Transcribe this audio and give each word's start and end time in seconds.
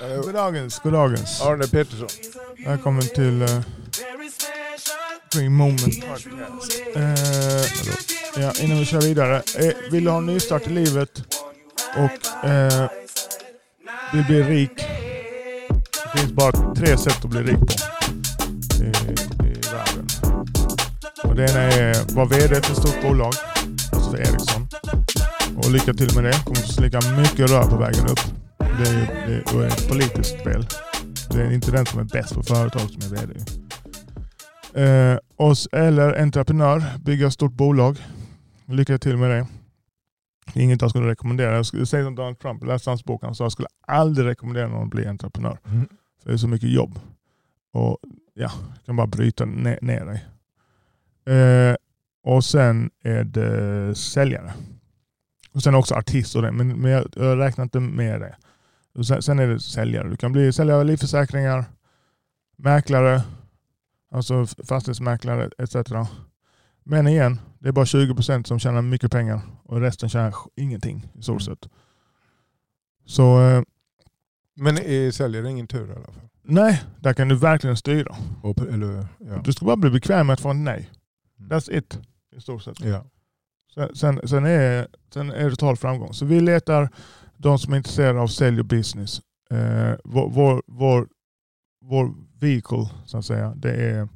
Goddagens, 0.00 0.78
goddagens. 0.78 1.40
Arne 1.40 1.66
Pettersson. 1.66 2.08
Välkommen 2.66 3.02
till 3.02 3.42
uh, 3.42 3.60
Green 5.34 5.52
Moment 5.52 6.00
Podcast. 6.00 6.68
Uh, 6.96 8.42
ja, 8.42 8.52
innan 8.60 8.78
vi 8.78 8.84
kör 8.84 9.00
vidare. 9.00 9.42
Uh, 9.60 9.90
vill 9.90 10.04
du 10.04 10.10
ha 10.10 10.18
en 10.18 10.26
nystart 10.26 10.66
i 10.66 10.70
livet 10.70 11.22
och 11.96 12.48
uh, 12.48 12.88
vill 14.12 14.24
bli 14.24 14.42
rik. 14.42 14.86
Det 16.12 16.18
finns 16.18 16.32
bara 16.32 16.74
tre 16.74 16.98
sätt 16.98 17.24
att 17.24 17.30
bli 17.30 17.42
rik 17.42 17.58
på 17.58 18.84
i, 18.84 18.88
i 19.48 19.60
världen. 19.72 20.06
Och 21.24 21.36
det 21.36 21.50
ena 21.50 21.60
är 21.60 21.90
att 21.90 22.12
vara 22.12 22.26
VD 22.26 22.54
för 22.62 22.72
ett 22.72 22.78
stort 22.78 23.02
bolag, 23.02 23.34
alltså 23.92 24.10
för 24.10 24.18
Ericsson. 24.18 24.68
Och 25.56 25.70
lycka 25.70 25.92
till 25.94 26.14
med 26.14 26.24
det. 26.24 26.30
Det 26.30 26.44
kommer 26.44 26.58
att 26.58 26.74
slicka 26.74 27.00
mycket 27.16 27.50
rör 27.50 27.62
på 27.62 27.76
vägen 27.76 28.06
upp. 28.06 28.29
Det 28.78 28.88
är, 28.88 29.06
det 29.26 29.64
är 29.64 29.66
ett 29.66 29.88
politiskt 29.88 30.40
spel. 30.40 30.66
Det 31.30 31.42
är 31.42 31.52
inte 31.52 31.70
den 31.70 31.86
som 31.86 32.00
är 32.00 32.04
bäst 32.04 32.34
på 32.34 32.42
företag 32.42 32.80
som 32.80 33.02
är 33.02 33.16
VD. 33.16 33.34
Eh, 34.74 35.18
oss, 35.36 35.68
eller 35.72 36.22
entreprenör, 36.22 36.82
bygga 36.98 37.26
ett 37.26 37.32
stort 37.32 37.52
bolag. 37.52 37.98
Lycka 38.66 38.98
till 38.98 39.16
med 39.16 39.30
det. 39.30 39.46
Inget 40.54 40.82
jag 40.82 40.90
skulle 40.90 41.08
rekommendera. 41.08 41.56
Jag 41.56 41.66
skulle 41.66 41.86
säga 41.86 42.04
som 42.04 42.14
Donald 42.14 42.38
Trump, 42.38 42.64
läste 42.64 42.90
hans 42.90 43.04
bok, 43.04 43.22
han 43.24 43.34
sa 43.34 43.44
jag 43.44 43.52
skulle 43.52 43.68
aldrig 43.86 44.26
rekommendera 44.26 44.68
någon 44.68 44.84
att 44.84 44.90
bli 44.90 45.06
entreprenör. 45.06 45.58
Mm. 45.64 45.88
För 46.22 46.30
det 46.30 46.34
är 46.34 46.38
så 46.38 46.48
mycket 46.48 46.70
jobb. 46.70 46.98
Och 47.72 47.98
ja, 48.34 48.50
kan 48.86 48.96
bara 48.96 49.06
bryta 49.06 49.44
ner, 49.44 49.78
ner 49.82 50.04
dig. 50.04 50.24
Eh, 51.36 51.76
och 52.22 52.44
sen 52.44 52.90
är 53.02 53.24
det 53.24 53.94
säljare. 53.94 54.52
Och 55.52 55.62
sen 55.62 55.74
också 55.74 55.94
artist 55.94 56.36
och 56.36 56.42
det, 56.42 56.52
men, 56.52 56.80
men 56.80 56.90
jag, 56.90 57.04
jag 57.16 57.38
räknar 57.38 57.64
inte 57.64 57.80
med 57.80 58.20
det. 58.20 58.36
Sen, 59.20 59.38
är 59.38 59.46
det 59.46 59.60
säljare. 59.60 60.08
Du 60.08 60.16
kan 60.16 60.32
bli 60.32 60.52
säljare 60.52 60.78
av 60.80 60.86
livförsäkringar, 60.86 61.64
mäklare, 62.56 63.22
alltså 64.10 64.46
fastighetsmäklare 64.46 65.50
etc. 65.58 65.76
Men 66.84 67.08
igen, 67.08 67.40
det 67.58 67.68
är 67.68 67.72
bara 67.72 67.84
20% 67.84 68.44
som 68.44 68.58
tjänar 68.58 68.82
mycket 68.82 69.12
pengar 69.12 69.40
och 69.62 69.80
resten 69.80 70.08
tjänar 70.08 70.34
ingenting 70.56 71.08
i 71.18 71.22
stort 71.22 71.42
sett. 71.42 71.68
Så 73.06 73.40
eh, 73.42 73.62
Men 74.56 74.78
är 74.78 75.10
säljare 75.10 75.50
ingen 75.50 75.66
tur 75.66 75.88
i 75.88 75.92
alla 75.92 76.04
fall? 76.04 76.14
nej, 76.42 76.82
där 77.00 77.12
kan 77.12 77.28
du 77.28 77.36
verkligen 77.36 77.76
styra. 77.76 78.16
Och, 78.42 78.58
eller, 78.58 79.06
ja. 79.18 79.40
Du 79.44 79.52
ska 79.52 79.66
bara 79.66 79.76
bli 79.76 79.90
bekväm 79.90 80.26
med 80.26 80.34
att 80.34 80.40
få 80.40 80.50
ett 80.50 80.56
nej. 80.56 80.90
That's 81.38 81.72
it 81.72 81.98
i 82.36 82.40
stort 82.40 82.62
sett. 82.62 82.80
ja. 82.80 83.04
Sen, 83.74 83.94
sen, 83.94 84.28
sen, 84.28 84.44
är, 84.44 84.88
sen 85.14 85.30
är 85.30 85.44
det 85.44 85.50
total 85.50 85.76
framgång. 85.76 86.14
Så 86.14 86.24
vi 86.24 86.40
letar 86.40 86.88
de 87.42 87.58
som 87.58 87.72
är 87.72 87.76
intresserade 87.76 88.20
av 88.20 88.26
sälj 88.26 88.60
och 88.60 88.66
business. 88.66 89.20
Eh, 89.50 89.94
vår, 90.04 90.30
vår, 90.30 90.62
vår, 90.66 91.08
vår 91.80 92.14
vehicle, 92.40 92.90
så 93.06 93.18
att 93.18 93.24
säga, 93.24 93.54
det 93.56 93.72
är 93.72 94.08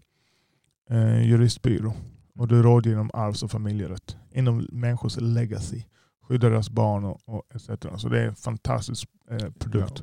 eh, 0.90 1.28
juristbyrå. 1.28 1.94
Och 2.38 2.48
du 2.48 2.62
rådger 2.62 2.92
inom 2.92 3.10
arvs 3.14 3.42
och 3.42 3.50
familjerätt. 3.50 4.16
Inom 4.30 4.66
människors 4.72 5.16
legacy. 5.16 5.82
Skydda 6.28 6.48
deras 6.48 6.70
barn 6.70 7.04
och, 7.04 7.20
och 7.24 7.42
etc. 7.54 7.68
Så 7.96 8.08
det 8.08 8.20
är 8.20 8.26
en 8.26 8.34
fantastisk 8.34 9.08
eh, 9.30 9.50
produkt. 9.58 10.02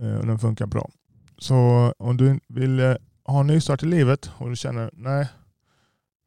Eh, 0.00 0.16
och 0.16 0.26
den 0.26 0.38
funkar 0.38 0.66
bra. 0.66 0.90
Så 1.38 1.54
om 1.98 2.16
du 2.16 2.40
vill 2.48 2.80
eh, 2.80 2.94
ha 3.24 3.40
en 3.40 3.46
nystart 3.46 3.82
i 3.82 3.86
livet 3.86 4.30
och 4.38 4.50
du 4.50 4.56
känner 4.56 4.90
nej, 4.92 5.28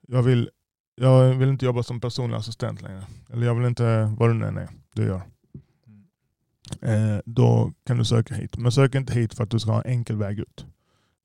jag 0.07 0.23
vill 0.23 0.49
jag 0.95 1.33
vill 1.33 1.49
inte 1.49 1.65
jobba 1.65 1.83
som 1.83 1.99
personlig 1.99 2.37
assistent 2.37 2.81
längre. 2.81 3.05
Eller 3.29 3.47
jag 3.47 3.55
vill 3.55 3.67
inte, 3.67 4.15
vad 4.17 4.29
det 4.29 4.33
nu 4.33 4.45
än 4.45 4.57
är 4.57 4.69
du 4.93 5.03
gör. 5.03 5.21
Eh, 6.81 7.17
då 7.25 7.71
kan 7.87 7.97
du 7.97 8.05
söka 8.05 8.35
hit. 8.35 8.57
Men 8.57 8.71
sök 8.71 8.95
inte 8.95 9.13
hit 9.13 9.33
för 9.33 9.43
att 9.43 9.49
du 9.49 9.59
ska 9.59 9.71
ha 9.71 9.81
en 9.81 9.91
enkel 9.91 10.15
väg 10.15 10.39
ut. 10.39 10.65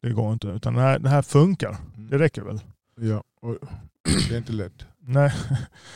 Det 0.02 0.10
går 0.12 0.32
inte. 0.32 0.48
Utan 0.48 0.74
det 0.74 0.80
här, 0.80 0.98
det 0.98 1.08
här 1.08 1.22
funkar. 1.22 1.76
Det 1.96 2.18
räcker 2.18 2.42
väl? 2.42 2.60
ja. 3.00 3.22
Och, 3.40 3.56
det 4.28 4.34
är 4.34 4.38
inte 4.38 4.52
lätt. 4.52 4.86
Nej, 5.00 5.32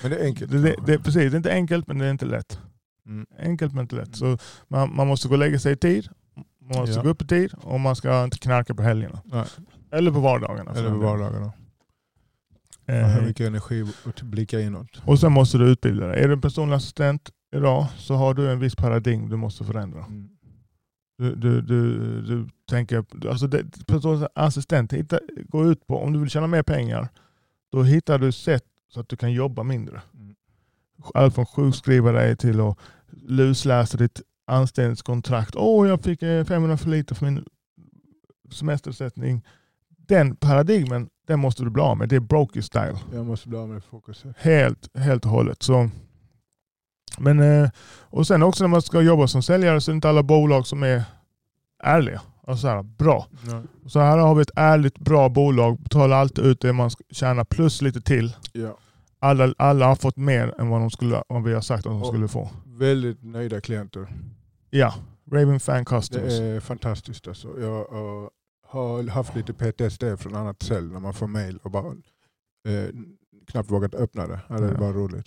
Men 0.03 0.11
det 0.11 0.17
är 0.19 0.25
enkelt. 0.25 0.51
det, 0.53 0.59
det, 0.63 0.75
det, 0.87 0.99
precis. 0.99 1.15
Det 1.31 1.35
är 1.35 1.37
inte 1.37 1.53
enkelt 1.53 1.87
men 1.87 1.99
det 1.99 2.07
är 2.07 2.11
inte 2.11 2.27
lätt. 2.27 2.59
Mm. 3.07 3.27
Enkelt 3.39 3.75
men 3.75 3.83
inte 3.83 3.97
lätt. 3.97 4.17
Så 4.17 4.39
man, 4.69 4.97
man 4.97 5.07
måste 5.07 5.29
gå 5.29 5.35
och 5.35 5.39
lägga 5.39 5.59
sig 5.59 5.73
i 5.73 5.77
tid. 5.77 6.09
Man 6.61 6.81
måste 6.81 6.97
Ja. 6.97 7.03
gå 7.03 7.09
upp 7.09 7.23
i 7.23 7.27
tid 7.27 7.53
och 7.63 7.81
man 7.81 7.97
ska 7.97 8.25
inte 8.25 8.39
knarka 8.39 8.75
på 8.75 8.83
helgerna. 8.83 9.21
Nej. 9.25 9.45
Eller 9.93 10.11
på 10.11 10.21
vardagarna. 10.21 10.71
Eller 10.73 10.91
på 10.91 10.97
vardagarna. 10.99 11.53
Eh, 12.87 13.01
Man 13.03 13.11
har 13.11 13.21
mycket 13.21 13.47
energi 13.47 13.87
att 14.05 14.23
blicka 14.23 14.61
inåt. 14.61 15.03
Och 15.05 15.19
sen 15.21 15.33
måste 15.33 15.59
du 15.59 15.65
utbilda 15.69 16.07
dig. 16.07 16.23
Är 16.23 16.29
du 16.29 16.35
en 16.35 16.41
personlig 16.41 16.77
assistent 16.77 17.31
idag 17.53 17.87
så 17.97 18.15
har 18.15 18.35
du 18.35 18.51
en 18.51 18.59
viss 18.59 18.77
paradigm 18.77 19.29
du 19.29 19.37
måste 19.37 19.65
förändra. 19.65 20.05
Mm. 20.05 20.29
Du, 21.19 21.35
du, 21.35 21.61
du, 21.61 22.23
du 22.23 22.49
tänker, 22.69 23.05
alltså 23.29 23.47
det, 23.47 23.65
assistent 24.35 24.93
hitta, 24.93 25.21
gå 25.49 25.71
ut 25.71 25.87
på, 25.87 25.99
om 25.99 26.13
du 26.13 26.19
vill 26.19 26.31
tjäna 26.31 26.47
mer 26.47 26.63
pengar, 26.63 27.09
då 27.73 27.83
hittar 27.83 28.19
du 28.19 28.33
sätt 28.33 28.65
så 28.89 29.01
att 29.01 29.09
du 29.09 29.17
kan 29.17 29.33
jobba 29.33 29.63
mindre. 29.63 30.03
Mm. 30.15 30.35
Allt 31.15 31.35
från 31.35 31.47
sjukskriva 31.47 32.13
dig 32.13 32.37
till 32.37 32.61
att 32.61 32.79
lusläsa 33.11 33.99
ditt 33.99 34.23
anställningskontrakt. 34.47 35.57
Åh, 35.57 35.89
jag 35.89 36.03
fick 36.03 36.23
eh, 36.23 36.45
500 36.45 36.77
för 36.77 36.91
lite 36.91 37.15
för 37.15 37.27
min 37.27 37.45
semestersättning. 38.53 39.45
Den 39.89 40.37
paradigmen, 40.37 41.09
den 41.27 41.41
måste 41.41 41.65
du 41.65 41.71
bli 41.71 41.83
av 41.83 41.99
med. 41.99 42.09
Det 42.09 42.17
är 42.17 42.21
brokey 42.21 42.63
style. 42.63 42.99
Jag 43.13 43.27
måste 43.27 43.49
bli 43.49 43.59
av 43.59 43.69
med 43.69 43.85
fokuset. 43.85 44.37
Helt, 44.39 44.97
helt 44.97 45.25
och 45.25 45.31
hållet. 45.31 45.63
Så, 45.63 45.91
men, 47.19 47.41
eh, 47.41 47.71
och 48.01 48.27
sen 48.27 48.43
också 48.43 48.65
när 48.65 48.69
man 48.69 48.83
ska 48.83 49.01
jobba 49.03 49.27
som 49.27 49.43
säljare 49.43 49.81
så 49.81 49.91
är 49.91 49.93
det 49.93 49.97
inte 49.97 50.09
alla 50.09 50.23
bolag 50.23 50.67
som 50.67 50.83
är 50.83 51.03
ärliga. 51.83 52.21
Alltså 52.47 52.61
så 52.63 52.69
här, 52.69 52.83
bra. 52.83 53.27
Ja. 53.47 53.63
Så 53.89 54.01
här 54.01 54.19
har 54.19 54.35
vi 54.35 54.43
ett 54.43 54.51
ärligt, 54.57 54.99
bra 54.99 55.29
bolag. 55.29 55.79
Betalar 55.83 56.17
alltid 56.17 56.45
ut 56.45 56.61
det 56.61 56.73
man 56.73 56.91
ska 56.91 57.05
tjäna 57.11 57.45
plus 57.45 57.83
lite 57.83 58.01
till. 58.01 58.37
Ja. 58.53 58.79
Alla, 59.19 59.55
alla 59.59 59.87
har 59.87 59.97
fått 59.97 60.17
mer 60.17 60.55
än 60.61 60.69
vad, 60.69 60.81
de 60.81 60.91
skulle, 60.91 61.23
vad 61.29 61.43
vi 61.45 61.55
har 61.55 61.61
sagt 61.61 61.87
att 61.87 61.93
de 61.93 62.03
Och- 62.03 62.09
skulle 62.09 62.29
få. 62.29 62.51
Väldigt 62.65 63.23
nöjda 63.23 63.61
klienter. 63.61 64.09
Ja, 64.71 64.95
Raven 65.33 65.61
Fan 65.61 65.79
Det 65.79 65.85
Customers. 65.85 66.41
är 66.41 66.61
fantastiskt 66.61 67.29
alltså. 67.29 67.49
Jag 67.61 67.87
har 68.67 69.09
haft 69.11 69.35
lite 69.37 69.53
PTSD 69.53 70.05
från 70.19 70.35
annat 70.35 70.63
cell 70.63 70.93
när 70.93 71.01
man 71.01 71.15
får 71.15 71.27
mail 71.27 71.59
och 71.63 71.71
bara 71.71 71.87
eh, 72.69 72.89
knappt 73.47 73.71
vågat 73.71 73.95
öppna 73.95 74.27
det. 74.27 74.41
Ja, 74.49 74.55
det 74.59 74.69
är 74.69 74.75
bara 74.79 74.93
roligt. 74.93 75.27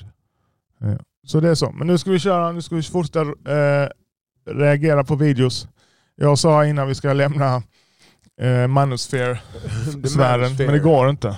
Så 1.28 1.40
det 1.40 1.50
är 1.50 1.56
så. 1.56 1.72
Men 1.72 1.88
nu 1.88 1.98
ska 1.98 2.12
vi 2.12 2.20
köra, 2.20 2.52
nu 2.52 2.62
ska 2.62 2.76
vi 2.76 2.84
fortsätta 2.84 3.22
eh, 3.22 3.90
reagera 4.50 5.04
på 5.04 5.16
videos. 5.16 5.68
Jag 6.16 6.40
sa 6.40 6.66
innan 6.66 6.88
vi 6.88 6.96
ska 6.96 7.14
lämna 7.14 7.64
eh, 8.42 8.68
Manosphere-sfären, 8.68 10.56
men 10.58 10.68
det 10.74 10.80
går 10.80 11.10
inte. 11.10 11.38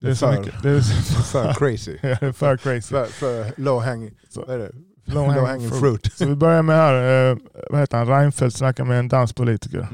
Det 0.00 0.10
är 0.10 0.14
så 0.14 0.26
för- 0.32 0.38
mycket. 0.40 0.62
Det 0.62 0.70
är 0.70 0.80
För 1.32 1.52
crazy. 1.54 1.96
Ja, 2.02 2.16
det 2.20 2.26
är 2.26 2.32
för 2.32 2.56
crazy. 2.56 2.88
För, 2.94 3.04
för 3.06 3.52
low 3.56 3.82
hanging, 3.82 4.10
Så. 4.28 4.40
vad 4.46 4.54
är 4.54 4.58
det? 4.58 4.70
Low 5.04 5.14
Low 5.14 5.26
hanging 5.26 5.46
hanging 5.46 5.70
fruit. 5.70 5.80
fruit. 5.80 6.12
Så 6.14 6.26
vi 6.26 6.34
börjar 6.36 6.62
med 6.62 6.76
här, 6.76 7.30
eh, 7.30 7.36
vad 7.70 7.80
heter 7.80 7.98
han, 7.98 8.06
Reinfeldt 8.08 8.56
snackar 8.56 8.84
med 8.84 8.98
en 8.98 9.08
danspolitiker. 9.08 9.86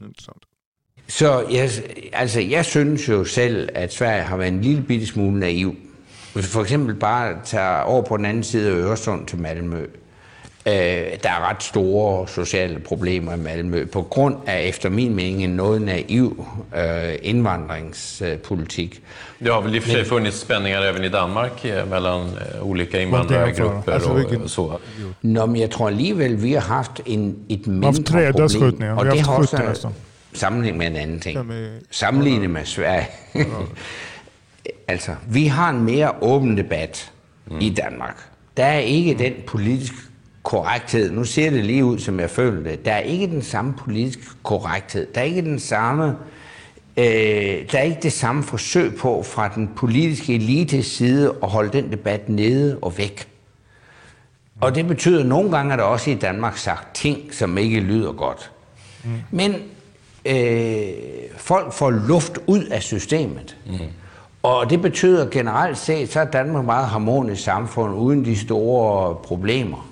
Intressant. 0.00 0.42
Så 1.08 1.44
jeg, 1.50 1.70
altså, 2.12 2.40
jeg 2.40 2.64
synes 2.64 3.08
jo 3.08 3.24
selv, 3.24 3.68
at 3.74 3.92
Sverige 3.92 4.22
har 4.22 4.36
været 4.36 4.48
en 4.52 4.84
bitte 4.84 5.06
smule 5.06 5.38
naiv. 5.40 5.74
Hvis 6.34 6.44
vi 6.44 6.50
for 6.50 6.60
eksempel 6.62 6.94
bare 6.94 7.34
tager 7.44 7.80
over 7.80 8.02
på 8.02 8.16
den 8.16 8.24
anden 8.24 8.42
side 8.42 8.70
af 8.70 8.74
Øresund 8.74 9.26
til 9.26 9.38
Malmø, 9.38 9.80
øh, 10.66 10.72
der 11.22 11.28
er 11.28 11.48
ret 11.50 11.62
store 11.62 12.28
sociale 12.28 12.78
problemer 12.78 13.34
i 13.34 13.36
Malmø, 13.36 13.84
på 13.86 14.02
grund 14.02 14.36
af, 14.46 14.62
efter 14.68 14.88
min 14.88 15.14
mening, 15.14 15.44
en 15.44 15.50
noget 15.50 15.82
naiv 15.82 16.46
øh, 16.76 17.14
indvandringspolitik. 17.22 19.02
Det 19.44 19.52
har 19.52 19.60
väl 19.60 19.74
i 19.74 19.78
och 19.78 19.82
för 19.82 19.90
sig 19.90 20.06
funnits 20.06 20.40
spänningar 20.40 20.80
även 20.82 21.04
i 21.04 21.08
Danmark 21.08 21.64
mellan 21.90 22.20
olika 22.62 23.00
invandrargrupper 23.00 23.92
Alltså, 23.92 24.10
och 24.10 24.18
vilken- 24.18 24.48
så. 24.48 24.78
Nå, 25.22 25.46
men 25.46 25.60
jeg 25.60 25.70
tror 25.70 25.86
alligevel, 25.88 26.42
vi 26.42 26.52
har 26.52 26.60
haft 26.60 27.00
en, 27.06 27.36
et 27.48 27.66
mindre 27.66 27.92
problem, 28.32 28.78
Vi 28.78 28.84
har 28.86 29.02
det 29.04 29.20
har 29.20 29.32
haft 29.32 29.50
70 29.50 29.52
også 29.52 29.56
næsten. 29.68 29.90
sammenhæng 30.34 30.76
med 30.76 30.86
en 30.86 30.96
anden 30.96 31.20
ting. 31.20 31.36
Jamen, 31.36 31.68
Sammenlignet 31.90 32.50
med 32.50 32.64
Sverige. 32.64 33.06
altså, 34.88 35.14
vi 35.28 35.46
har 35.46 35.70
en 35.70 35.84
mere 35.84 36.22
åben 36.22 36.56
debat 36.56 37.12
mm. 37.46 37.58
i 37.60 37.70
Danmark. 37.70 38.28
Der 38.56 38.64
er 38.64 38.78
ikke 38.78 39.14
den 39.14 39.32
politisk 39.46 39.92
korrekthed. 40.42 41.10
Nu 41.10 41.24
ser 41.24 41.50
det 41.50 41.64
lige 41.64 41.84
ud, 41.84 41.98
som 41.98 42.20
jeg 42.20 42.30
føler 42.30 42.62
det. 42.62 42.84
Der 42.84 42.92
er 42.92 42.98
ikke 42.98 43.26
den 43.26 43.42
samme 43.42 43.74
politiske 43.78 44.22
korrekthed. 44.42 45.06
Der 45.14 45.20
er 45.20 45.24
ikke 45.24 45.42
den 45.42 45.58
samme... 45.58 46.16
Øh, 46.96 47.04
der 47.72 47.78
er 47.78 47.82
ikke 47.82 48.02
det 48.02 48.12
samme 48.12 48.42
forsøg 48.42 48.94
på 48.94 49.22
fra 49.22 49.48
den 49.54 49.70
politiske 49.76 50.34
elites 50.34 50.86
side 50.86 51.34
at 51.42 51.48
holde 51.48 51.72
den 51.72 51.92
debat 51.92 52.28
nede 52.28 52.78
og 52.82 52.98
væk. 52.98 53.28
Og 54.60 54.74
det 54.74 54.86
betyder, 54.86 55.20
at 55.20 55.26
nogle 55.26 55.56
gange 55.56 55.72
er 55.72 55.76
der 55.76 55.84
også 55.84 56.10
i 56.10 56.14
Danmark 56.14 56.56
sagt 56.56 56.94
ting, 56.94 57.34
som 57.34 57.58
ikke 57.58 57.80
lyder 57.80 58.12
godt. 58.12 58.50
Mm. 59.04 59.10
Men 59.30 59.54
øh, 60.26 60.88
folk 61.36 61.72
får 61.72 61.90
luft 61.90 62.38
ud 62.46 62.64
af 62.64 62.82
systemet. 62.82 63.56
Mm. 63.66 63.78
Og 64.42 64.70
det 64.70 64.82
betyder 64.82 65.26
generelt 65.30 65.78
set, 65.78 66.12
så 66.12 66.20
er 66.20 66.24
Danmark 66.24 66.60
et 66.60 66.66
meget 66.66 66.86
harmonisk 66.86 67.42
samfund 67.42 67.94
uden 67.94 68.24
de 68.24 68.38
store 68.38 69.14
problemer. 69.14 69.88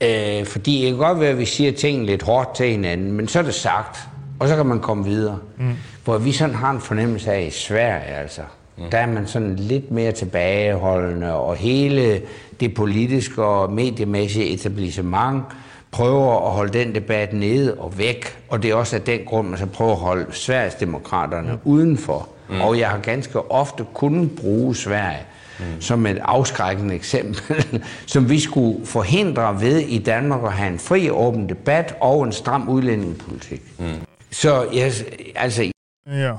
Øh, 0.00 0.46
fordi 0.46 0.82
det 0.82 0.88
kan 0.88 0.98
godt 0.98 1.20
være, 1.20 1.30
at 1.30 1.38
vi 1.38 1.44
siger 1.44 1.72
tingene 1.72 2.06
lidt 2.06 2.22
hårdt 2.22 2.54
til 2.54 2.70
hinanden, 2.70 3.12
men 3.12 3.28
så 3.28 3.38
er 3.38 3.42
det 3.42 3.54
sagt, 3.54 3.98
og 4.38 4.48
så 4.48 4.56
kan 4.56 4.66
man 4.66 4.80
komme 4.80 5.04
videre. 5.04 5.38
Mm. 5.58 5.74
Hvor 6.04 6.18
vi 6.18 6.32
sådan 6.32 6.54
har 6.54 6.70
en 6.70 6.80
fornemmelse 6.80 7.32
af 7.32 7.42
i 7.42 7.50
Sverige, 7.50 8.14
altså. 8.14 8.42
Mm. 8.76 8.90
Der 8.90 8.98
er 8.98 9.06
man 9.06 9.26
sådan 9.26 9.56
lidt 9.56 9.90
mere 9.90 10.12
tilbageholdende, 10.12 11.34
og 11.34 11.56
hele 11.56 12.22
det 12.60 12.74
politiske 12.74 13.44
og 13.44 13.72
mediemæssige 13.72 14.46
etablissement 14.46 15.44
prøver 15.90 16.46
at 16.46 16.52
holde 16.52 16.78
den 16.78 16.94
debat 16.94 17.32
nede 17.32 17.74
og 17.74 17.98
væk. 17.98 18.38
Og 18.48 18.62
det 18.62 18.70
er 18.70 18.74
også 18.74 18.96
af 18.96 19.02
den 19.02 19.20
grund, 19.26 19.48
man 19.48 19.58
så 19.58 19.66
prøver 19.66 19.92
at 19.92 19.98
holde 19.98 20.26
Sveriges 20.30 20.74
demokraterne 20.74 21.52
mm. 21.52 21.58
udenfor. 21.64 22.28
Mm. 22.48 22.60
Og 22.60 22.78
jeg 22.78 22.90
har 22.90 22.98
ganske 22.98 23.50
ofte 23.50 23.86
kunnet 23.94 24.36
bruge 24.36 24.76
Sverige 24.76 25.26
mm. 25.58 25.80
som 25.80 26.06
et 26.06 26.18
afskrækkende 26.22 26.94
eksempel, 26.94 27.64
som 28.06 28.28
vi 28.30 28.40
skulle 28.40 28.86
forhindre 28.86 29.60
ved 29.60 29.78
i 29.78 29.98
Danmark 29.98 30.44
at 30.44 30.52
have 30.52 30.72
en 30.72 30.78
fri 30.78 31.10
og 31.10 31.26
åben 31.26 31.48
debat 31.48 31.94
og 32.00 32.24
en 32.24 32.32
stram 32.32 32.68
udlændingepolitik. 32.68 33.62
Mm. 33.78 33.94
Så 34.30 34.68
jeg, 34.72 34.92
altså... 35.34 35.70
Ja. 36.06 36.36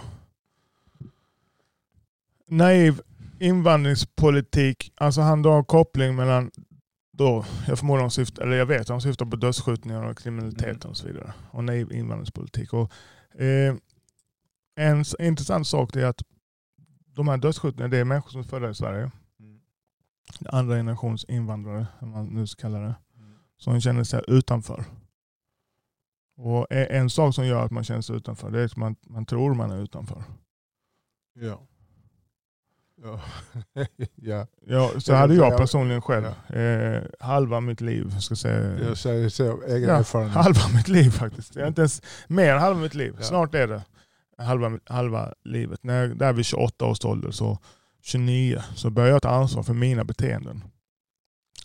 Naiv 2.48 2.94
invandringspolitik, 3.42 4.90
alltså 4.98 5.22
han 5.22 5.44
drar 5.44 5.62
koppling 5.62 6.16
mellan 6.16 6.52
då, 7.18 7.46
jag 7.68 7.80
förmodar 7.80 8.02
de 8.02 8.12
syftar, 8.12 8.44
eller 8.44 8.58
jag 8.58 8.66
vet 8.66 8.88
de 8.88 9.02
syftar 9.02 9.26
på 9.26 9.36
dödsskjutningar 9.36 10.04
och 10.04 10.18
kriminalitet 10.18 10.86
och 10.86 10.98
så 10.98 11.08
vidare. 11.08 11.34
Och 11.52 11.64
naiv 11.64 11.92
invandringspolitik. 11.92 12.74
Och, 12.74 12.92
eh, 13.42 13.76
en 14.78 15.06
intressant 15.20 15.68
sak 15.68 15.96
är 15.96 16.06
att 16.06 16.24
de 17.06 17.28
här 17.28 17.38
dödsskjutningarna, 17.38 17.92
det 17.92 17.98
är 17.98 18.06
människor 18.06 18.30
som 18.30 18.40
är 18.40 18.46
födda 18.46 18.70
i 18.70 18.76
Sverige. 18.76 19.12
Mm. 19.40 19.60
Andra 20.46 20.76
generations 20.76 21.26
invandrare, 21.26 21.88
som 22.00 22.10
man 22.10 22.26
nu 22.26 22.48
ska 22.48 22.62
kalla 22.62 22.80
det. 22.80 22.96
Mm. 23.18 23.36
Som 23.58 23.82
känner 23.82 24.04
sig 24.04 24.24
utanför. 24.28 24.86
Och 26.38 26.68
en 26.72 27.10
sak 27.10 27.36
som 27.36 27.48
gör 27.48 27.66
att 27.66 27.72
man 27.72 27.84
känner 27.84 28.02
sig 28.02 28.16
utanför, 28.16 28.52
det 28.52 28.62
är 28.62 28.66
att 28.66 28.78
man, 28.78 28.96
man 29.02 29.26
tror 29.26 29.54
man 29.54 29.72
är 29.72 29.82
utanför. 29.82 30.24
Ja. 31.34 31.68
Ja. 33.04 33.22
ja. 34.16 34.48
ja, 34.66 34.92
så 35.00 35.14
hade 35.14 35.36
jag 35.36 35.58
personligen 35.58 36.02
själv. 36.02 36.26
Ja. 36.48 36.56
Eh, 36.56 37.04
halva 37.20 37.60
mitt 37.60 37.82
liv. 37.82 38.20
Ska 38.20 38.36
säga. 38.36 38.80
Jag 38.80 38.98
säger 38.98 39.30
så, 39.30 39.64
egen 39.64 39.90
ja, 39.90 39.96
erfarenhet. 39.96 40.36
Halva 40.36 40.68
mitt 40.76 40.88
liv 40.88 41.10
faktiskt. 41.10 41.56
Jag 41.56 41.68
inte 41.68 41.82
ens 41.82 42.02
mer 42.28 42.54
än 42.54 42.60
halva 42.60 42.82
mitt 42.82 42.96
liv. 42.96 43.16
Ja. 43.18 43.24
Snart 43.24 43.56
är 43.56 43.68
det 43.68 43.84
halva, 44.38 44.80
halva 44.86 45.34
livet. 45.44 45.84
När 45.84 46.02
jag, 46.02 46.18
där 46.18 46.34
vid 46.34 46.46
28 46.46 46.86
års 46.86 47.06
ålder, 47.06 47.32
så 47.32 47.60
29, 48.02 48.62
så 48.76 48.90
började 48.90 49.12
jag 49.12 49.22
ta 49.22 49.30
ansvar 49.30 49.64
för 49.64 49.74
mina 49.74 50.04
beteenden. 50.04 50.64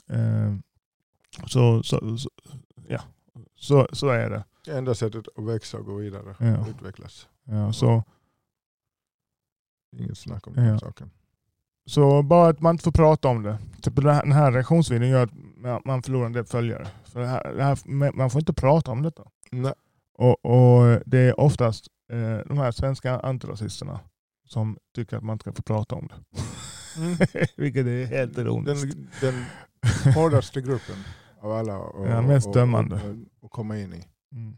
Eh, 0.09 0.55
så, 1.47 1.83
så, 1.83 2.19
så, 2.19 2.31
ja. 2.89 3.01
så, 3.57 3.89
så 3.93 4.09
är 4.09 4.31
det. 4.31 4.45
Enda 4.67 4.95
sättet 4.95 5.25
att 5.37 5.45
växa 5.45 5.79
och 5.79 5.85
gå 5.85 5.95
vidare 5.95 6.37
ja. 6.39 6.59
och 6.59 6.69
utvecklas. 6.69 7.29
Ja, 7.45 7.73
så, 7.73 8.05
Inget 9.97 10.19
snack 10.19 10.47
om 10.47 10.55
den 10.55 10.79
saken. 10.79 11.11
Så 11.87 12.23
bara 12.23 12.49
att 12.49 12.61
man 12.61 12.75
inte 12.75 12.85
får 12.85 12.93
prata 12.93 13.29
om 13.29 13.43
det. 13.43 13.59
Typ 13.83 13.97
den 13.97 14.33
här 14.33 14.53
reaktionsvideon 14.53 15.09
gör 15.09 15.23
att 15.23 15.85
man 15.85 16.03
förlorar 16.03 16.27
en 16.27 16.33
del 16.33 16.45
följare. 16.45 16.89
För 17.05 17.21
det 17.21 17.27
här, 17.27 17.55
det 17.55 17.63
här, 17.63 18.13
man 18.13 18.31
får 18.31 18.41
inte 18.41 18.53
prata 18.53 18.91
om 18.91 19.03
detta. 19.03 19.23
Nej. 19.51 19.73
Och, 20.15 20.45
och 20.45 21.01
Det 21.07 21.19
är 21.19 21.41
oftast 21.41 21.89
eh, 22.13 22.39
de 22.47 22.59
här 22.59 22.73
svenska 22.73 23.21
antirasisterna 23.21 24.01
som 24.45 24.79
tycker 24.95 25.17
att 25.17 25.23
man 25.23 25.35
inte 25.35 25.43
ska 25.43 25.53
få 25.53 25.63
prata 25.63 25.95
om 25.95 26.09
det. 26.09 26.41
Mm. 26.97 27.17
Vilket 27.57 27.87
är 27.87 28.07
helt 28.07 28.39
ironiskt. 28.39 28.97
Den, 29.21 29.45
den 30.05 30.13
hårdaste 30.15 30.61
gruppen 30.61 30.97
av 31.41 31.53
alla 31.53 31.79
och, 31.79 32.09
ja, 32.09 32.23
mest 32.23 32.53
dömande. 32.53 32.95
Och, 32.95 33.45
och, 33.45 33.51
komma 33.51 33.79
in 33.79 33.95
i. 33.95 34.05
Mm. 34.33 34.57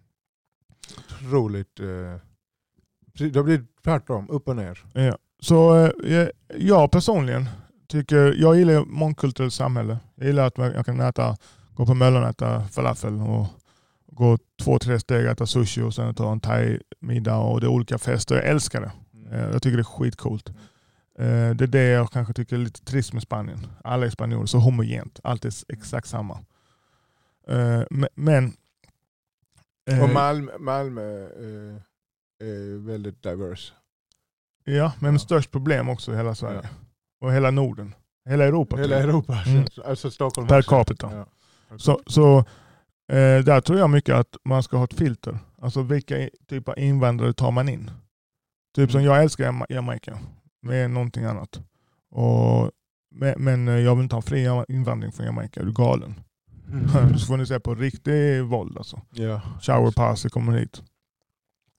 Otroligt... 0.99 1.81
Eh, 1.81 2.21
det 3.19 3.37
har 3.37 3.43
blivit 3.43 3.83
tvärtom, 3.85 4.31
upp 4.31 4.49
och 4.49 4.57
ner. 4.57 4.85
Ja. 4.93 5.19
Så 5.41 5.87
eh, 5.87 6.29
jag 6.57 6.91
personligen 6.91 7.49
tycker, 7.89 8.35
jag 8.39 8.57
gillar 8.57 8.85
mångkulturellt 8.85 9.55
samhälle. 9.55 9.99
Jag 10.15 10.27
gillar 10.27 10.47
att 10.47 10.59
jag 10.59 10.87
kan 10.87 11.01
äta, 11.01 11.37
gå 11.75 11.87
på 11.87 11.95
Möllan 11.95 12.23
och 12.23 12.29
äta 12.29 12.69
falafel 12.69 13.21
och 13.21 13.47
gå 14.07 14.39
två, 14.65 14.79
tre 14.79 15.01
steg, 15.01 15.27
äta 15.27 15.47
sushi 15.47 15.83
och 15.83 15.95
sen 15.95 16.15
ta 16.15 16.33
en 16.33 16.41
thai-middag 16.41 17.37
och 17.37 17.61
det 17.61 17.67
är 17.67 17.69
olika 17.69 17.99
fester. 17.99 18.35
Jag 18.35 18.45
älskar 18.45 18.81
det. 18.81 18.93
Mm. 19.15 19.33
Eh, 19.33 19.51
jag 19.51 19.63
tycker 19.63 19.77
det 19.77 19.81
är 19.81 19.85
skitcoolt. 19.85 20.49
Eh, 21.19 21.51
det 21.51 21.65
är 21.65 21.67
det 21.67 21.85
jag 21.85 22.11
kanske 22.11 22.35
tycker 22.35 22.57
är 22.57 22.61
lite 22.61 22.85
trist 22.85 23.13
med 23.13 23.23
Spanien. 23.23 23.67
Alla 23.85 24.07
är 24.07 24.11
spanjorer, 24.11 24.47
så 24.47 24.59
homogent. 24.59 25.21
Allt 25.25 25.45
är 25.45 25.53
exakt 25.69 26.09
samma. 26.09 26.39
Men... 28.15 28.53
Och 30.03 30.09
Malmö, 30.09 30.53
Malmö 30.59 31.03
är 32.41 32.87
väldigt 32.87 33.23
diverse. 33.23 33.73
Ja, 34.65 34.93
men 35.01 35.13
ja. 35.13 35.19
störst 35.19 35.51
problem 35.51 35.89
också 35.89 36.13
i 36.13 36.17
hela 36.17 36.35
Sverige. 36.35 36.61
Ja. 36.63 36.69
Och 37.21 37.33
hela 37.33 37.51
Norden. 37.51 37.95
Hela 38.29 38.45
Europa. 38.45 38.77
Hela 38.77 38.97
Europa. 38.97 39.43
Mm. 39.47 39.65
Alltså 39.85 40.11
Stockholm. 40.11 40.49
Per 40.49 40.63
capita. 40.63 41.11
Ja. 41.13 41.27
Så, 41.77 42.01
så 42.07 42.45
eh, 43.09 43.45
där 43.45 43.61
tror 43.61 43.79
jag 43.79 43.91
mycket 43.91 44.15
att 44.15 44.37
man 44.45 44.63
ska 44.63 44.77
ha 44.77 44.85
ett 44.85 44.95
filter. 44.95 45.39
Alltså 45.63 45.83
vilka 45.83 46.29
typer 46.49 46.73
av 46.73 46.79
invandrare 46.79 47.33
tar 47.33 47.51
man 47.51 47.69
in? 47.69 47.91
Typ 48.75 48.91
som 48.91 49.01
mm. 49.01 49.13
jag 49.13 49.23
älskar 49.23 49.67
Jamaica. 49.69 50.19
Med 50.63 50.91
någonting 50.91 51.25
annat. 51.25 51.61
Och, 52.11 52.71
men, 53.37 53.69
eh, 53.69 53.75
jag 53.75 53.97
vill 53.97 54.03
inte 54.03 54.15
ha 54.15 54.23
fri 54.23 54.65
invandring 54.69 55.13
från 55.13 55.27
Jamaica. 55.27 55.61
Är 55.61 55.65
du 55.65 55.73
galen? 55.73 56.15
Mm. 56.69 57.19
Så 57.19 57.27
får 57.27 57.37
ni 57.37 57.47
se 57.47 57.61
på 57.61 57.75
riktig 57.75 58.45
våld 58.45 58.79
alltså. 58.79 59.01
Yeah. 59.15 59.61
Shower 59.61 59.91
pass 59.91 60.23
kommer 60.23 60.59
hit. 60.59 60.83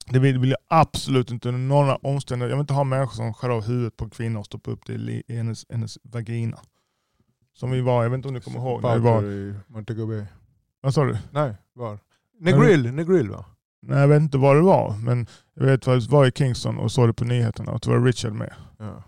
Det 0.10 0.19
vill, 0.19 0.50
jag 0.50 0.57
absolut 0.68 1.31
inte 1.31 1.50
under 1.50 1.62
några 1.62 1.95
omständigheter. 1.95 2.50
Jag 2.50 2.57
vill 2.57 2.63
inte 2.63 2.74
ha 2.74 2.83
människor 2.83 3.16
som 3.16 3.33
skär 3.33 3.50
av 3.50 3.66
huvudet 3.66 3.98
på 3.98 4.10
kvinnor 4.10 4.39
och 4.39 4.45
stoppar 4.45 4.71
upp 4.71 4.86
det 4.86 4.94
i 4.94 5.24
hennes, 5.28 5.66
hennes 5.69 5.98
vagina. 6.04 6.60
Som 7.54 7.71
vi 7.71 7.81
var, 7.81 8.04
jag 8.04 8.10
vet 8.10 8.18
inte 8.18 8.28
om 8.28 8.33
du 8.33 8.42
kommer 8.42 8.60
ihåg. 8.60 8.81
När 8.81 8.95
vi 8.95 9.01
var 9.01 9.24
i 9.24 9.54
Montego 9.68 10.07
Bay. 10.07 10.24
Vad 10.85 10.93
sa 10.93 11.03
du? 11.03 11.17
Nej, 11.31 11.53
var? 11.73 11.99
Negril, 12.39 12.93
Negril 12.93 13.29
va? 13.29 13.45
Nej 13.81 13.99
jag 13.99 14.07
vet 14.07 14.21
inte 14.21 14.37
var 14.37 14.55
det 14.55 14.61
var. 14.61 14.97
Men 15.03 15.27
jag 15.53 15.65
vet 15.65 15.87
att 15.87 16.03
jag 16.03 16.11
var 16.11 16.25
i 16.25 16.31
Kingston 16.31 16.77
och 16.77 16.91
såg 16.91 17.09
det 17.09 17.13
på 17.13 17.25
nyheterna 17.25 17.71
och 17.71 17.79
det 17.79 17.89
var 17.89 18.01
Richard 18.01 18.33
med. 18.33 18.53
Ja. 18.79 19.03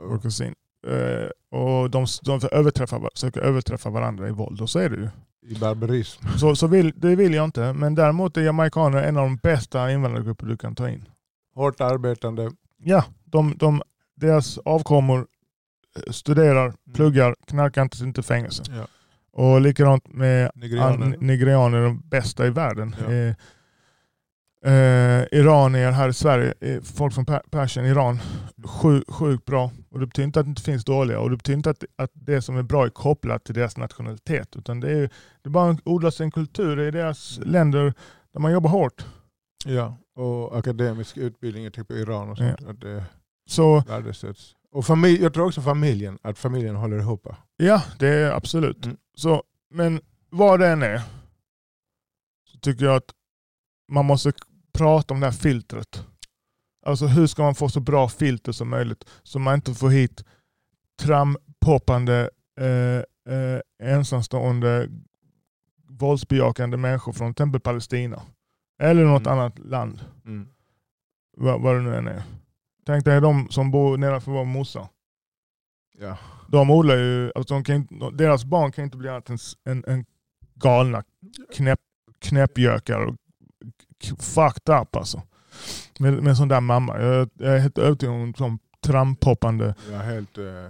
Vår 0.00 0.18
kusin. 0.18 0.54
Uh, 0.86 1.60
och 1.60 1.90
de, 1.90 2.06
de 2.22 2.40
överträffa, 2.52 3.00
försöker 3.14 3.40
överträffa 3.40 3.90
varandra 3.90 4.28
i 4.28 4.30
våld 4.30 4.60
och 4.60 4.70
så 4.70 4.78
är 4.78 4.90
det 4.90 4.96
ju 4.96 5.08
i 5.54 5.58
barbarism. 5.58 6.26
Så, 6.38 6.56
så 6.56 6.66
vill, 6.66 6.92
det 6.96 7.16
vill 7.16 7.34
jag 7.34 7.44
inte. 7.44 7.72
Men 7.72 7.94
däremot 7.94 8.36
är 8.36 8.42
jamaikaner 8.42 9.02
en 9.02 9.16
av 9.16 9.22
de 9.22 9.36
bästa 9.36 9.92
invandrargrupper 9.92 10.46
du 10.46 10.56
kan 10.56 10.74
ta 10.74 10.88
in. 10.88 11.08
Hårt 11.54 11.80
arbetande. 11.80 12.50
Ja, 12.76 13.04
de, 13.24 13.56
de, 13.56 13.82
deras 14.16 14.58
avkommor 14.58 15.26
eh, 15.96 16.12
studerar, 16.12 16.66
mm. 16.66 16.76
pluggar, 16.94 17.36
knarkar 17.46 17.82
inte 17.82 18.04
inte 18.04 18.22
fängelse. 18.22 18.62
Ja. 18.70 18.86
Och 19.36 19.60
likadant 19.60 20.12
med 20.12 20.50
nigerianer, 20.54 21.16
nigerianer 21.20 21.82
de 21.82 22.02
bästa 22.04 22.46
i 22.46 22.50
världen. 22.50 22.96
Ja. 23.00 23.12
Eh, 23.12 23.34
eh, 24.74 25.24
iranier 25.32 25.90
här 25.90 26.08
i 26.08 26.12
Sverige, 26.12 26.54
eh, 26.60 26.82
folk 26.82 27.14
från 27.14 27.24
Persien, 27.50 27.86
Iran, 27.86 28.20
sjukt 28.64 29.10
sjuk 29.10 29.44
bra. 29.44 29.70
Och 29.90 30.00
Det 30.00 30.06
betyder 30.06 30.26
inte 30.26 30.40
att 30.40 30.46
det 30.46 30.50
inte 30.50 30.62
finns 30.62 30.84
dåliga 30.84 31.20
och 31.20 31.30
det 31.30 31.36
betyder 31.36 31.56
inte 31.56 31.70
att, 31.70 31.84
att 31.96 32.10
det 32.14 32.42
som 32.42 32.56
är 32.56 32.62
bra 32.62 32.84
är 32.84 32.88
kopplat 32.88 33.44
till 33.44 33.54
deras 33.54 33.76
nationalitet. 33.76 34.56
Utan 34.56 34.80
det 34.80 34.90
är, 34.90 35.10
det 35.42 35.50
bara 35.50 35.76
odlas 35.84 36.20
en 36.20 36.30
kultur 36.30 36.80
i 36.80 36.90
deras 36.90 37.40
länder 37.42 37.94
där 38.32 38.40
man 38.40 38.52
jobbar 38.52 38.70
hårt. 38.70 39.06
Ja, 39.64 39.96
och 40.14 40.58
akademisk 40.58 41.16
utbildning 41.16 41.70
typ 41.70 41.90
Iran 41.90 42.30
och 42.30 42.36
sånt. 42.36 42.60
Ja. 42.62 42.70
Att 42.70 42.80
det 42.80 43.04
så, 43.48 43.80
värdesätts. 43.80 44.54
Och 44.72 44.86
familj, 44.86 45.22
jag 45.22 45.34
tror 45.34 45.46
också 45.46 45.60
familjen, 45.60 46.18
att 46.22 46.38
familjen 46.38 46.76
håller 46.76 46.98
ihop. 46.98 47.28
Ja, 47.56 47.82
det 47.98 48.08
är 48.08 48.30
absolut. 48.30 48.84
Mm. 48.84 48.96
Så, 49.16 49.42
men 49.70 50.00
vad 50.30 50.60
det 50.60 50.68
än 50.68 50.82
är 50.82 51.02
så 52.44 52.58
tycker 52.58 52.84
jag 52.84 52.96
att 52.96 53.14
man 53.92 54.04
måste 54.04 54.32
prata 54.72 55.14
om 55.14 55.20
det 55.20 55.26
här 55.26 55.32
filtret. 55.32 56.06
Alltså 56.86 57.06
hur 57.06 57.26
ska 57.26 57.42
man 57.42 57.54
få 57.54 57.68
så 57.68 57.80
bra 57.80 58.08
filter 58.08 58.52
som 58.52 58.68
möjligt 58.68 59.04
så 59.22 59.38
man 59.38 59.54
inte 59.54 59.74
får 59.74 59.90
hit 59.90 60.24
trampoppande 61.02 62.30
eh, 62.60 63.34
eh, 63.34 63.60
ensamstående 63.82 64.88
våldsbejakande 65.88 66.76
människor 66.76 67.12
från 67.12 67.34
till 67.34 67.42
exempel 67.42 67.60
Palestina. 67.60 68.22
Eller 68.82 69.04
något 69.04 69.26
mm. 69.26 69.38
annat 69.38 69.58
land. 69.58 70.00
Mm. 70.24 70.48
Vad, 71.36 71.62
vad 71.62 71.74
det 71.74 71.82
nu 71.82 71.96
än 71.96 72.08
är. 72.08 72.22
Tänk 72.86 73.04
dig 73.04 73.20
de 73.20 73.48
som 73.50 73.70
bor 73.70 73.96
nedanför 73.96 74.32
vår 74.32 74.44
morsa. 74.44 74.88
Ja. 75.98 76.18
De 76.48 76.70
odlar 76.70 76.96
ju, 76.96 77.32
alltså 77.34 77.54
de 77.54 77.64
kan, 77.64 77.88
deras 78.12 78.44
barn 78.44 78.72
kan 78.72 78.84
inte 78.84 78.96
bli 78.96 79.08
annat 79.08 79.30
än, 79.30 79.38
än, 79.64 79.84
än 79.86 80.04
galna 80.54 81.02
knäpp, 81.54 81.80
knäppjökar 82.18 83.00
och 83.00 83.16
fucked 84.20 84.80
up 84.80 84.96
alltså. 84.96 85.22
Med, 85.98 86.12
med 86.12 86.28
en 86.28 86.36
sån 86.36 86.48
där 86.48 86.60
mamma. 86.60 87.00
Jag, 87.00 87.30
jag 87.34 87.54
är 87.54 87.58
helt 87.58 87.78
övertygad 87.78 88.14
om 88.14 88.34
som 88.34 88.58
tramphoppande. 88.80 89.74
Ja, 89.92 89.98
helt, 89.98 90.38
uh, 90.38 90.68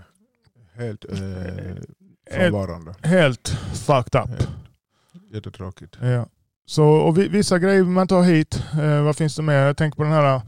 helt 0.75 1.05
uh, 1.05 1.19
frånvarande. 2.31 2.95
Helt, 3.03 3.49
helt 3.49 3.49
fucked 3.79 4.23
up. 4.23 4.29
Helt. 4.29 4.49
Jättetråkigt. 5.31 5.99
Ja. 6.01 6.27
Så, 6.67 6.85
och 6.85 7.19
vi, 7.19 7.29
vissa 7.29 7.59
grejer 7.59 7.83
vill 7.83 7.93
man 7.93 8.09
ta 8.09 8.23
hit. 8.23 8.63
Eh, 8.73 9.03
vad 9.03 9.17
finns 9.17 9.37
det 9.37 9.43
mer? 9.43 9.67
Jag 9.67 9.77
tänker 9.77 9.97
på 9.97 10.03
den 10.03 10.13
här 10.13 10.41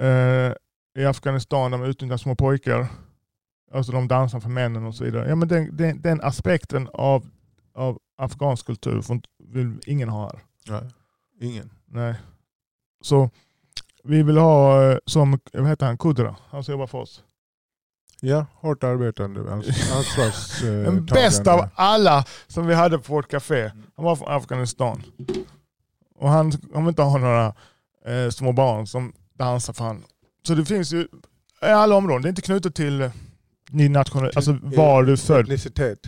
eh, 0.00 0.52
i 0.98 1.04
Afghanistan 1.04 1.70
där 1.70 1.78
man 1.78 1.88
utnyttjar 1.88 2.16
små 2.16 2.34
pojkar. 2.34 2.86
Alltså 3.72 3.92
de 3.92 4.08
dansar 4.08 4.40
för 4.40 4.48
männen 4.48 4.84
och 4.86 4.94
så 4.94 5.04
vidare. 5.04 5.28
Ja, 5.28 5.34
men 5.34 5.48
den, 5.48 5.76
den, 5.76 6.00
den 6.02 6.20
aspekten 6.20 6.88
av, 6.92 7.26
av 7.74 7.98
afghansk 8.18 8.66
kultur 8.66 9.00
får 9.02 9.20
vill 9.38 9.80
ingen 9.86 10.08
ha 10.08 10.22
här. 10.22 10.40
Nej. 10.68 10.90
Ingen. 11.40 11.70
Nej. 11.86 12.14
Så 13.00 13.30
vi 14.04 14.22
vill 14.22 14.36
ha 14.38 14.82
eh, 14.92 14.98
som, 15.06 15.38
vad 15.52 15.68
heter 15.68 15.86
han, 15.86 15.98
Kudra, 15.98 16.36
han 16.50 16.64
som 16.64 16.72
jobbar 16.72 16.86
för 16.86 16.98
oss. 16.98 17.22
Ja, 18.20 18.46
hårt 18.54 18.84
arbetande. 18.84 19.40
ans- 19.50 19.96
Ansvarstagande. 19.96 20.84
Den 20.84 21.04
bästa 21.06 21.52
av 21.54 21.68
alla 21.74 22.24
som 22.46 22.66
vi 22.66 22.74
hade 22.74 22.98
på 22.98 23.12
vårt 23.12 23.30
café. 23.30 23.70
Han 23.96 24.04
var 24.04 24.16
från 24.16 24.28
Afghanistan. 24.28 25.02
Och 26.18 26.28
han 26.28 26.52
kommer 26.52 26.88
inte 26.88 27.02
ha 27.02 27.18
några 27.18 27.54
eh, 28.06 28.30
små 28.30 28.52
barn 28.52 28.86
som 28.86 29.12
dansar 29.38 29.72
för 29.72 29.84
han. 29.84 30.04
Så 30.46 30.54
det 30.54 30.64
finns 30.64 30.92
ju 30.92 31.08
i 31.62 31.66
alla 31.66 31.94
områden. 31.96 32.22
Det 32.22 32.26
är 32.28 32.30
inte 32.30 32.42
knutet 32.42 32.74
till 32.74 33.10
din 33.70 33.92
nationell, 33.92 34.32
alltså 34.36 34.58
var 34.62 35.02
du 35.02 35.16
född. 35.16 35.40
Etnicitet. 35.44 35.98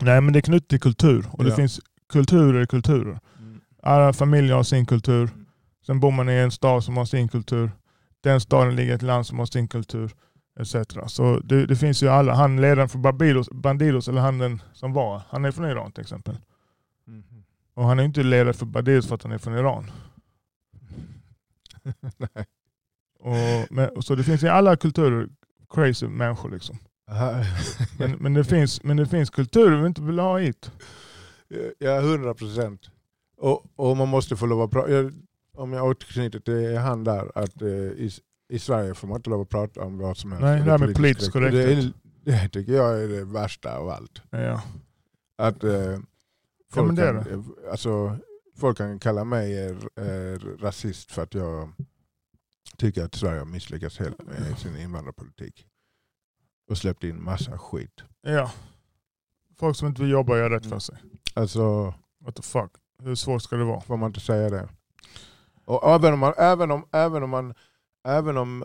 Nej 0.00 0.20
men 0.20 0.32
det 0.32 0.38
är 0.38 0.40
knutet 0.40 0.68
till 0.68 0.80
kultur. 0.80 1.26
Och 1.32 1.44
det 1.44 1.50
Ja. 1.50 1.56
finns 1.56 1.80
kulturer 2.12 2.62
i 2.62 2.66
kulturer. 2.66 3.20
Alla 3.82 4.12
familjer 4.12 4.54
har 4.56 4.62
sin 4.62 4.86
kultur. 4.86 5.30
Sen 5.86 6.00
bor 6.00 6.10
man 6.10 6.28
i 6.28 6.32
en 6.32 6.50
stad 6.50 6.84
som 6.84 6.96
har 6.96 7.04
sin 7.04 7.28
kultur. 7.28 7.70
Den 8.20 8.40
staden 8.40 8.76
ligger 8.76 8.92
i 8.92 8.94
ett 8.94 9.02
land 9.02 9.26
som 9.26 9.38
har 9.38 9.46
sin 9.46 9.68
kultur. 9.68 10.10
Etc. 10.60 10.74
Så 11.06 11.40
det, 11.40 11.66
det 11.66 11.76
finns 11.76 12.02
ju 12.02 12.08
alla. 12.08 12.34
Han 12.34 12.60
ledaren 12.60 12.88
för 12.88 12.98
Barbados, 12.98 13.48
Bandidos, 13.50 14.08
eller 14.08 14.20
han 14.20 14.38
den 14.38 14.62
som 14.72 14.92
var, 14.92 15.22
han 15.28 15.44
är 15.44 15.50
från 15.50 15.66
Iran 15.70 15.92
till 15.92 16.02
exempel. 16.02 16.36
Mhm. 17.06 17.44
Och 17.74 17.84
han 17.84 17.98
är 17.98 18.04
inte 18.04 18.22
ledare 18.22 18.52
för 18.52 18.66
Barbados 18.66 19.06
för 19.08 19.14
att 19.14 19.22
han 19.22 19.32
är 19.32 19.38
från 19.38 19.54
Iran. 19.54 19.90
Nej. 22.16 22.46
Och, 23.20 23.66
men, 23.70 24.02
så 24.02 24.14
det 24.14 24.24
finns 24.24 24.42
i 24.42 24.48
alla 24.48 24.76
kulturer 24.76 25.28
crazy 25.74 26.06
människor 26.08 26.50
liksom. 26.50 26.78
Men, 27.98 28.10
men, 28.10 28.34
det 28.34 28.44
finns, 28.44 28.82
men 28.82 28.96
det 28.96 29.06
finns 29.06 29.30
kulturer 29.30 29.80
vi 29.80 29.86
inte 29.86 30.02
vill 30.02 30.18
ha 30.18 30.38
hit. 30.38 30.70
Ja, 31.78 32.00
hundra 32.00 32.34
procent. 32.34 32.80
Och, 33.36 33.64
och 33.76 33.96
man 33.96 34.08
måste 34.08 34.36
få 34.36 34.46
lov 34.46 34.62
att 34.62 34.70
prata. 34.70 34.88
Om 35.56 35.72
jag 35.72 35.86
återknyter 35.86 36.40
till 36.40 36.76
han 36.76 37.04
där, 37.04 37.32
att 37.38 37.62
eh, 37.62 37.68
i, 37.68 38.10
i 38.48 38.58
Sverige 38.58 38.94
får 38.94 39.08
man 39.08 39.16
inte 39.16 39.30
lov 39.30 39.40
att 39.40 39.48
prata 39.48 39.80
om 39.80 39.98
vad 39.98 40.16
som 40.16 40.32
helst. 40.32 40.42
Nej, 40.42 40.62
det 40.64 40.70
här 40.70 40.78
med 40.78 40.90
är 40.90 40.94
politisk 40.94 41.32
korrekt. 41.32 41.52
Det, 41.52 41.62
korrekthet. 41.64 41.94
är- 41.94 42.08
det 42.24 42.48
tycker 42.48 42.72
jag 42.72 43.02
är 43.02 43.08
det 43.08 43.24
värsta 43.24 43.76
av 43.76 43.88
allt. 43.88 44.22
Ja. 44.30 44.62
Att 45.38 45.64
eh, 45.64 45.98
folk, 46.72 46.96
det 46.96 47.02
är 47.02 47.14
kan, 47.24 47.32
eh, 47.32 47.70
alltså, 47.70 48.16
folk 48.56 48.76
kan 48.78 48.98
kalla 48.98 49.24
mig 49.24 49.58
eh, 49.66 49.70
eh, 50.06 50.38
rasist 50.60 51.12
för 51.12 51.22
att 51.22 51.34
jag 51.34 51.72
tycker 52.78 53.04
att 53.04 53.14
Sverige 53.14 53.38
har 53.38 53.46
misslyckats 53.46 53.98
helt 53.98 54.22
med 54.26 54.58
sin 54.58 54.76
invandrarpolitik. 54.76 55.66
Och 56.70 56.78
släppt 56.78 57.04
in 57.04 57.22
massa 57.22 57.58
skit. 57.58 58.02
ja. 58.22 58.50
Folk 59.58 59.76
som 59.76 59.88
inte 59.88 60.02
vill 60.02 60.10
jobba 60.10 60.36
göra 60.36 60.56
rätt 60.56 60.66
för 60.66 60.78
sig. 60.78 60.96
Alltså, 61.34 61.94
What 62.24 62.34
the 62.36 62.42
fuck. 62.42 62.70
Hur 63.02 63.14
svårt 63.14 63.42
ska 63.42 63.56
det 63.56 63.64
vara? 63.64 63.80
får 63.80 63.96
man 63.96 64.06
inte 64.10 64.20
säga 64.20 64.50
det? 64.50 64.68
Och 65.64 65.94
även 65.94 66.12
om 66.12 66.18
man, 66.18 66.32
även 66.38 66.70
om, 66.70 66.84
även 66.92 67.22
om 67.22 67.30
man, 67.30 67.54
även 68.08 68.36
om 68.36 68.64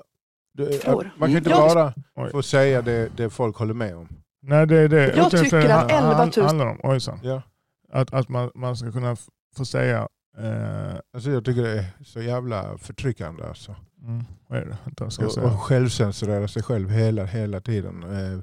det, 0.54 0.88
man 0.88 1.30
kan 1.30 1.30
inte 1.38 1.50
Jag- 1.50 1.74
bara 1.76 1.94
Oj. 2.16 2.32
få 2.32 2.44
säga 2.44 2.82
det, 2.82 3.10
det 3.18 3.30
folk 3.30 3.56
håller 3.58 3.74
med 3.74 3.96
om. 3.96 4.08
Nej 4.42 4.68
det 4.68 4.78
är 4.80 4.88
det. 4.90 5.16
Jag 5.16 5.32
tycker 5.32 5.50
för 5.50 5.70
att 5.70 5.90
det 5.90 5.96
11 5.96 6.32
000 6.38 6.46
handlar 6.46 6.66
om. 6.68 6.80
Ojsan. 6.84 7.20
Ja. 7.24 7.42
Att, 7.90 8.14
att 8.14 8.30
man, 8.30 8.52
man 8.56 8.78
ska 8.78 8.92
kunna 8.92 9.16
få 9.56 9.66
säga... 9.66 10.08
Eh, 10.38 10.96
Alltså 11.14 11.32
jag 11.32 11.46
tycker 11.46 11.62
det 11.64 11.80
är 11.80 11.86
så 12.04 12.22
jävla 12.22 12.78
förtryckande. 12.78 13.44
Alltså. 13.44 13.76
Mm, 14.04 14.24
vad 14.48 14.60
är 14.60 14.66
det? 14.66 14.78
Jag 14.98 15.06
Och, 15.06 15.14
säga. 15.34 15.48
och 15.48 15.60
självcensurera 15.62 16.48
sig 16.48 16.64
själv 16.64 16.90
hela, 16.90 17.26
hela 17.26 17.62
tiden. 17.62 18.04
Eh, 18.04 18.40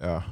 Ja. 0.00 0.22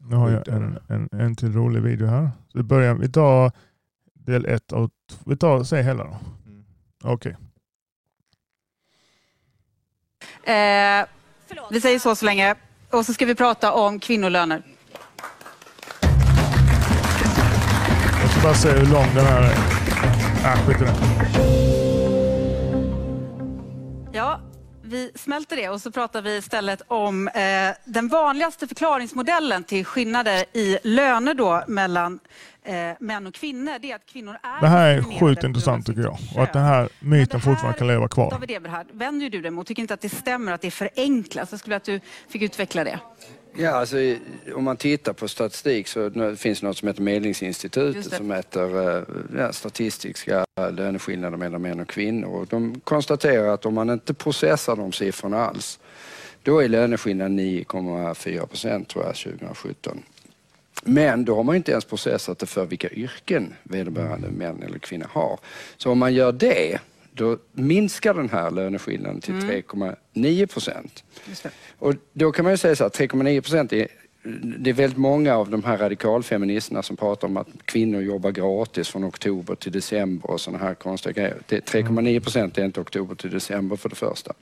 Nu 0.00 0.16
har 0.16 0.30
jag 0.30 0.48
en, 0.48 0.78
en, 0.88 1.08
en 1.12 1.36
till 1.36 1.52
rolig 1.52 1.82
video 1.82 2.06
här. 2.06 2.30
Så 2.52 2.58
vi, 2.58 2.62
börjar, 2.64 2.94
vi 2.94 3.08
tar 3.12 3.52
del 4.14 4.46
ett 4.46 4.72
och 4.72 4.90
t- 4.90 5.14
vi 5.26 5.36
tar, 5.36 5.64
säg 5.64 5.82
hela 5.82 6.04
då. 6.04 6.16
Mm. 6.46 6.64
Okej. 7.04 7.36
Eh, 10.42 11.06
vi 11.70 11.80
säger 11.80 11.98
så 11.98 12.16
så 12.16 12.24
länge. 12.24 12.54
Och 12.90 13.06
så 13.06 13.14
ska 13.14 13.26
vi 13.26 13.34
prata 13.34 13.72
om 13.72 14.00
kvinnolöner. 14.00 14.62
Jag 18.22 18.30
ska 18.30 18.40
bara 18.42 18.54
se 18.54 18.70
hur 18.70 18.86
lång 18.86 19.06
den 19.14 19.26
här 19.26 19.42
är. 19.42 19.52
Äh, 20.52 20.66
skit 20.66 20.80
i 20.80 20.84
det. 20.84 21.47
Ja, 24.18 24.40
vi 24.82 25.10
smälter 25.14 25.56
det 25.56 25.68
och 25.68 25.80
så 25.80 25.90
pratar 25.90 26.22
vi 26.22 26.36
istället 26.36 26.82
om 26.88 27.28
eh, 27.28 27.42
den 27.84 28.08
vanligaste 28.08 28.68
förklaringsmodellen 28.68 29.64
till 29.64 29.84
skillnader 29.84 30.44
i 30.52 30.78
löner 30.82 31.34
då 31.34 31.64
mellan 31.68 32.18
eh, 32.62 32.74
män 33.00 33.26
och 33.26 33.34
kvinnor. 33.34 33.78
Det 33.80 33.90
är 33.90 33.96
att 33.96 34.06
kvinnor 34.06 34.38
är 34.42 34.60
Det 34.60 34.66
här 34.66 34.96
är 34.96 35.18
sjukt 35.20 35.44
intressant 35.44 35.86
tycker 35.86 36.00
jag. 36.00 36.18
Och 36.36 36.42
att 36.42 36.52
den 36.52 36.64
här 36.64 36.88
myten 37.00 37.40
fortfarande 37.40 37.78
kan 37.78 37.86
leva 37.86 38.08
kvar. 38.08 38.30
David 38.30 38.50
Eberhard, 38.50 38.86
vänder 38.92 39.24
ju 39.24 39.30
du 39.30 39.40
dig 39.40 39.50
mot, 39.50 39.66
tycker 39.66 39.82
inte 39.82 39.94
att 39.94 40.00
det 40.00 40.08
stämmer 40.08 40.52
att 40.52 40.60
det 40.60 40.66
är 40.66 40.70
förenklat. 40.70 41.48
Jag 41.50 41.60
skulle 41.60 41.76
att 41.76 41.84
du 41.84 42.00
fick 42.28 42.42
utveckla 42.42 42.84
det. 42.84 42.98
Ja, 43.60 43.70
alltså, 43.70 43.96
om 44.54 44.64
man 44.64 44.76
tittar 44.76 45.12
på 45.12 45.28
statistik 45.28 45.88
så 45.88 46.08
nu- 46.08 46.36
finns 46.36 46.60
det 46.60 46.66
något 46.66 46.76
som 46.76 46.88
heter 46.88 47.02
Medlingsinstitutet 47.02 48.10
det. 48.10 48.16
som 48.16 48.26
mäter 48.26 48.96
eh, 48.96 49.02
ja, 49.38 49.52
statistiska 49.52 50.44
löneskillnader 50.72 51.36
mellan 51.36 51.62
män 51.62 51.80
och 51.80 51.88
kvinnor. 51.88 52.28
Och 52.28 52.46
de 52.46 52.80
konstaterar 52.84 53.48
att 53.54 53.66
om 53.66 53.74
man 53.74 53.90
inte 53.90 54.14
processar 54.14 54.76
de 54.76 54.92
siffrorna 54.92 55.44
alls 55.46 55.78
då 56.42 56.58
är 56.62 56.68
löneskillnaden 56.68 57.38
9,4 57.40 58.46
procent 58.46 58.88
tror 58.88 59.04
jag 59.04 59.14
2017. 59.16 60.02
Men 60.84 61.24
då 61.24 61.34
har 61.36 61.42
man 61.42 61.56
inte 61.56 61.70
ens 61.72 61.84
processat 61.84 62.38
det 62.38 62.46
för 62.46 62.64
vilka 62.64 62.90
yrken 62.90 63.54
vederbörande 63.62 64.28
män 64.30 64.62
eller 64.62 64.78
kvinnor 64.78 65.06
har. 65.10 65.38
Så 65.76 65.90
om 65.90 65.98
man 65.98 66.14
gör 66.14 66.32
det, 66.32 66.78
då 67.18 67.38
minskar 67.52 68.14
den 68.14 68.28
här 68.28 68.50
löneskillnaden 68.50 69.20
till 69.20 69.34
3,9 69.34 70.46
procent. 70.46 71.04
Och 71.78 71.94
då 72.12 72.32
kan 72.32 72.44
man 72.44 72.52
ju 72.52 72.56
säga 72.56 72.76
så 72.76 72.84
att 72.84 72.98
3,9 72.98 73.40
procent 73.40 73.72
är 73.72 73.86
det 74.58 74.70
är 74.70 74.74
väldigt 74.74 74.98
många 74.98 75.36
av 75.36 75.50
de 75.50 75.64
här 75.64 75.78
radikalfeministerna 75.78 76.82
som 76.82 76.96
pratar 76.96 77.28
om 77.28 77.36
att 77.36 77.48
kvinnor 77.64 78.00
jobbar 78.02 78.30
gratis 78.30 78.88
från 78.88 79.04
oktober 79.04 79.54
till 79.54 79.72
december 79.72 80.30
och 80.30 80.40
sådana 80.40 80.64
här 80.64 80.74
konstiga 80.74 81.12
grejer. 81.12 81.36
Det- 81.48 81.60
3,9 81.60 82.20
procent 82.20 82.58
är 82.58 82.64
inte 82.64 82.80
oktober 82.80 83.14
till 83.14 83.30
december 83.30 83.76
för 83.76 83.88
det 83.88 83.94
första. 83.96 84.32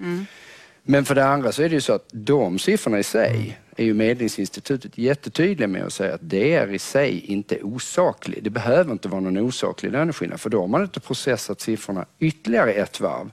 Men 0.82 1.04
för 1.04 1.14
det 1.14 1.24
andra 1.26 1.52
så 1.52 1.62
är 1.62 1.68
det 1.68 1.74
ju 1.74 1.80
så 1.80 1.92
att 1.92 2.08
de 2.12 2.58
siffrorna 2.58 2.98
i 2.98 3.02
sig 3.02 3.58
är 3.76 3.84
ju 3.84 3.94
Medlingsinstitutet 3.94 4.98
jättetydliga 4.98 5.68
med 5.68 5.84
att 5.84 5.92
säga 5.92 6.14
att 6.14 6.20
det 6.22 6.54
är 6.54 6.74
i 6.74 6.78
sig 6.78 7.20
inte 7.20 7.62
osakligt. 7.62 8.44
Det 8.44 8.50
behöver 8.50 8.92
inte 8.92 9.08
vara 9.08 9.20
någon 9.20 9.36
osaklig 9.36 9.92
löneskillnad 9.92 10.40
för 10.40 10.50
då 10.50 10.60
har 10.60 10.68
man 10.68 10.82
inte 10.82 11.00
processat 11.00 11.60
siffrorna 11.60 12.06
ytterligare 12.18 12.72
ett 12.72 13.00
varv. 13.00 13.30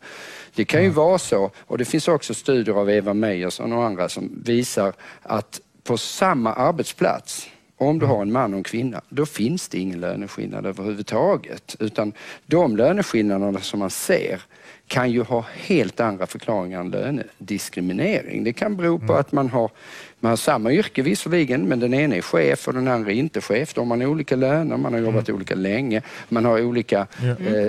Det 0.56 0.66
kan 0.66 0.84
ju 0.84 0.90
vara 0.90 1.18
så, 1.18 1.52
och 1.58 1.78
det 1.78 1.86
finns 1.86 2.08
också 2.08 2.34
studier 2.34 2.76
av 2.76 2.90
Eva 2.90 3.14
Meijersson 3.14 3.74
och 3.74 3.84
andra 3.84 4.10
som 4.10 4.42
visar 4.46 4.94
att 5.22 5.62
på 5.84 5.98
samma 5.98 6.54
arbetsplats 6.54 7.50
om 7.78 8.00
du 8.00 8.06
har 8.06 8.22
en 8.22 8.32
man 8.32 8.54
och 8.54 8.58
en 8.58 8.64
kvinna, 8.64 9.02
då 9.10 9.26
finns 9.26 9.68
det 9.68 9.78
ingen 9.78 10.00
löneskillnad 10.00 10.66
överhuvudtaget. 10.66 11.76
Utan 11.80 12.14
de 12.46 12.78
löneskillnaderna 12.78 13.60
som 13.60 13.80
man 13.80 13.90
ser 13.90 14.42
kan 14.88 15.12
ju 15.12 15.22
ha 15.24 15.46
helt 15.54 16.00
andra 16.00 16.28
förklaringar 16.28 16.80
än 16.82 16.90
lönediskriminering. 16.92 18.44
Det 18.44 18.54
kan 18.54 18.76
bero 18.78 19.00
på 19.00 19.14
att 19.14 19.32
man 19.32 19.50
har, 19.50 19.72
man 20.20 20.30
har 20.30 20.38
samma 20.38 20.72
yrke 20.72 21.02
visserligen, 21.02 21.62
men 21.62 21.80
den 21.80 21.94
ena 21.94 22.16
är 22.16 22.22
chef 22.22 22.68
och 22.68 22.74
den 22.74 22.88
andra 22.88 23.12
är 23.12 23.16
inte 23.16 23.42
chef. 23.42 23.74
Då 23.74 23.82
har 23.82 23.86
man 23.86 24.02
olika 24.02 24.36
löner, 24.36 24.78
man 24.78 24.94
har 24.94 25.00
jobbat 25.00 25.30
olika 25.30 25.56
länge, 25.56 26.02
man 26.30 26.46
har 26.46 26.62
olika, 26.62 27.08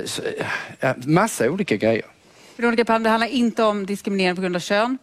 s- 0.04 0.20
eh, 0.80 0.92
massa 1.06 1.50
olika 1.50 1.76
grejer. 1.76 2.04
Veronica 2.56 2.84
Palm, 2.84 3.02
det 3.02 3.10
handlar 3.10 3.28
inte 3.28 3.62
om 3.64 3.86
diskriminering 3.86 4.36
på 4.36 4.42
grund 4.42 4.56
av 4.56 4.60
kön. 4.60 4.98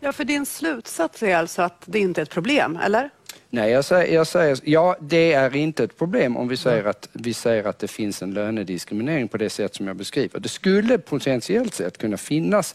Ja, 0.00 0.12
för 0.12 0.24
din 0.24 0.46
slutsats 0.46 1.22
är 1.22 1.36
alltså 1.36 1.62
att 1.62 1.82
det 1.86 1.98
inte 1.98 2.20
är 2.20 2.22
ett 2.22 2.30
problem, 2.30 2.78
eller? 2.84 3.10
Nej, 3.50 3.70
jag 3.70 3.84
säger, 3.84 4.14
jag 4.14 4.26
säger, 4.26 4.58
ja 4.64 4.96
det 5.00 5.32
är 5.32 5.56
inte 5.56 5.84
ett 5.84 5.98
problem 5.98 6.36
om 6.36 6.48
vi 6.48 6.56
säger, 6.56 6.84
att, 6.84 7.08
vi 7.12 7.34
säger 7.34 7.64
att 7.64 7.78
det 7.78 7.88
finns 7.88 8.22
en 8.22 8.34
lönediskriminering 8.34 9.28
på 9.28 9.36
det 9.36 9.50
sätt 9.50 9.74
som 9.74 9.86
jag 9.86 9.96
beskriver. 9.96 10.40
Det 10.40 10.48
skulle 10.48 10.98
potentiellt 10.98 11.74
sett 11.74 11.98
kunna 11.98 12.16
finnas 12.16 12.74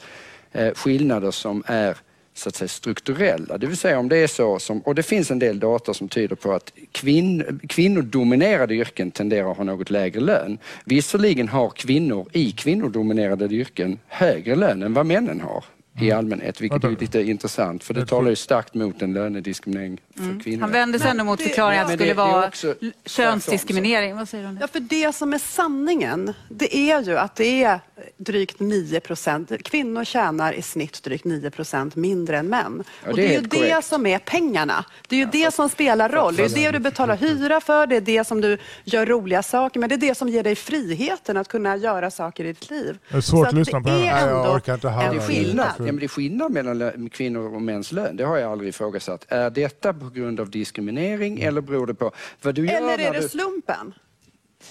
eh, 0.52 0.74
skillnader 0.74 1.32
som 1.32 1.64
är 1.66 1.98
så 2.34 2.50
att 2.50 2.56
säga 2.56 2.68
strukturella. 2.68 3.58
Det 3.58 3.68
vill 3.68 3.78
säga 3.78 4.00
om 4.00 4.10
det 4.10 4.18
är 4.18 4.28
så 4.28 4.60
som, 4.60 4.80
och 4.80 4.96
det 4.96 5.04
finns 5.04 5.32
en 5.32 5.40
del 5.40 5.60
data 5.60 5.94
som 5.94 6.10
tyder 6.10 6.36
på 6.36 6.52
att 6.52 6.74
kvinn, 6.92 7.60
kvinnodominerade 7.70 8.76
yrken 8.76 9.12
tenderar 9.12 9.52
att 9.52 9.58
ha 9.58 9.64
något 9.64 9.90
lägre 9.90 10.20
lön. 10.20 10.58
Visserligen 10.86 11.48
har 11.48 11.70
kvinnor 11.70 12.28
i 12.32 12.52
kvinnodominerade 12.52 13.46
yrken 13.46 14.00
högre 14.08 14.56
lön 14.56 14.84
än 14.84 14.94
vad 14.94 15.06
männen 15.06 15.42
har. 15.42 15.64
I 16.00 16.12
allmänhet, 16.12 16.62
vilket 16.62 16.84
är 16.84 16.90
lite 16.90 17.22
intressant 17.22 17.84
för 17.84 17.94
det 17.94 18.06
talar 18.06 18.30
ju 18.30 18.36
starkt 18.36 18.74
mot 18.74 19.02
en 19.02 19.14
lönediskriminering 19.14 20.02
för 20.16 20.24
Mm. 20.24 20.40
kvinnor. 20.40 20.62
Han 20.62 20.72
vänder 20.72 21.00
sig 21.00 21.10
ändå 21.12 21.24
mot 21.24 21.40
det- 21.40 21.44
förklaringen 21.46 21.78
ja, 21.78 21.82
att 21.84 21.88
det 21.88 21.94
skulle 21.98 22.10
det- 22.10 22.80
det 22.80 22.84
vara 22.84 22.92
könsdiskriminering. 23.06 24.16
Vad 24.18 24.30
säger 24.30 24.48
du 24.48 24.54
det? 24.54 24.58
Ja, 24.62 24.68
för 24.68 24.80
det 24.80 25.16
som 25.16 25.34
är 25.34 25.38
sanningen, 25.40 26.34
det 26.50 26.78
är 26.78 27.02
ju 27.04 27.18
att 27.18 27.36
det 27.36 27.64
är 27.64 27.80
drygt 28.18 28.60
9 28.60 29.00
procent. 29.00 29.52
Kvinnor 29.64 30.04
tjänar 30.04 30.54
i 30.54 30.62
snitt 30.62 31.04
drygt 31.04 31.26
9 31.26 31.50
procent 31.52 31.96
mindre 31.96 32.38
än 32.38 32.48
män. 32.48 32.84
Ja, 33.04 33.10
och 33.10 33.16
det 33.16 33.24
är 33.24 33.28
det 33.28 33.34
är 33.36 33.42
ju 33.42 33.48
det 33.48 33.58
korrekt. 33.72 33.88
som 33.88 34.06
är 34.06 34.20
pengarna. 34.20 34.86
Det 35.08 35.16
är 35.16 35.20
ju 35.20 35.26
det 35.32 35.54
som 35.54 35.70
spelar 35.70 36.10
roll. 36.10 36.36
Det 36.36 36.44
är 36.44 36.50
det 36.50 36.72
du 36.72 36.80
betalar 36.80 37.18
hyra 37.18 37.62
för, 37.62 37.88
det 37.88 37.96
är 37.96 38.02
det 38.02 38.28
som 38.28 38.42
du 38.42 38.58
gör 38.84 39.06
roliga 39.06 39.44
saker 39.44 39.80
med. 39.80 39.90
Det 39.90 39.96
är 39.96 39.98
det 39.98 40.16
som 40.18 40.30
ger 40.30 40.44
dig 40.44 40.56
friheten 40.56 41.38
att 41.38 41.48
kunna 41.48 41.78
göra 41.78 42.12
saker 42.12 42.44
i 42.44 42.48
ditt 42.48 42.70
liv. 42.70 42.98
Det 43.12 43.18
är 43.18 43.22
svårt 43.22 43.44
Så 43.44 43.50
att 43.50 43.54
lyssna 43.56 43.82
på 43.82 43.90
det 43.90 43.96
det 43.96 44.02
är 44.02 44.12
här. 44.12 44.22
Nej, 44.26 44.30
jag 44.30 44.38
ändå 44.44 44.52
orkar 44.56 44.74
inte 44.74 44.90
en 44.90 45.14
Det 45.14 45.20
det. 45.20 45.28
skillnad. 45.28 45.68
Ja, 45.86 45.92
men 45.92 46.00
det 46.00 46.06
är 46.06 46.08
skillnad 46.08 46.52
mellan 46.52 47.10
kvinnor 47.10 47.56
och 47.56 47.62
mäns 47.62 47.92
lön. 47.92 48.16
Det 48.16 48.24
har 48.24 48.38
jag 48.38 48.52
aldrig 48.52 48.70
ifrågasatt. 48.70 49.26
Är 49.28 49.50
detta 49.50 49.94
på 49.94 50.10
grund 50.10 50.40
av 50.40 50.50
diskriminering 50.50 51.42
eller 51.42 51.62
beror 51.62 51.88
det 51.88 51.94
på 51.94 52.12
vad 52.42 52.56
du 52.56 52.66
gör 52.66 52.78
Eller 52.78 53.00
är 53.00 53.14
det 53.14 53.22
du... 53.22 53.30
slumpen? 53.30 53.94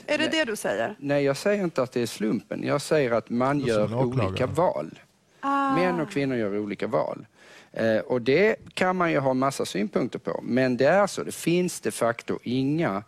Är 0.06 0.18
det 0.18 0.28
det 0.28 0.44
du 0.44 0.56
säger? 0.56 0.96
Nej, 0.98 1.24
jag 1.24 1.36
säger 1.36 1.64
inte 1.64 1.82
att 1.82 1.92
det 1.92 2.00
är 2.00 2.06
slumpen. 2.06 2.62
Jag 2.64 2.82
säger 2.82 3.10
att 3.10 3.30
man 3.30 3.60
gör 3.60 3.94
olika 3.94 4.46
val. 4.46 4.98
Ah. 5.40 5.74
Män 5.76 6.00
och 6.00 6.10
kvinnor 6.10 6.36
gör 6.36 6.58
olika 6.58 6.86
val. 6.86 7.26
Eh, 7.72 7.98
och 7.98 8.22
det 8.22 8.56
kan 8.74 8.96
man 8.96 9.10
ju 9.10 9.18
ha 9.18 9.34
massa 9.34 9.64
synpunkter 9.64 10.18
på. 10.18 10.40
Men 10.42 10.76
det 10.76 10.86
är 10.86 11.06
så, 11.06 11.22
det 11.22 11.34
finns 11.34 11.80
de 11.80 11.90
facto 11.90 12.38
inga 12.42 13.02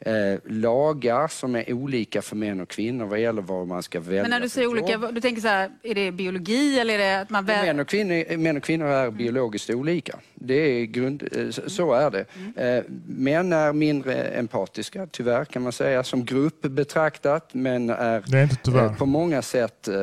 eh, 0.00 0.38
lagar 0.44 1.28
som 1.28 1.56
är 1.56 1.72
olika 1.72 2.22
för 2.22 2.36
män 2.36 2.60
och 2.60 2.68
kvinnor 2.68 3.04
vad 3.06 3.20
gäller 3.20 3.42
vad 3.42 3.66
man 3.66 3.82
ska 3.82 4.00
välja 4.00 4.22
Men 4.22 4.30
när 4.30 4.40
du 4.40 4.48
säger 4.48 4.64
jobb. 4.68 4.72
olika, 4.84 4.98
du 5.12 5.20
tänker 5.20 5.42
så 5.42 5.48
här, 5.48 5.70
är 5.82 5.94
det 5.94 6.12
biologi 6.12 6.78
eller 6.80 6.94
är 6.94 6.98
det 6.98 7.20
att 7.20 7.30
man 7.30 7.44
väl... 7.44 7.66
Män 7.66 7.80
och, 7.80 7.88
kvinnor, 7.88 8.36
män 8.36 8.56
och 8.56 8.62
kvinnor 8.62 8.86
är 8.86 9.10
biologiskt 9.10 9.70
olika. 9.70 10.18
Det 10.34 10.54
är 10.54 10.84
grund, 10.84 11.28
eh, 11.32 11.50
så- 11.66 11.92
är 11.92 12.10
det. 12.10 12.24
Eh, 12.76 12.84
Män 13.06 13.52
är 13.52 13.72
mindre 13.72 14.14
empatiska, 14.14 15.06
tyvärr 15.06 15.44
kan 15.44 15.62
man 15.62 15.72
säga, 15.72 16.04
som 16.04 16.24
grupp 16.24 16.62
betraktat. 16.62 17.48
Men 17.54 17.90
är 17.90 18.22
Det 18.26 18.38
är 18.38 18.42
inte 18.42 18.56
tyvärr. 18.62 18.84
eh, 18.86 18.96
på 18.96 19.06
många 19.06 19.42
sätt 19.42 19.88
eh, 19.88 19.94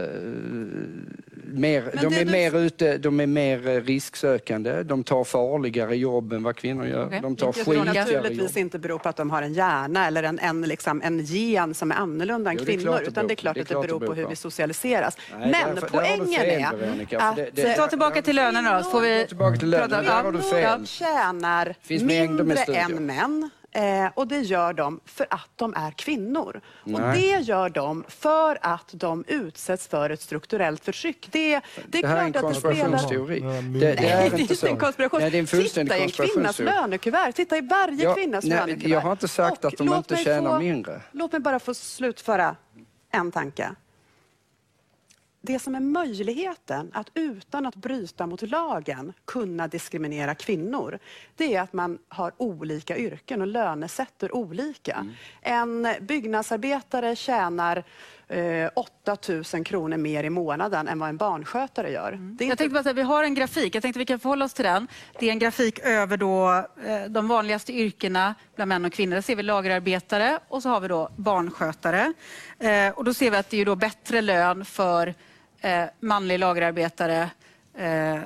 mer, 1.60 1.82
Men 1.94 2.04
de 2.10 2.16
är 2.16 2.26
du- 2.26 2.32
mer 2.32 2.56
ute, 2.58 2.98
de 2.98 3.20
är 3.20 3.26
mer 3.28 3.68
eh, 3.68 3.82
risksökande. 3.82 4.84
De 4.84 5.04
tar 5.04 5.24
farligare 5.24 5.96
jobb 5.98 6.34
än 6.34 6.44
vad 6.44 6.56
kvinnor 6.56 6.86
gör. 6.86 7.06
Okej. 7.06 7.20
De 7.22 7.36
tar 7.36 7.52
skitigare 7.52 7.86
jobb. 7.88 7.96
naturligtvis 8.24 8.58
inte 8.58 8.80
beror 8.80 8.98
på 9.00 9.10
att 9.10 9.16
de 9.16 9.30
har 9.30 9.42
en 9.42 9.54
hjärna 9.54 10.08
eller 10.08 10.24
en, 10.24 10.40
en, 10.40 10.62
liksom, 10.62 11.02
en 11.02 11.20
gen 11.20 11.74
som 11.74 11.92
är 11.92 11.96
annorlunda 11.96 12.52
än 12.52 12.58
Jo, 12.60 12.66
kvinnor. 12.66 13.00
det 13.00 13.08
utan 13.08 13.28
det 13.28 13.34
är 13.34 13.36
klart 13.36 13.56
Det 13.56 13.60
är 13.60 13.62
att 13.62 13.82
det 13.82 13.88
beror 13.88 14.00
på 14.08 14.14
hur 14.14 14.28
vi 14.28 14.36
socialiseras. 14.36 15.18
Nej, 15.40 15.52
Men 15.52 15.76
därför- 15.76 15.88
poängen 15.88 16.26
fel, 16.42 16.62
är 16.62 16.78
Veronica, 16.78 17.20
att 17.20 17.36
det- 17.36 17.50
det- 17.54 17.74
Ta 17.76 17.88
tillbaka 17.88 18.22
till 18.22 18.36
lönerna 18.36 18.78
då, 18.78 18.84
så 18.84 18.90
får 18.92 19.02
vi... 19.02 19.26
Tillbaka 19.28 19.58
till. 19.58 19.72
Prata- 19.74 20.02
Där 20.02 20.24
har 20.24 20.32
du 20.32 20.38
ja, 20.38 20.44
fel. 20.78 20.88
tjänar 20.88 21.76
mindre 22.06 22.56
än 22.76 23.06
män. 23.06 23.50
Eh, 23.76 24.08
och 24.14 24.28
det 24.28 24.40
gör 24.40 24.74
de 24.74 25.00
för 25.06 25.28
att 25.30 25.50
de 25.56 25.74
är 25.74 25.92
kvinnor. 25.92 26.62
Och 26.84 26.90
Nej. 26.90 27.22
det 27.22 27.40
gör 27.40 27.70
de 27.70 28.04
för 28.08 28.58
att 28.62 28.90
de 28.92 29.24
utsätts 29.28 29.88
för 29.88 30.10
ett 30.10 30.22
strukturellt 30.22 30.86
förtryck. 30.86 31.28
Det, 31.32 31.62
det 31.88 31.98
är 31.98 32.02
Det 32.02 32.08
här 32.08 32.18
är 32.18 32.22
en 32.24 32.32
klart 32.34 32.44
att 32.46 32.54
det 32.54 32.60
spelar... 32.60 32.76
konspirationsteori. 32.76 33.40
Det, 33.40 33.80
det 33.80 34.08
är 34.10 34.30
det 34.30 34.40
inte 34.40 34.54
är 34.54 34.56
så. 34.56 34.68
inte 34.68 34.70
en 34.70 34.78
konspiration. 34.78 35.20
Nej, 35.22 35.32
det 35.32 35.38
är 35.38 35.40
en 35.40 35.48
fullständig 35.48 35.92
Titta 36.08 36.22
i 36.24 36.28
en 36.28 36.34
kvinnas 36.34 36.60
lönekuvert. 36.60 37.32
Titta 37.32 37.58
i 37.58 37.62
varje 37.62 38.04
Ja, 38.04 38.14
kvinnas 38.16 38.46
nej, 38.46 38.58
lönekuvert. 38.60 38.90
jag 38.90 39.02
har 39.02 39.12
inte 39.12 39.28
sagt 39.28 39.66
Och 39.66 39.72
att 39.72 39.78
de 39.78 39.94
inte 39.94 40.16
tjänar 40.16 40.50
få- 40.52 40.60
mindre. 40.60 41.02
Låt 41.12 41.32
mig 41.32 41.42
bara 41.42 41.60
få 41.60 41.74
slutföra 41.74 42.56
en 43.12 43.32
tanke. 43.32 43.70
Det 45.46 45.60
som 45.60 45.76
är 45.76 45.80
möjligheten 45.80 46.92
att 46.94 47.10
utan 47.14 47.66
att 47.66 47.76
bryta 47.76 48.28
mot 48.28 48.42
lagen 48.42 49.14
kunna 49.26 49.68
diskriminera 49.68 50.36
kvinnor, 50.36 51.00
det 51.36 51.56
är 51.56 51.62
att 51.62 51.74
man 51.74 51.98
har 52.08 52.32
olika 52.38 52.98
yrken 52.98 53.42
och 53.42 53.48
lönesätter 53.48 54.36
olika. 54.36 55.08
En 55.42 55.88
byggnadsarbetare 56.02 57.16
tjänar 57.16 57.84
eh, 58.28 58.70
8 58.76 59.18
000 59.54 59.66
kronor 59.66 59.98
mer 59.98 60.24
i 60.24 60.30
månaden 60.30 60.88
än 60.88 61.00
vad 61.00 61.10
en 61.10 61.18
barnskötare 61.18 61.92
gör. 61.92 62.12
Det 62.12 62.18
är 62.18 62.48
Jag 62.48 62.54
inte 62.54 62.56
tänkte 62.56 62.74
bara 62.74 62.84
säga, 62.84 62.94
vi 62.94 63.02
har 63.02 63.24
en 63.24 63.34
grafik. 63.34 63.76
Jag 63.76 63.82
tänkte 63.82 64.00
vi 64.00 64.06
kan 64.06 64.20
förhålla 64.20 64.46
oss 64.46 64.54
till 64.54 64.66
den. 64.66 64.88
Det 65.20 65.28
är 65.28 65.32
en 65.32 65.40
grafik 65.40 65.80
över 65.80 66.18
då, 66.18 66.66
eh, 66.86 67.06
de 67.10 67.28
vanligaste 67.28 67.74
yrkena 67.74 68.36
bland 68.56 68.70
män 68.70 68.86
och 68.86 68.94
kvinnor. 68.94 69.16
Där 69.16 69.22
ser 69.22 69.36
vi 69.36 69.44
lagerarbetare 69.44 70.40
och 70.48 70.62
så 70.62 70.70
har 70.70 70.80
vi 70.80 70.88
då 70.88 71.10
barnskötare. 71.16 72.14
Eh, 72.60 72.90
och 72.90 73.04
då 73.04 73.14
ser 73.14 73.32
vi 73.32 73.38
att 73.38 73.50
det 73.50 73.62
är 73.62 73.66
då 73.66 73.76
bättre 73.76 74.22
lön 74.22 74.66
för 74.66 75.14
eh, 75.66 75.86
manlig 76.00 76.40
lagerarbetare 76.40 77.30
eh, 77.78 78.20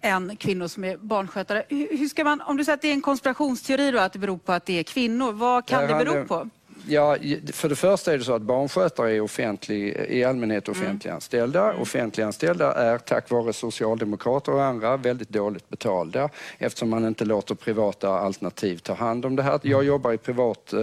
än 0.00 0.36
kvinnor 0.36 0.68
som 0.68 0.84
är 0.84 0.96
barnskötare. 0.96 1.64
Hur, 1.68 1.98
hur 1.98 2.08
ska 2.08 2.24
man, 2.24 2.40
om 2.40 2.56
du 2.56 2.64
säger 2.64 2.74
att 2.74 2.82
det 2.82 2.88
är 2.88 2.92
en 2.92 3.00
konspirationsteori 3.00 3.90
då, 3.90 3.98
att 3.98 4.12
det 4.12 4.18
beror 4.18 4.38
på 4.38 4.52
att 4.52 4.66
det 4.66 4.78
är 4.78 4.82
kvinnor, 4.82 5.32
vad 5.32 5.66
kan 5.66 5.86
det 5.88 5.94
bero 5.94 6.24
på? 6.24 6.48
Ja, 6.88 7.16
för 7.52 7.68
det 7.68 7.76
första 7.76 8.12
är 8.12 8.18
det 8.18 8.24
så 8.24 8.34
att 8.34 8.42
barnskötare 8.42 9.12
är 9.16 9.20
offentlig, 9.20 9.88
i 10.08 10.24
allmänhet 10.24 10.68
Mm. 10.68 10.80
offentliganställda. 10.80 11.74
Offentliganställda 11.74 12.72
är 12.72 12.98
tack 12.98 13.30
vare 13.30 13.52
socialdemokrater 13.52 14.52
och 14.52 14.62
andra 14.64 14.96
väldigt 14.96 15.28
dåligt 15.28 15.68
betalda 15.68 16.28
eftersom 16.58 16.90
man 16.90 17.06
inte 17.06 17.24
låter 17.24 17.54
privata 17.54 18.08
alternativ 18.08 18.76
ta 18.78 18.94
hand 18.94 19.24
om 19.26 19.36
det 19.36 19.42
här. 19.42 19.60
Jag 19.62 19.84
jobbar 19.84 20.12
i 20.12 20.18
privat 20.18 20.72
eh, 20.72 20.80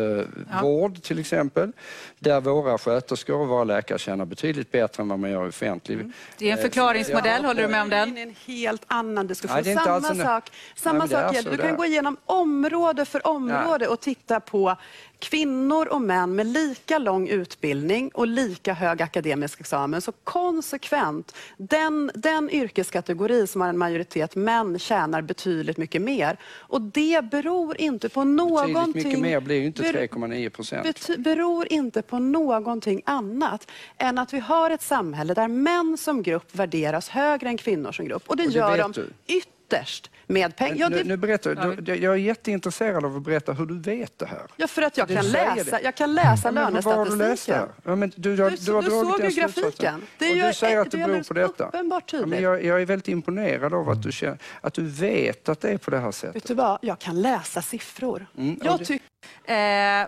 vård 0.61 1.01
till 1.01 1.19
exempel 1.19 1.71
där 2.19 2.41
våra 2.41 2.77
sköterskor 2.77 3.35
och 3.41 3.47
våra 3.47 3.63
läkare 3.63 3.99
tjänar 3.99 4.25
betydligt 4.25 4.71
bättre 4.71 5.03
än 5.03 5.09
vad 5.09 5.19
man 5.19 5.31
gör 5.31 5.45
i 5.45 5.49
offentlig. 5.49 5.95
Mm. 5.95 6.13
Det 6.37 6.49
är 6.49 6.51
en 6.51 6.61
förklaringsmodell, 6.61 7.45
håller 7.45 7.61
du 7.61 7.67
med 7.67 7.81
om 7.81 7.89
den? 7.89 8.09
in 8.09 8.17
i 8.17 8.21
en 8.21 8.35
helt 8.45 8.81
annan 8.87 9.27
diskussion. 9.27 9.55
Nej, 9.55 9.63
det 9.63 9.69
är 9.69 9.71
inte 9.71 9.83
samma 9.83 9.95
alls 9.95 10.09
en- 10.19 10.25
sak, 10.25 10.51
samma 10.75 11.05
det 11.07 11.15
är 11.15 11.33
sak. 11.33 11.43
Du 11.43 11.49
det 11.51 11.57
kan 11.57 11.69
är. 11.71 11.75
gå 11.77 11.85
igenom 11.85 12.17
område 12.25 13.05
för 13.05 13.27
område 13.27 13.87
och 13.87 13.99
titta 13.99 14.39
på 14.39 14.75
kvinnor 15.19 15.87
och 15.87 16.01
män 16.01 16.35
med 16.35 16.47
lika 16.47 16.97
lång 16.97 17.27
utbildning 17.27 18.11
och 18.13 18.27
lika 18.27 18.73
hög 18.73 19.01
akademisk 19.01 19.59
examen. 19.59 20.01
Så 20.01 20.11
konsekvent, 20.23 21.35
den, 21.57 22.11
den 22.13 22.49
yrkeskategori 22.49 23.47
som 23.47 23.61
har 23.61 23.69
en 23.69 23.77
majoritet 23.77 24.35
män 24.35 24.79
tjänar 24.79 25.21
betydligt 25.21 25.77
mycket 25.77 26.01
mer. 26.01 26.37
Och 26.45 26.81
det 26.81 27.23
beror 27.31 27.81
inte 27.81 28.09
på 28.09 28.19
Betydligt 28.19 28.35
någonting... 28.75 29.03
mycket 29.07 29.19
mer 29.21 29.39
blir 29.39 29.55
ju 29.55 29.65
inte 29.65 29.81
ber- 29.81 30.07
3,9 30.07 30.49
procent. 30.49 31.07
beror 31.17 31.73
inte 31.73 32.01
på 32.01 32.19
någonting 32.19 33.01
annat 33.05 33.71
än 33.97 34.17
att 34.17 34.33
vi 34.33 34.39
har 34.39 34.71
ett 34.71 34.81
samhälle 34.81 35.33
där 35.33 35.47
män 35.47 35.97
som 35.97 36.23
grupp 36.23 36.55
värderas 36.55 37.09
högre 37.09 37.49
än 37.49 37.57
kvinnor 37.57 37.91
som 37.91 38.05
grupp. 38.05 38.23
Och 38.27 38.37
det 38.37 38.43
Och 38.43 38.49
det 38.49 38.55
gör 38.55 38.77
de 38.77 38.91
du. 38.91 39.09
ytterst 39.27 40.11
med 40.29 40.55
pengar. 40.55 40.75
Ja, 40.77 40.89
Nu, 40.89 40.97
det- 40.97 41.03
nu 41.03 41.17
berättar, 41.17 41.75
du, 41.81 41.95
jag 41.95 42.13
är 42.13 42.17
jätteintresserad 42.17 43.05
av 43.05 43.15
att 43.17 43.23
berätta 43.23 43.53
hur 43.53 43.65
du 43.65 43.79
vet 43.79 44.19
det 44.19 44.25
här. 44.25 44.41
ja, 44.57 44.67
för 44.67 44.81
att 44.81 44.97
jag 44.97 45.07
Du 45.07 45.15
kan 45.15 45.25
läsa, 45.27 45.77
det. 45.77 45.81
jag 45.83 45.95
kan 45.95 46.13
läsa 46.15 46.47
Ja, 46.47 46.51
lönestatistiken. 46.51 47.67
Ja, 47.83 47.95
men 47.95 48.11
du, 48.15 48.35
du, 48.35 48.43
har- 48.43 48.49
Du- 48.49 48.55
du 48.57 48.71
har 48.73 48.81
du 48.81 48.89
dragit 48.89 49.11
såg 49.11 49.31
ju 49.31 49.41
grafiken. 49.41 50.01
Det 50.17 50.25
är 50.25 50.35
ju- 50.35 50.41
du 50.47 50.53
säger 50.53 50.77
att 50.79 50.91
det 50.91 50.97
det 50.97 51.03
är 51.03 51.07
beror 51.07 51.23
på 51.23 51.33
detta. 51.33 51.67
uppenbart 51.67 52.13
Ja, 52.13 52.25
men 52.25 52.41
jag, 52.41 52.65
jag 52.65 52.81
är 52.81 52.85
väldigt 52.85 53.07
imponerad 53.07 53.73
av 53.73 53.89
att 53.89 54.03
du, 54.03 54.11
känner, 54.11 54.37
att 54.61 54.73
du 54.73 54.87
vet 54.87 55.49
att 55.49 55.61
det 55.61 55.69
är 55.69 55.77
på 55.77 55.91
det 55.91 55.99
här 55.99 56.11
sättet. 56.11 56.35
Vet 56.35 56.47
du 56.47 56.53
vad? 56.53 56.79
Jag 56.81 56.99
kan 56.99 57.21
läsa 57.21 57.61
siffror. 57.61 58.25
Mm, 58.37 58.59
Jag 58.63 58.79
det- 58.79 58.85
tycker 58.85 59.05
Eh, 59.45 60.07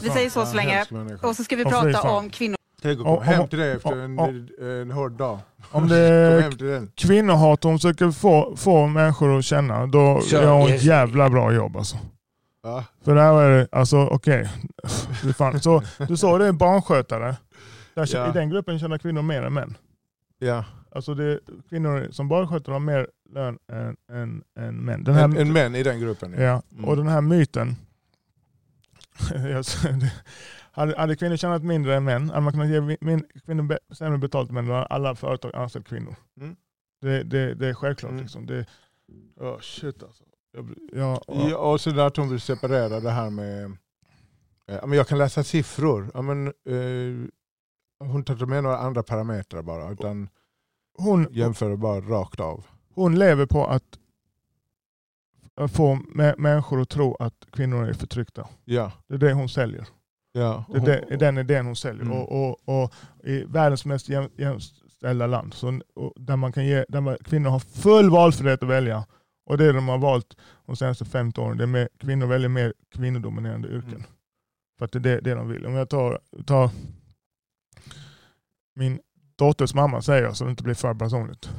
vi 0.00 0.10
säger 0.10 0.30
så 0.30 0.46
så 0.46 0.56
länge. 0.56 0.84
Och 1.22 1.36
så 1.36 1.44
ska 1.44 1.56
vi 1.56 1.64
prata 1.64 2.02
om 2.10 2.30
kvinnor. 2.30 2.57
Tänk 2.82 3.00
att 3.00 3.06
Om- 3.06 3.12
komma 3.16 3.24
hem 3.24 3.48
till 3.48 3.58
det 3.58 3.72
efter 3.72 3.96
en, 3.96 4.18
om- 4.18 4.48
en 4.60 4.90
hård 4.90 5.12
dag. 5.12 5.38
Om 5.70 5.88
det 5.88 5.96
är 5.96 6.86
kvinnohat 6.96 7.64
hon 7.64 7.78
försöker 7.78 8.10
få, 8.10 8.56
få 8.56 8.86
människor 8.86 9.38
att 9.38 9.44
känna, 9.44 9.86
då 9.86 10.20
gör 10.30 10.52
hon 10.52 10.70
ett 10.70 10.82
jävla 10.82 11.30
bra 11.30 11.52
jobb 11.52 11.76
alltså. 11.76 11.96
Ja. 12.62 12.84
För 13.04 13.14
där 13.14 13.42
är 13.42 13.58
det, 13.58 13.68
alltså 13.72 13.96
okej. 14.06 14.48
Fan. 15.36 15.60
Så 15.60 15.82
Du 16.08 16.16
sa 16.16 16.38
det 16.38 16.44
är 16.44 16.48
en 16.48 16.58
barnskötare. 16.58 17.36
Där, 17.94 18.08
Ja. 18.14 18.28
I 18.30 18.32
den 18.32 18.50
gruppen 18.50 18.78
tjänar 18.78 18.98
kvinnor 18.98 19.22
mer 19.22 19.42
än 19.42 19.54
män. 19.54 19.76
Ja. 20.38 20.64
Alltså 20.94 21.14
det, 21.14 21.40
kvinnor 21.68 22.08
som 22.10 22.28
barnskötare 22.28 22.72
har 22.72 22.80
mer 22.80 23.08
lön 23.34 23.58
än, 23.72 23.96
än, 24.12 24.42
än 24.58 24.74
män. 24.84 25.04
Den 25.04 25.14
här, 25.14 25.24
En, 25.24 25.36
en 25.36 25.52
män 25.52 25.74
i 25.74 25.82
den 25.82 26.00
gruppen. 26.00 26.32
Ja. 26.38 26.42
ja. 26.42 26.62
Mm. 26.72 26.84
Och 26.84 26.96
den 26.96 27.08
här 27.08 27.20
myten. 27.20 27.76
Hade, 30.78 30.98
hade 30.98 31.16
kvinnor 31.16 31.36
tjänat 31.36 31.62
mindre 31.62 31.96
än 31.96 32.04
män, 32.04 32.28
hade 32.30 32.40
man 32.40 32.52
kunnat 32.52 32.68
ge 32.68 32.80
min, 33.00 33.24
kvinnor 33.46 33.78
sämre 33.94 34.18
betalt 34.18 34.50
hade 34.50 34.84
alla 34.86 35.14
företag 35.14 35.54
anställt 35.54 35.88
kvinnor. 35.88 36.14
Mm. 36.40 36.56
Det, 37.00 37.22
det, 37.22 37.54
det 37.54 37.68
är 37.68 37.74
självklart. 37.74 38.10
Mm. 38.12 38.22
Liksom. 38.22 38.46
Det, 38.46 38.66
oh, 39.36 39.60
shit 39.60 40.02
alltså. 40.02 40.24
Jag, 40.52 40.74
ja, 40.92 41.22
ja. 41.26 41.48
Ja, 41.50 41.56
och 41.72 41.80
så 41.80 41.90
där 41.90 42.06
att 42.06 42.16
hon 42.16 42.28
vill 42.30 42.40
separera 42.40 43.00
det 43.00 43.10
här 43.10 43.30
med... 43.30 43.64
eh, 43.64 43.70
Ja, 44.66 44.86
men 44.86 44.96
jag 44.98 45.08
kan 45.08 45.18
läsa 45.18 45.44
siffror. 45.44 46.10
Ja, 46.14 46.22
men, 46.22 46.46
eh, 46.46 47.28
hon 48.08 48.24
tar 48.24 48.34
inte 48.34 48.46
med 48.46 48.62
några 48.62 48.78
andra 48.78 49.02
parametrar 49.02 49.62
bara. 49.62 49.90
Utan 49.92 50.28
Hon, 50.98 51.26
jämför 51.30 51.76
bara 51.76 52.00
rakt 52.00 52.40
av. 52.40 52.64
hon 52.94 53.18
lever 53.18 53.46
på 53.46 53.66
att 53.66 53.98
få 55.72 55.94
mä- 55.94 56.34
människor 56.38 56.80
att 56.80 56.88
tro 56.88 57.14
att 57.14 57.46
kvinnor 57.52 57.88
är 57.88 57.92
förtryckta. 57.92 58.48
Ja. 58.64 58.92
Det 59.08 59.14
är 59.14 59.18
det 59.18 59.32
hon 59.32 59.48
säljer. 59.48 59.86
Ja. 60.38 60.64
Det 60.72 60.78
är 60.78 60.84
det- 60.86 61.14
är 61.14 61.16
den 61.16 61.38
idén 61.38 61.66
hon 61.66 61.76
säljer. 61.76 62.02
Mm. 62.02 62.16
Och, 62.18 62.32
och, 62.50 62.82
och 62.82 62.92
I 63.24 63.44
världens 63.44 63.84
mest 63.84 64.08
jäm, 64.08 64.28
jäm, 64.36 64.60
ställda 64.96 65.26
land. 65.26 65.54
Så, 65.54 65.80
där 66.16 66.36
man 66.36 66.52
kan 66.52 66.66
ge, 66.66 66.84
där 66.88 67.00
man, 67.00 67.16
kvinnor 67.24 67.50
har 67.50 67.58
full 67.58 68.10
valfrihet 68.10 68.62
att 68.62 68.68
välja. 68.68 69.06
Och 69.46 69.58
det 69.58 69.72
de 69.72 69.88
har 69.88 69.98
valt 69.98 70.36
de 70.66 70.76
senaste 70.76 71.04
15 71.04 71.44
åren, 71.46 71.58
det 71.58 71.64
är 71.64 71.66
mer, 71.66 71.88
kvinnor 71.98 72.26
väljer 72.26 72.48
mer 72.48 72.74
kvinnodominerande 72.94 73.68
yrken. 73.68 73.90
Mm. 73.94 74.02
För 74.78 74.84
att 74.84 74.92
det 74.92 74.98
är 74.98 75.00
det, 75.00 75.20
det 75.20 75.34
de 75.34 75.48
vill. 75.48 75.66
Om 75.66 75.74
jag 75.74 75.88
tar, 75.88 76.20
tar 76.46 76.70
min 78.74 79.00
dotters 79.36 79.74
mamma 79.74 80.02
säger 80.02 80.22
jag 80.22 80.36
så 80.36 80.44
det 80.44 80.50
inte 80.50 80.62
blir 80.62 80.74
för 80.74 80.94
personligt. 80.94 81.50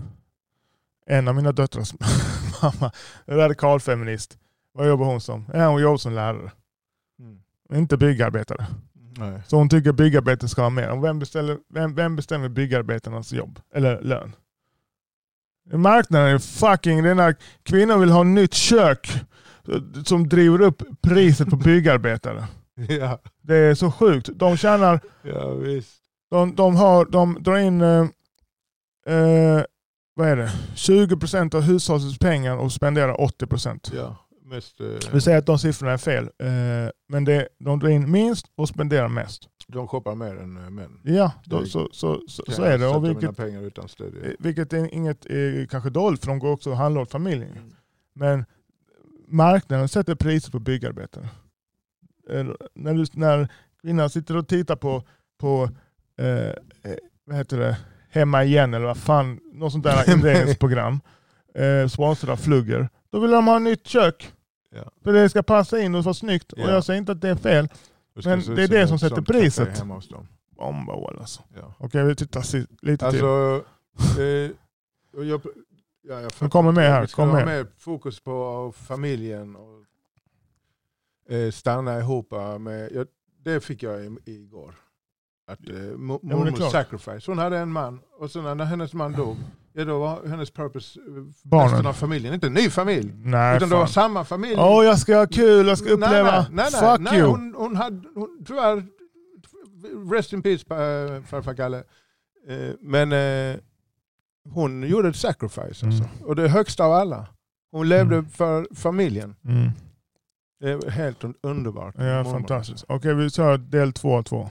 En 1.06 1.28
av 1.28 1.36
mina 1.36 1.52
döttrars 1.52 1.94
mamma 2.62 2.92
radikalfeminist. 3.28 4.38
Vad 4.72 4.88
jobbar 4.88 5.06
hon 5.06 5.22
som? 5.22 5.46
Ja, 5.54 5.68
hon 5.70 5.82
jobbar 5.82 5.98
som 5.98 6.14
lärare. 6.14 6.52
Mm. 7.20 7.42
Inte 7.74 7.98
byggarbetare. 7.98 8.66
Nej. 9.18 9.42
Så 9.48 9.58
hon 9.58 9.70
tycker 9.70 9.92
byggarbete 9.92 10.48
ska 10.48 10.62
ha 10.62 10.70
mer. 10.70 10.90
Och 10.90 11.04
vem, 11.04 11.20
beställer, 11.20 11.58
vem, 11.74 11.96
vem 11.96 12.16
bestämmer 12.16 12.50
byggarbetarnas 12.50 13.32
jobb? 13.32 13.60
Eller 13.74 14.02
lön? 14.02 14.36
Marknaden 15.74 16.28
är 16.28 16.40
fucking... 16.40 17.04
Den 17.04 17.20
här 17.20 17.36
kvinnor 17.64 17.98
vill 17.98 18.10
ha 18.10 18.24
nytt 18.24 18.54
kök 18.54 19.12
som 20.06 20.30
driver 20.30 20.62
upp 20.62 20.84
priset 21.02 21.50
på 21.50 21.56
byggarbetare. 21.56 22.48
Ja, 22.90 23.20
Det 23.42 23.56
är 23.56 23.76
så 23.76 23.92
sjukt. 23.92 24.30
De 24.34 24.58
tjänar... 24.58 25.00
ja 25.22 25.54
visst. 25.54 25.96
De, 26.32 26.56
de, 26.56 26.76
har, 26.76 27.06
de 27.06 27.38
drar 27.44 27.58
in... 27.58 27.82
Eh, 27.82 28.06
eh, 29.16 29.64
vad 30.16 30.28
är 30.28 30.36
det? 30.36 30.52
20% 30.76 31.56
av 31.56 31.62
hushållets 31.62 32.20
pengar 32.20 32.58
och 32.58 32.72
spenderar 32.72 33.14
80%. 33.14 33.92
Ja, 33.96 34.18
mest, 34.50 34.82
eh, 34.82 34.88
Vi 35.14 35.22
säger 35.22 35.38
att 35.38 35.46
de 35.46 35.60
siffrorna 35.60 35.94
är 35.94 35.98
fel. 35.98 36.24
Eh, 36.40 36.50
men 37.08 37.26
det, 37.26 37.48
de 37.60 37.80
drar 37.80 37.90
in 37.90 38.12
minst 38.12 38.46
och 38.56 38.68
spenderar 38.68 39.08
mest. 39.08 39.50
de 39.68 39.88
shoppar 39.88 40.16
mer 40.16 40.36
än 40.36 40.58
eh, 40.58 40.70
män. 40.70 41.00
Ja, 41.04 41.32
då, 41.46 41.66
så, 41.66 41.90
så, 41.92 42.22
så, 42.28 42.44
så 42.52 42.64
är 42.64 42.78
det. 42.78 42.88
Och 42.88 43.06
vilket, 43.06 43.38
pengar 43.38 43.62
utan 43.62 43.88
stöd. 43.90 44.14
Eh, 44.24 44.32
Vilket 44.40 44.74
är 44.74 44.94
inget 44.94 45.26
är 45.26 45.66
kanske 45.66 45.90
dåligt 45.90 46.20
för 46.22 46.28
de 46.28 46.40
går 46.40 46.52
också 46.52 46.70
och 46.70 46.78
handlar 46.78 47.02
åt 47.02 47.12
familjen. 47.12 47.52
Mm. 47.52 47.76
Men 48.14 48.46
marknaden 49.28 49.88
sätter 49.90 50.16
priset 50.16 50.52
på 50.52 50.60
byggarbetare. 50.60 51.30
Eh, 52.30 52.46
När, 52.76 52.94
du, 52.94 53.06
när 53.14 53.48
kvinnan 53.82 54.10
sitter 54.10 54.38
och 54.38 54.48
tittar 54.48 54.76
på, 54.76 55.04
på 55.40 55.70
eh, 56.18 56.28
eh, 56.50 56.54
vad 57.26 57.38
heter 57.38 57.58
det, 57.60 57.78
Hemma 58.12 58.44
igen 58.44 58.74
eller 58.74 58.86
vad 58.86 58.98
fan, 58.98 59.40
något 59.54 59.72
sånt 59.72 59.84
där 59.84 60.10
inredningsprogram 60.14 61.00
eh, 61.56 61.88
sponsrat 61.88 62.30
av 62.32 62.38
Flugger. 62.38 62.90
Då 63.12 63.20
vill 63.20 63.32
de 63.32 63.48
ha 63.48 63.56
ett 63.56 63.62
nytt 63.62 63.88
kök. 63.88 64.34
Ja. 64.76 64.92
För 65.04 65.14
det 65.14 65.30
ska 65.30 65.44
passa 65.44 65.80
in 65.80 65.96
och 65.96 66.04
vara 66.04 66.14
snyggt. 66.14 66.54
Och 66.54 66.60
Ja. 66.60 66.72
jag 66.72 66.84
säger 66.84 67.00
inte 67.00 67.12
att 67.12 67.22
det 67.22 67.30
är 67.30 67.36
fel. 67.36 67.68
Det 68.14 68.26
Men 68.26 68.56
det 68.56 68.64
är 68.64 68.68
det 68.68 68.88
som 68.88 69.00
sätter 69.00 69.22
priset. 69.22 69.78
Hemma 69.80 69.96
hos 69.96 70.10
dem. 70.10 70.28
Bomball 70.58 71.18
alltså. 71.20 71.42
Ja. 71.56 71.74
Okej, 71.78 72.04
vi 72.04 72.16
tittar 72.16 72.44
lite 72.86 73.12
till. 73.12 73.24
Alltså, 73.26 73.66
eh, 74.22 74.52
och 75.18 75.26
jag, 75.26 75.42
ja, 76.02 76.20
jag 76.22 76.32
Nu 76.40 76.50
kommer 76.50 76.72
med 76.72 76.90
här, 76.92 77.02
Vi 77.02 77.08
ska 77.08 77.16
kom 77.24 77.32
med. 77.36 77.46
mer 77.46 77.68
fokus 77.78 78.20
på 78.20 78.74
familjen 78.78 79.56
och 79.56 79.86
eh, 81.34 81.52
stanna 81.52 82.00
ihop. 82.00 82.32
Med, 82.60 82.92
ja, 82.94 83.06
det 83.44 83.60
fick 83.60 83.84
jag 83.84 84.06
i, 84.06 84.18
igår. 84.26 84.76
Att 85.48 85.70
eh, 85.70 85.76
mormor 85.76 86.52
klart. 86.52 86.72
sacrifice. 86.72 87.32
Hon 87.32 87.38
hade 87.38 87.58
en 87.58 87.72
man 87.72 88.00
och 88.20 88.32
sen 88.32 88.58
när 88.58 88.66
hennes 88.66 88.94
man 88.94 89.12
dog, 89.12 89.38
ja, 89.74 89.86
då 89.86 90.00
var 90.00 90.28
hennes 90.28 90.52
purpose 90.52 91.00
eh, 91.00 91.06
Barnen. 91.44 91.70
resten 91.72 91.86
av 91.88 91.94
familjen. 91.94 92.34
Inte 92.34 92.48
en 92.48 92.54
ny 92.54 92.70
familj. 92.70 93.12
Nej, 93.16 93.58
utan 93.58 93.70
det 93.70 93.76
var 93.76 93.86
fan. 93.86 93.94
samma 93.94 94.26
familj. 94.26 94.56
Åh, 94.58 94.86
jag 94.86 95.00
ska 95.00 95.18
ha 95.18 95.28
kul, 95.28 95.68
jag 95.68 95.78
ska 95.78 95.90
uppleva. 95.90 96.32
Nej, 96.32 96.46
nej, 96.52 96.70
nej, 96.72 96.92
Fuck 96.92 97.00
nej, 97.00 97.20
you. 97.20 97.28
Hon, 97.30 97.54
hon 97.58 97.76
hade, 97.76 98.02
hon, 98.16 98.44
tyvärr, 98.48 98.84
rest 100.16 100.34
in 100.34 100.42
peace 100.42 100.66
äh, 100.74 101.24
farfar 101.24 101.54
Kalle. 101.54 101.78
Eh, 102.48 102.70
men 102.82 103.12
eh, 103.12 103.58
hon 104.50 104.84
gjorde 104.84 105.10
ett 105.10 105.16
sacrifice. 105.16 105.62
Alltså. 105.86 106.04
Mm. 106.04 106.26
Och 106.26 106.36
det 106.36 106.48
högsta 106.50 106.84
av 106.86 106.92
alla. 106.94 107.28
Hon 107.72 107.90
levde 107.90 108.16
Mm. 108.16 108.30
för 108.30 108.68
familjen. 108.76 109.36
Mm. 109.46 109.70
Det 110.60 110.70
är 110.70 110.90
helt 110.90 111.24
un- 111.24 111.34
underbart. 111.44 111.96
Ja, 111.98 112.24
fantastiskt. 112.24 112.86
Okej, 112.88 113.14
vi 113.16 113.30
kör 113.30 113.58
del 113.58 113.94
två 113.94 114.18
av 114.18 114.24
två. 114.24 114.50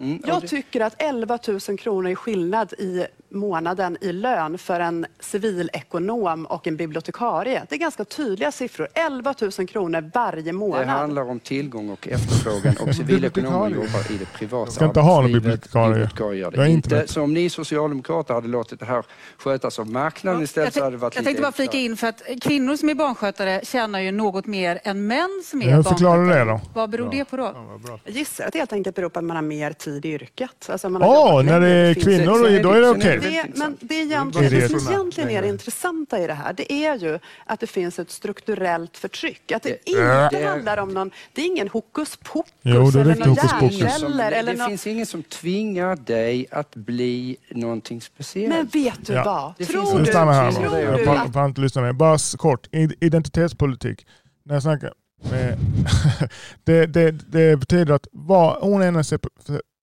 Mm, 0.00 0.22
Jag 0.26 0.48
tycker 0.48 0.80
att 0.80 0.94
11 0.98 1.38
000 1.68 1.78
kronor 1.78 2.10
i 2.10 2.14
skillnad 2.16 2.72
i 2.72 3.06
månaden 3.30 3.96
i 4.00 4.12
lön 4.12 4.58
för 4.58 4.80
en 4.80 5.06
civilekonom 5.20 6.46
och 6.46 6.66
en 6.66 6.76
bibliotekarie. 6.76 7.62
Det 7.68 7.74
är 7.74 7.78
ganska 7.78 8.04
tydliga 8.04 8.52
siffror. 8.52 8.88
11 8.94 9.34
000 9.58 9.66
kronor 9.68 10.10
varje 10.14 10.42
Det 10.42 10.52
månad. 10.52 10.86
handlar 10.86 11.30
om 11.30 11.40
tillgång 11.40 11.90
och 11.90 12.08
efterfrågan 12.08 12.76
och 12.88 12.94
civilekonomer 12.94 13.68
jobbar 13.70 14.12
i 14.12 14.16
det 14.18 14.32
privata 14.38 14.70
Ska 14.70 14.84
inte 14.84 15.00
ha 15.00 15.20
någon 15.22 15.32
bibliotekarie. 15.32 15.88
Bibliotekarie 15.92 16.40
Jag 16.42 16.54
är 16.54 16.56
det. 16.58 16.68
inte 16.70 16.72
Inte 16.88 16.96
med. 16.96 17.10
som 17.10 17.34
ni 17.34 17.50
socialdemokrater 17.50 18.34
hade 18.34 18.48
låtit 18.48 18.80
det 18.80 18.86
här 18.86 19.02
skötas 19.38 19.78
av 19.78 19.90
marknaden 19.90 20.42
istället 20.42 20.66
Jag, 20.66 20.80
så 20.80 20.84
hade 20.84 20.96
det 20.96 21.00
varit 21.00 21.14
jag 21.16 21.24
tänkte 21.24 21.42
bara 21.42 21.52
flika 21.52 21.78
in 21.78 21.96
för 21.96 22.06
att 22.06 22.22
kvinnor 22.42 22.76
som 22.76 22.88
är 22.88 22.94
barnskötare 22.94 23.60
tjänar 23.64 24.00
ju 24.00 24.12
något 24.12 24.46
mer 24.46 24.80
än 24.84 25.06
män 25.06 25.42
som 25.44 25.62
är 25.62 25.70
Ja, 25.70 25.82
förklarar 25.82 26.16
barnskötare. 26.18 26.44
det 26.44 26.50
då? 26.50 26.60
Vad 26.74 26.90
beror 26.90 27.10
det 27.10 27.24
på 27.24 27.36
då? 27.36 27.42
Ja. 27.86 27.98
Jag 28.04 28.14
gissar 28.14 28.44
att 28.46 28.52
det 28.52 28.58
helt 28.58 28.72
enkelt 28.72 28.96
beror 28.96 29.08
på 29.08 29.18
att 29.18 29.24
man 29.24 29.36
har 29.36 29.42
mer 29.42 29.72
tid 29.72 30.04
i 30.04 30.08
yrket. 30.08 30.50
Alltså 30.68 30.88
man 30.88 31.02
har 31.02 31.08
Åh, 31.08 31.28
jobbat 31.30 31.44
när 31.44 31.60
det 31.60 31.68
är 31.68 31.94
kvinnor, 31.94 32.48
det- 32.48 32.58
då 32.62 32.72
det 32.72 32.78
är 32.78 32.82
det 32.82 32.90
okej. 32.90 33.19
Det, 33.20 33.58
men 33.58 33.76
det, 33.80 33.94
är 33.94 34.02
egentligen, 34.02 34.50
det 34.50 34.68
som 34.80 34.92
egentligen 34.92 35.30
är 35.30 35.42
det 35.42 35.48
intressanta 35.48 36.18
i 36.18 36.26
det 36.26 36.34
här, 36.34 36.52
det 36.52 36.72
är 36.72 36.98
ju 36.98 37.18
att 37.46 37.60
det 37.60 37.66
finns 37.66 37.98
ett 37.98 38.10
strukturellt 38.10 38.96
förtryck. 38.96 39.52
Att 39.52 39.62
det, 39.62 39.88
inte 39.88 40.28
det 40.30 40.42
är- 40.42 40.48
handlar 40.48 40.76
om 40.76 40.88
någon, 40.88 41.10
det 41.32 41.40
är 41.42 41.46
ingen 41.46 41.68
hokus 41.68 42.16
pokus 42.22 42.52
Jo, 42.62 42.90
det 42.90 43.00
är 43.00 43.04
eller 43.04 43.26
någon 43.26 43.34
hjärnceller 43.34 44.42
det 44.42 44.52
någon... 44.52 44.68
finns 44.68 44.86
ingen 44.86 45.06
som 45.06 45.22
tvingar 45.22 45.96
dig 45.96 46.46
att 46.50 46.74
bli 46.74 47.36
någonting 47.50 48.00
speciellt. 48.00 48.54
Men 48.54 48.66
vet 48.66 49.06
du 49.06 49.12
Ja. 49.12 49.24
vad? 49.24 49.54
Det 49.58 49.64
Tror 49.64 49.82
du, 49.82 50.12
här 50.12 50.52
tror 50.52 50.70
du 50.70 50.86
att 50.88 51.06
jag 51.24 51.32
pallar 51.32 51.46
inte 51.46 51.60
lyssna 51.60 51.82
mer. 51.82 51.92
Bara 51.92 52.18
kort. 52.38 52.68
Identitetspolitik. 53.00 54.06
När 54.44 54.54
jag 54.54 54.62
snackar 54.62 54.92
med 55.30 55.58
det, 56.64 56.86
det, 56.86 57.10
det 57.10 57.56
betyder 57.56 57.94
att 57.94 58.06
vad 58.12 58.62
hon 58.62 58.82
än 58.82 58.96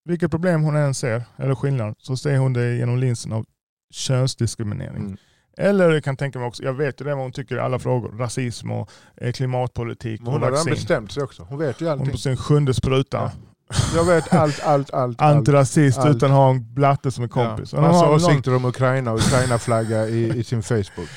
vilket 0.08 0.32
problem 0.32 0.64
hon 0.64 0.76
än 0.76 0.94
ser, 0.94 1.24
eller 1.38 1.56
skillnad, 1.56 1.96
så 1.98 2.18
ser 2.18 2.38
hon 2.38 2.54
det 2.54 2.76
genom 2.76 2.98
linsen 2.98 3.34
av 3.34 3.46
könsdiskriminering. 3.94 4.96
Mm. 4.96 5.18
Eller 5.58 5.90
jag 5.92 6.04
kan 6.04 6.18
tänka 6.18 6.40
mig 6.40 6.48
också, 6.48 6.64
jag 6.64 6.74
vet 6.74 7.02
ju 7.02 7.06
det 7.06 7.16
vad 7.16 7.24
hon 7.24 7.32
tycker 7.32 7.56
i 7.56 7.60
alla 7.60 7.80
frågor. 7.80 8.10
Rasism 8.18 8.72
och 8.72 8.90
eh, 9.22 9.32
klimatpolitik 9.32 10.20
Men 10.20 10.28
och 10.28 10.34
hon 10.34 10.42
har 10.42 10.52
redan 10.52 10.66
bestämt 10.66 11.12
sig 11.12 11.24
också. 11.24 11.44
Hon 11.50 11.60
vet 11.60 11.82
ju 11.82 11.86
Hon 11.86 11.92
allting. 11.94 12.12
på 12.12 12.18
sin 12.18 12.38
sjunde 12.38 12.74
spruta. 12.74 13.18
Ja. 13.18 13.32
Jag 13.96 14.06
vet 14.06 14.34
allt, 14.34 14.64
allt, 14.64 14.94
allt. 14.94 15.22
Antirasist 15.22 15.98
allt. 15.98 16.16
utan 16.16 16.32
att 16.32 16.38
ha 16.38 16.50
en 16.50 16.74
blatte 16.74 17.12
som 17.12 17.24
är 17.24 17.28
kompis. 17.28 17.74
Ja. 17.74 17.80
Hon 17.80 17.88
Massa 17.88 18.06
har 18.06 18.12
väl 18.14 18.22
någon 18.22 18.32
åsikter 18.32 18.56
om 18.56 18.66
Ukraina 18.66 19.12
och 19.12 19.20
Ukraina-flagga 19.20 20.08
i, 20.08 20.40
i 20.40 20.44
sin 20.44 20.64
Facebook. 20.64 21.10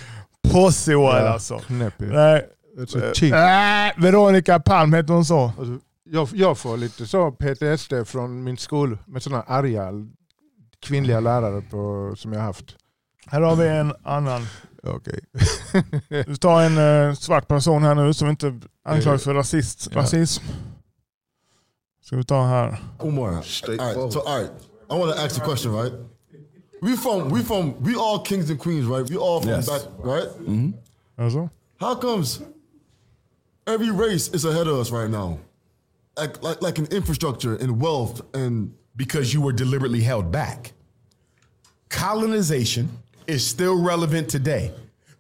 pussy 0.53 0.95
oil 0.95 1.23
Ja. 1.25 1.29
alltså. 1.29 1.59
Knäpp 1.59 1.95
ju. 2.03 2.07
Nej, 2.07 2.47
äh, 3.23 4.03
Veronica 4.03 4.61
Palm 4.61 4.93
heter 4.95 5.15
hon 5.15 5.25
så. 5.25 5.45
Alltså, 5.59 5.79
jag, 6.13 6.29
jag 6.33 6.59
får 6.59 6.77
lite 6.77 7.07
så 7.07 7.33
PTSD 7.33 7.93
från 8.07 8.45
min 8.45 8.57
skola 8.57 8.99
med 9.07 9.23
sådana 9.23 9.43
arga 9.43 9.91
kvinnliga 10.81 11.21
lärare 11.21 11.61
på, 11.63 12.13
som 12.17 12.33
jag 12.33 12.41
haft. 12.41 12.77
Här 13.27 13.41
har 13.41 13.57
vi 13.57 13.69
en 13.69 13.95
annan. 14.03 14.47
Okej. 14.83 15.21
Vi 16.27 16.37
tar 16.37 16.63
en 16.63 17.09
eh, 17.09 17.15
svart 17.15 17.49
person 17.49 17.83
här 17.83 17.95
nu 17.95 18.15
som 18.15 18.29
inte 18.29 18.61
anklagas 18.85 19.25
för 19.25 19.35
rasist, 19.35 19.89
Ja. 19.93 20.01
rasism. 20.01 20.43
Ska 22.05 22.17
vi 22.17 22.25
ta 22.25 22.43
här. 22.47 22.83
Umar. 23.03 23.29
All 23.29 23.35
right, 23.37 24.13
so 24.13 24.21
all 24.21 24.39
right, 24.41 24.51
I 24.91 24.99
want 24.99 25.17
to 25.17 25.23
ask 25.25 25.39
a 25.39 25.45
question, 25.45 25.75
right? 25.83 25.93
We 26.83 26.97
from 26.97 27.29
we 27.33 27.43
from 27.43 27.75
we 27.79 27.95
all 27.95 28.25
kings 28.25 28.51
and 28.51 28.61
queens, 28.61 28.89
right? 28.89 29.11
We 29.11 29.17
all 29.17 29.41
from 29.41 29.51
Yes. 29.51 29.67
back, 29.67 29.83
right? 30.05 30.29
Alltså. 31.17 31.49
How 31.79 31.95
comes 31.95 32.41
every 33.67 33.91
race 33.91 34.37
is 34.37 34.45
ahead 34.45 34.69
of 34.69 34.79
us 34.81 34.91
right 34.91 35.11
now? 35.11 35.39
Like 36.21 36.43
like 36.43 36.61
like 36.61 36.79
in 36.79 36.87
infrastructure 36.87 37.57
and 37.57 37.81
wealth 37.81 38.21
and 38.35 38.75
because 38.95 39.33
you 39.33 39.41
were 39.41 39.53
deliberately 39.55 40.03
held 40.03 40.31
back. 40.31 40.73
Colonization 41.89 42.91
is 43.27 43.47
still 43.47 43.83
relevant 43.83 44.29
today 44.29 44.71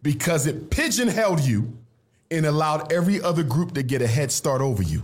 because 0.02 0.46
it 0.46 0.68
pigeonholed 0.70 1.40
you 1.40 1.72
and 2.30 2.44
allowed 2.44 2.92
every 2.92 3.20
other 3.22 3.42
group 3.42 3.72
to 3.74 3.82
get 3.82 4.02
a 4.02 4.06
head 4.06 4.30
start 4.30 4.60
over 4.60 4.82
you. 4.82 5.02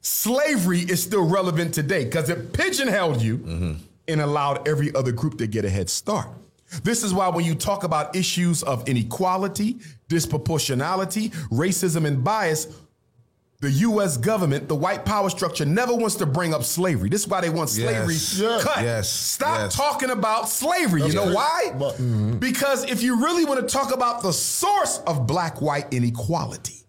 Slavery 0.00 0.80
is 0.80 1.02
still 1.02 1.28
relevant 1.28 1.74
today 1.74 2.04
because 2.04 2.30
it 2.30 2.54
pigeonholed 2.54 3.20
you 3.20 3.76
and 4.08 4.20
allowed 4.22 4.66
every 4.66 4.94
other 4.94 5.12
group 5.12 5.36
to 5.38 5.46
get 5.46 5.66
a 5.66 5.70
head 5.70 5.90
start. 5.90 6.28
This 6.82 7.02
is 7.02 7.12
why 7.12 7.28
when 7.28 7.44
you 7.44 7.54
talk 7.54 7.84
about 7.84 8.16
issues 8.16 8.62
of 8.62 8.88
inequality, 8.88 9.74
disproportionality, 10.08 11.30
racism, 11.50 12.06
and 12.06 12.24
bias, 12.24 12.68
the 13.60 13.70
U.S. 13.70 14.16
government, 14.16 14.68
the 14.68 14.74
white 14.74 15.04
power 15.04 15.28
structure, 15.28 15.66
never 15.66 15.94
wants 15.94 16.14
to 16.16 16.26
bring 16.26 16.54
up 16.54 16.64
slavery. 16.64 17.10
This 17.10 17.22
is 17.22 17.28
why 17.28 17.42
they 17.42 17.50
want 17.50 17.68
slavery 17.68 18.16
Yeah. 18.36 18.58
cut. 18.62 18.82
Yes. 18.82 19.10
Stop 19.12 19.58
Yes. 19.58 19.74
talking 19.76 20.08
about 20.10 20.48
slavery. 20.48 21.02
you 21.02 21.12
know 21.12 21.24
Okay. 21.24 21.34
why? 21.34 21.72
But- 21.78 21.94
mm-hmm. 21.96 22.38
Because 22.38 22.84
if 22.84 23.02
you 23.02 23.22
really 23.22 23.44
want 23.44 23.60
to 23.60 23.66
talk 23.72 23.92
about 23.94 24.22
the 24.22 24.32
source 24.32 25.00
of 25.06 25.26
black-white 25.26 25.88
inequality, 25.92 26.79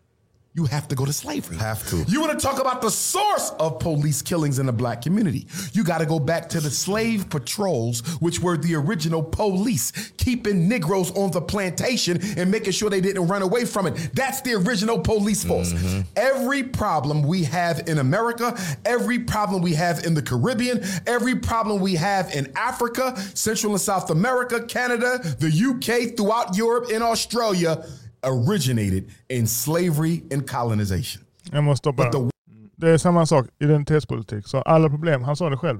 you 0.53 0.65
have 0.65 0.85
to 0.89 0.95
go 0.95 1.05
to 1.05 1.13
slavery. 1.13 1.55
Have 1.57 1.87
to. 1.89 2.03
You 2.09 2.19
want 2.19 2.37
to 2.37 2.45
talk 2.45 2.59
about 2.59 2.81
the 2.81 2.91
source 2.91 3.51
of 3.57 3.79
police 3.79 4.21
killings 4.21 4.59
in 4.59 4.65
the 4.65 4.73
black 4.73 5.01
community? 5.01 5.47
You 5.71 5.85
got 5.85 5.99
to 5.99 6.05
go 6.05 6.19
back 6.19 6.49
to 6.49 6.59
the 6.59 6.69
slave 6.69 7.29
patrols, 7.29 8.01
which 8.19 8.41
were 8.41 8.57
the 8.57 8.75
original 8.75 9.23
police, 9.23 10.11
keeping 10.17 10.67
Negroes 10.67 11.11
on 11.11 11.31
the 11.31 11.39
plantation 11.39 12.19
and 12.37 12.51
making 12.51 12.73
sure 12.73 12.89
they 12.89 12.99
didn't 12.99 13.27
run 13.27 13.43
away 13.43 13.63
from 13.63 13.87
it. 13.87 13.93
That's 14.13 14.41
the 14.41 14.55
original 14.55 14.99
police 14.99 15.41
force. 15.41 15.71
Mm-hmm. 15.71 16.01
Every 16.17 16.63
problem 16.63 17.23
we 17.23 17.43
have 17.45 17.87
in 17.87 17.99
America, 17.99 18.57
every 18.83 19.19
problem 19.19 19.61
we 19.61 19.73
have 19.75 20.03
in 20.03 20.13
the 20.13 20.21
Caribbean, 20.21 20.83
every 21.07 21.35
problem 21.35 21.81
we 21.81 21.95
have 21.95 22.29
in 22.35 22.51
Africa, 22.57 23.17
Central 23.35 23.71
and 23.71 23.81
South 23.81 24.09
America, 24.09 24.65
Canada, 24.65 25.19
the 25.39 25.47
UK, 25.47 26.17
throughout 26.17 26.57
Europe, 26.57 26.89
and 26.91 27.01
Australia 27.01 27.85
originated 28.23 29.03
in 29.29 29.47
slavery 29.47 30.23
and 30.33 30.49
colonization. 30.49 31.23
Jag 31.51 31.63
måste 31.63 31.77
stoppa 31.79 32.11
the 32.11 32.29
Det 32.75 32.89
är 32.89 32.97
samma 32.97 33.25
sak, 33.25 33.47
identitetspolitik. 33.59 34.47
Så 34.47 34.61
alla 34.61 34.89
problem, 34.89 35.23
han 35.23 35.35
sa 35.35 35.49
det 35.49 35.57
själv. 35.57 35.79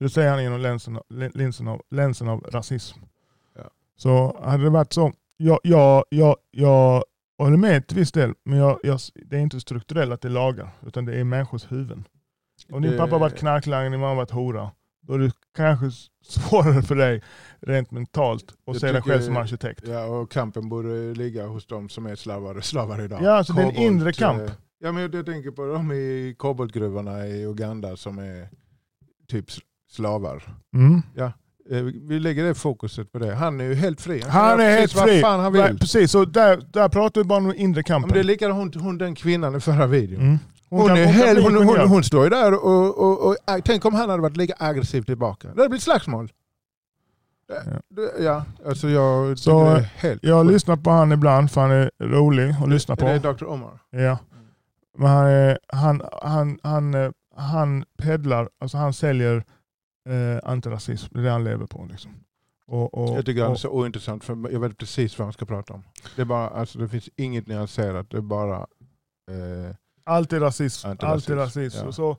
Det 0.00 0.08
säger 0.10 0.30
han 0.30 0.42
genom 0.42 0.60
länsen, 0.60 0.96
av, 1.68 1.82
länsen 1.90 2.28
av 2.28 2.40
rasism. 2.40 2.98
Ja. 3.56 3.62
Så 3.96 4.40
hade 4.44 4.64
det 4.64 4.70
varit 4.70 4.92
så, 4.92 5.12
jag, 5.36 5.58
jag, 5.62 6.04
jag, 6.08 6.36
jag 6.50 7.04
håller 7.38 7.56
med 7.56 7.86
till 7.86 7.96
viss 7.96 8.12
del, 8.12 8.32
men 8.44 8.58
jag, 8.58 8.78
jag, 8.82 9.00
det 9.26 9.36
är 9.36 9.40
inte 9.40 9.60
strukturellt 9.60 10.12
att 10.12 10.20
det 10.20 10.28
är 10.28 10.32
lagar, 10.32 10.70
utan 10.86 11.04
det 11.04 11.20
är 11.20 11.24
människors 11.24 11.72
huvuden. 11.72 12.04
Om 12.72 12.82
din 12.82 12.90
Det- 12.92 12.98
pappa 12.98 13.12
har 13.12 13.20
varit 13.20 13.38
knarklangare, 13.38 13.88
din 13.90 14.00
mamma 14.00 14.08
har 14.08 14.16
varit 14.16 14.30
hora, 14.30 14.70
då 15.00 15.12
är 15.14 15.18
det 15.18 15.32
kanske 15.56 15.86
svårare 16.24 16.82
för 16.82 16.94
dig 16.94 17.22
rent 17.60 17.90
mentalt 17.90 18.44
att 18.66 18.80
se 18.80 18.92
dig 18.92 19.02
själv 19.02 19.20
som 19.22 19.36
arkitekt. 19.36 19.88
Ja, 19.88 20.04
och 20.04 20.30
kampen 20.30 20.68
borde 20.68 21.14
ligga 21.14 21.46
hos 21.46 21.66
de 21.66 21.88
som 21.88 22.06
är 22.06 22.14
slavar, 22.16 22.60
slavar 22.60 23.02
idag. 23.04 23.20
Ja, 23.22 23.30
alltså 23.30 23.52
det 23.52 23.60
är 23.62 23.66
en 23.66 23.70
Kobolt, 23.74 23.86
inre 23.86 24.12
kamp. 24.12 24.42
eh, 24.42 24.50
Ja, 24.82 24.92
men 24.92 25.02
jag 25.02 25.26
tänker 25.26 25.50
på 25.50 25.66
de 25.66 25.92
i 25.92 26.34
koboltgruvorna 26.38 27.26
i 27.26 27.42
Uganda 27.46 27.96
som 27.96 28.18
är 28.18 28.48
typ 29.28 29.44
slavar. 29.90 30.42
Mm. 30.74 31.02
Ja, 31.16 31.32
eh, 31.70 31.82
vi 31.82 32.18
lägger 32.20 32.44
det 32.44 32.54
fokuset 32.54 33.12
på 33.12 33.18
det. 33.18 33.34
Han 33.34 33.60
är 33.60 33.64
ju 33.64 33.74
helt 33.74 34.00
fri. 34.00 34.22
Han 34.26 34.50
göra 34.58 34.62
är 34.62 34.78
helt 34.78 34.92
fri. 34.92 35.20
Fan 35.20 35.40
han 35.40 35.52
Nej, 35.52 35.68
vill. 35.68 35.78
Precis, 35.78 36.10
så 36.10 36.24
där, 36.24 36.62
där 36.72 36.88
pratar 36.88 37.20
vi 37.20 37.24
bara 37.24 37.38
om 37.38 37.54
inre 37.56 37.82
kampen. 37.82 38.08
Men 38.08 38.14
det 38.14 38.20
är 38.20 38.24
likadant 38.24 38.74
hon, 38.74 38.82
hon 38.84 38.98
den 38.98 39.14
kvinnan 39.14 39.56
i 39.56 39.60
förra 39.60 39.86
videon. 39.86 40.20
Mm. 40.22 40.38
Hon, 40.70 40.90
är 40.90 41.04
helt, 41.06 41.34
bli 41.46 41.56
hon, 41.58 41.68
hon, 41.68 41.88
hon 41.88 42.04
står 42.04 42.24
ju 42.24 42.30
där 42.30 42.54
och, 42.54 42.64
och, 42.64 42.98
och, 42.98 43.28
och 43.28 43.36
tänk 43.64 43.84
om 43.84 43.94
han 43.94 44.10
hade 44.10 44.22
varit 44.22 44.36
lika 44.36 44.54
aggressiv 44.58 45.02
tillbaka. 45.02 45.48
Det 45.48 45.60
hade 45.60 45.68
blivit 45.68 45.82
slagsmål. 45.82 46.32
Det- 47.88 48.12
Ja, 48.24 48.44
alltså 48.66 48.88
jag 48.88 49.38
Så, 49.38 49.74
helt 49.74 50.24
Jag 50.24 50.46
lyssnar 50.46 50.76
på 50.76 50.90
han 50.90 51.12
ibland 51.12 51.50
för 51.50 51.60
han 51.60 51.70
är 51.70 51.90
rolig 51.98 52.54
att 52.62 52.68
lyssna 52.68 52.96
på. 52.96 53.06
Är 53.06 53.18
det 53.18 53.32
Dr. 53.32 53.44
Omar? 53.44 53.78
Ja. 53.90 54.18
Men 54.98 55.08
han, 55.08 55.26
är- 55.26 55.58
han, 55.68 56.02
han, 56.22 56.58
han, 56.62 56.94
eh, 56.94 57.10
han 57.36 57.84
peddlar, 58.02 58.48
alltså 58.60 58.76
han 58.76 58.92
säljer 58.92 59.36
eh, 60.08 60.50
antirasism. 60.50 61.14
Det 61.14 61.20
är 61.20 61.24
det 61.24 61.30
han 61.30 61.44
lever 61.44 61.66
på. 61.66 61.86
Liksom. 61.90 62.10
Och, 62.66 62.94
och, 62.94 63.18
Jag 63.18 63.26
tycker 63.26 63.40
han 63.42 63.50
är 63.50 63.54
och, 63.54 63.60
så 63.60 63.68
ointressant 63.70 64.24
för 64.24 64.52
jag 64.52 64.60
vet 64.60 64.78
precis 64.78 65.18
vad 65.18 65.26
han 65.26 65.32
ska 65.32 65.44
prata 65.46 65.74
om. 65.74 65.82
Det, 66.16 66.22
är 66.22 66.26
bara, 66.26 66.48
alltså, 66.48 66.78
det 66.78 66.88
finns 66.88 67.08
inget 67.16 67.46
nyanserat, 67.46 68.10
det 68.10 68.16
är 68.16 68.20
bara... 68.20 68.56
Eh, 69.30 69.74
alltid 70.04 70.42
rasism. 70.42 70.88
Antirasism, 70.88 71.32
Alltid 71.32 71.36
rasism. 71.36 71.86
ja. 71.86 71.92
Så, 71.92 72.10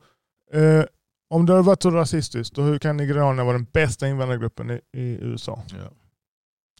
eh, 0.54 0.84
om 1.30 1.46
det 1.46 1.54
har 1.54 1.64
varit 1.64 1.84
så 1.84 1.92
rasistiskt, 1.92 2.56
då 2.56 2.62
hur 2.62 2.80
kan 2.80 2.98
nigerianerna 2.98 3.44
vara 3.44 3.58
den 3.58 3.68
bästa 3.74 4.08
invandrargruppen 4.08 4.70
i, 4.72 4.82
i 4.94 5.18
USA? 5.22 5.64
ja. 5.70 5.92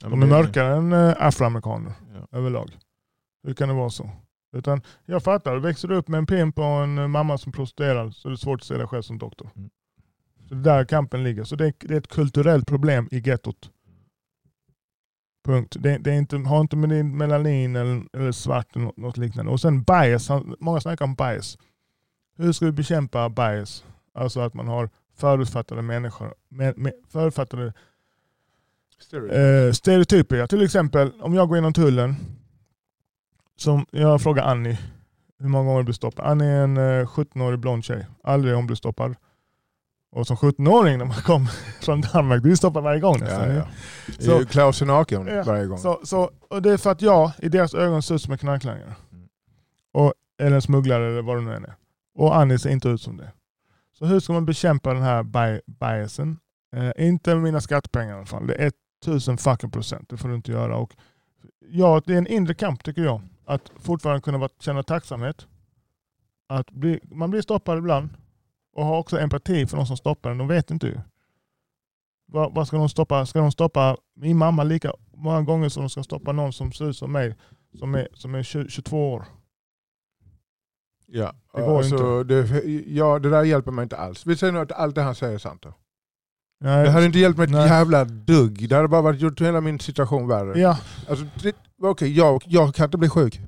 Ja, 0.02 0.08
De 0.08 0.22
är 0.22 0.26
mörkare 0.26 0.76
än 0.76 0.92
eh, 0.92 1.14
afroamerikaner 1.18 1.92
överlag. 2.32 2.70
Hur 3.46 3.54
kan 3.54 3.68
det 3.68 3.74
vara 3.74 3.90
så? 3.90 4.10
Utan 4.56 4.82
jag 5.06 5.22
fattar, 5.22 5.56
växer 5.56 5.88
du 5.88 5.94
upp 5.96 6.08
med 6.08 6.18
en 6.18 6.26
pimp 6.26 6.58
och 6.58 6.64
en 6.64 6.98
eh, 6.98 7.08
mamma 7.08 7.38
som 7.38 7.52
prostituerad 7.52 8.14
så 8.14 8.28
är 8.28 8.30
det 8.32 8.38
svårt 8.38 8.60
att 8.60 8.66
se 8.66 8.76
dig 8.76 8.86
själv 8.86 9.02
som 9.02 9.18
doktor. 9.18 9.50
Mm. 9.56 9.70
Så 10.48 10.54
där 10.54 10.84
kampen 10.84 11.24
ligger. 11.24 11.44
Så 11.44 11.56
det 11.56 11.66
är, 11.66 11.74
det 11.78 11.94
är 11.94 11.98
ett 11.98 12.08
kulturellt 12.08 12.66
problem 12.66 13.08
i 13.10 13.28
gettot. 13.28 13.70
Punkt. 15.44 15.76
Det, 15.80 15.98
det 15.98 16.10
är 16.10 16.18
inte, 16.18 16.36
har 16.36 16.60
inte 16.60 16.76
med 16.76 17.04
melanin 17.04 17.76
eller, 17.76 18.02
eller 18.12 18.32
svart 18.32 18.76
eller 18.76 18.92
något, 18.96 19.16
liknande. 19.16 19.52
Och 19.52 19.60
sen 19.60 19.82
bias, 19.82 20.30
många 20.58 20.80
snackar 20.80 21.04
om 21.04 21.14
bias. 21.14 21.58
Hur 22.36 22.52
ska 22.52 22.66
vi 22.66 22.72
bekämpa 22.72 23.28
bias? 23.28 23.84
Alltså 24.14 24.40
att 24.40 24.54
man 24.54 24.68
har 24.68 24.90
förutfattade 25.16 25.82
människor, 25.82 26.34
med, 26.48 26.78
med, 26.78 26.92
förutfattade 27.08 27.72
Stereo. 28.98 29.28
Eh, 29.28 29.72
stereotyper. 29.72 30.46
Till 30.46 30.62
exempel 30.62 31.12
om 31.20 31.34
jag 31.34 31.48
går 31.48 31.58
inom 31.58 31.72
tullen. 31.72 32.14
Som 33.56 33.86
jag 33.90 34.22
frågar 34.22 34.44
Annie 34.44 34.78
hur 35.42 35.48
många 35.48 35.64
gånger 35.64 35.76
hon 35.76 35.84
blir 35.84 35.94
stoppad. 35.94 36.26
Annie 36.26 36.44
är 36.44 36.64
en 36.64 36.76
eh, 36.76 37.06
17-årig 37.06 37.58
blond 37.58 37.84
tjej. 37.84 38.06
Aldrig 38.24 38.54
hon 38.54 38.66
blivit 38.66 38.78
stoppad. 38.78 39.14
Och 40.12 40.26
som 40.26 40.36
17-åring 40.36 40.98
när 40.98 41.04
man 41.04 41.16
kom 41.16 41.46
från 41.80 42.00
Danmark, 42.00 42.42
du 42.42 42.50
är 42.52 42.56
stoppad 42.56 42.82
varje 42.82 43.00
gång 43.00 43.20
nästan. 43.20 43.50
Ja, 43.54 43.54
ja. 43.54 43.66
Så- 44.18 44.46
Klaus 44.46 44.82
är 44.82 44.86
naken 44.86 45.26
Ja, 45.26 45.42
varje 45.46 45.66
gång. 45.66 45.78
Så, 45.78 46.00
så, 46.04 46.30
och 46.50 46.62
det 46.62 46.70
är 46.72 46.76
för 46.76 46.90
att 46.90 47.02
jag 47.02 47.32
i 47.38 47.48
deras 47.48 47.74
ögon 47.74 48.02
ser 48.02 48.14
ut 48.14 48.22
som 48.22 48.32
en 48.32 48.38
knarklangare. 48.38 48.94
Mm. 49.12 49.28
Och, 49.92 50.14
eller 50.40 50.54
en 50.56 50.62
smugglare 50.62 51.06
eller 51.10 51.22
vad 51.22 51.36
det 51.36 51.40
nu 51.42 51.54
än 51.54 51.64
är. 51.64 51.74
Och 52.14 52.36
Annie 52.36 52.58
ser 52.58 52.70
inte 52.70 52.88
ut 52.88 53.00
som 53.00 53.16
det. 53.16 53.32
Så 53.98 54.06
hur 54.06 54.20
ska 54.20 54.32
man 54.32 54.46
bekämpa 54.46 54.94
den 54.94 55.02
här 55.02 55.22
bi- 55.22 55.60
biasen? 55.66 56.38
Eh, 56.76 57.06
inte 57.08 57.34
med 57.34 57.42
mina 57.42 57.60
skattepengar 57.60 58.14
i 58.14 58.16
alla 58.16 58.26
fall. 58.26 58.46
Det 58.46 58.54
är 58.54 58.72
1000 59.04 59.38
fucking 59.38 59.70
procent. 59.70 60.08
Det 60.08 60.16
får 60.16 60.28
du 60.28 60.34
inte 60.34 60.52
göra. 60.52 60.76
Och 60.76 60.92
ja, 61.68 62.02
det 62.06 62.14
är 62.14 62.18
en 62.18 62.26
inre 62.26 62.54
kamp 62.54 62.84
tycker 62.84 63.02
jag. 63.02 63.20
Att 63.46 63.62
fortfarande 63.80 64.20
kunna 64.22 64.48
känna 64.60 64.82
tacksamhet. 64.82 65.46
Att 66.48 66.70
bli, 66.70 67.00
man 67.02 67.30
blir 67.30 67.42
stoppad 67.42 67.78
ibland. 67.78 68.08
Och 68.72 68.84
ha 68.84 68.98
också 68.98 69.18
empati 69.18 69.66
för 69.66 69.76
de 69.76 69.86
som 69.86 69.96
stoppar 69.96 70.30
en. 70.30 70.38
De 70.38 70.48
vet 70.48 70.70
inte 70.70 70.86
ju. 70.86 70.98
Vad, 72.26 72.54
vad 72.54 72.66
ska 72.66 72.76
de 72.76 72.88
stoppa? 72.88 73.26
Ska 73.26 73.38
de 73.38 73.52
stoppa 73.52 73.96
min 74.16 74.36
mamma 74.36 74.64
lika 74.64 74.92
många 75.14 75.42
gånger 75.42 75.68
som 75.68 75.82
de 75.82 75.88
ska 75.90 76.02
stoppa 76.02 76.32
någon 76.32 76.52
som 76.52 76.72
ser 76.72 76.88
ut 76.90 76.96
som 76.96 77.12
mig? 77.12 77.36
Som 77.78 77.94
är, 77.94 78.08
som 78.14 78.34
är 78.34 78.42
20, 78.42 78.68
22 78.68 79.12
år. 79.12 79.24
Ja, 81.06 81.32
Det 81.54 81.60
går 81.60 81.78
alltså, 81.78 82.22
det, 82.24 82.62
ja, 82.86 83.18
det 83.18 83.30
där 83.30 83.42
hjälper 83.44 83.70
mig 83.70 83.82
inte 83.82 83.96
alls. 83.96 84.26
Vi 84.26 84.36
säger 84.36 84.52
nu 84.52 84.58
att 84.58 84.72
allt 84.72 84.94
det 84.94 85.02
han 85.02 85.14
säger 85.14 85.34
är 85.34 85.38
sant. 85.38 85.62
Då. 85.62 85.74
Nej, 86.60 86.84
Det 86.84 86.90
hade 86.90 87.06
inte 87.06 87.18
hjälpt 87.18 87.38
mig 87.38 87.44
ett 87.44 87.50
Nej. 87.50 87.68
jävla 87.68 88.04
dugg. 88.04 88.68
Det 88.68 88.76
hade 88.76 88.88
bara 88.88 89.02
varit, 89.02 89.20
gjort 89.20 89.40
hela 89.40 89.60
min 89.60 89.80
situation 89.80 90.28
värre. 90.28 90.60
Ja, 90.60 90.78
Alltså, 91.08 91.24
det, 91.42 91.56
okej, 91.82 92.16
jag, 92.16 92.42
jag 92.46 92.74
kan 92.74 92.84
inte 92.84 92.98
bli 92.98 93.08
sjuk. 93.08 93.40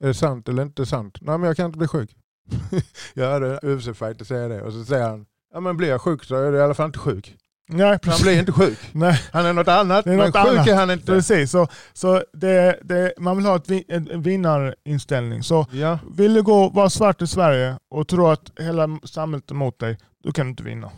Är 0.00 0.06
det 0.06 0.14
sant 0.14 0.48
eller 0.48 0.62
inte 0.62 0.86
sant? 0.86 1.18
Nej 1.20 1.38
men 1.38 1.46
jag 1.46 1.56
kan 1.56 1.66
inte 1.66 1.78
bli 1.78 1.88
sjuk. 1.88 2.16
jag 3.14 3.26
hörde 3.30 3.58
en 3.62 3.68
UFC-fighter 3.78 4.24
säga 4.24 4.48
det 4.48 4.62
och 4.62 4.72
så 4.72 4.84
säger 4.84 5.08
han, 5.08 5.26
ja 5.54 5.60
men 5.60 5.76
blir 5.76 5.88
jag 5.88 6.00
sjuk 6.00 6.24
så 6.24 6.36
är 6.36 6.44
jag 6.44 6.54
i 6.54 6.60
alla 6.60 6.74
fall 6.74 6.86
inte 6.86 6.98
sjuk. 6.98 7.36
nej 7.68 7.86
Han 7.88 7.98
precis. 7.98 8.22
blir 8.22 8.38
inte 8.38 8.52
sjuk. 8.52 8.78
Nej, 8.92 9.20
Han 9.32 9.46
är 9.46 9.52
något 9.52 9.68
annat, 9.68 10.04
Det 10.04 10.12
är 10.12 10.16
men 10.16 10.26
något 10.26 10.36
sjuk 10.48 10.52
annat. 10.56 10.68
är 10.68 10.74
han 10.76 10.90
inte. 10.90 11.06
precis. 11.06 11.50
Så, 11.50 11.66
så 11.92 12.22
det, 12.32 12.78
det, 12.82 13.12
man 13.18 13.36
vill 13.36 13.46
ha 13.46 13.56
ett, 13.56 13.70
en 13.88 14.22
vinnarinställning. 14.22 15.42
Så 15.42 15.66
Ja. 15.72 15.98
vill 16.16 16.34
du 16.34 16.42
gå 16.42 16.68
vara 16.68 16.90
svart 16.90 17.22
i 17.22 17.26
Sverige 17.26 17.78
och 17.90 18.08
tro 18.08 18.26
att 18.26 18.50
hela 18.58 18.98
samhället 19.04 19.50
är 19.50 19.54
emot 19.54 19.78
dig, 19.78 19.98
då 20.24 20.32
kan 20.32 20.46
du 20.46 20.50
inte 20.50 20.62
vinna. 20.62 20.90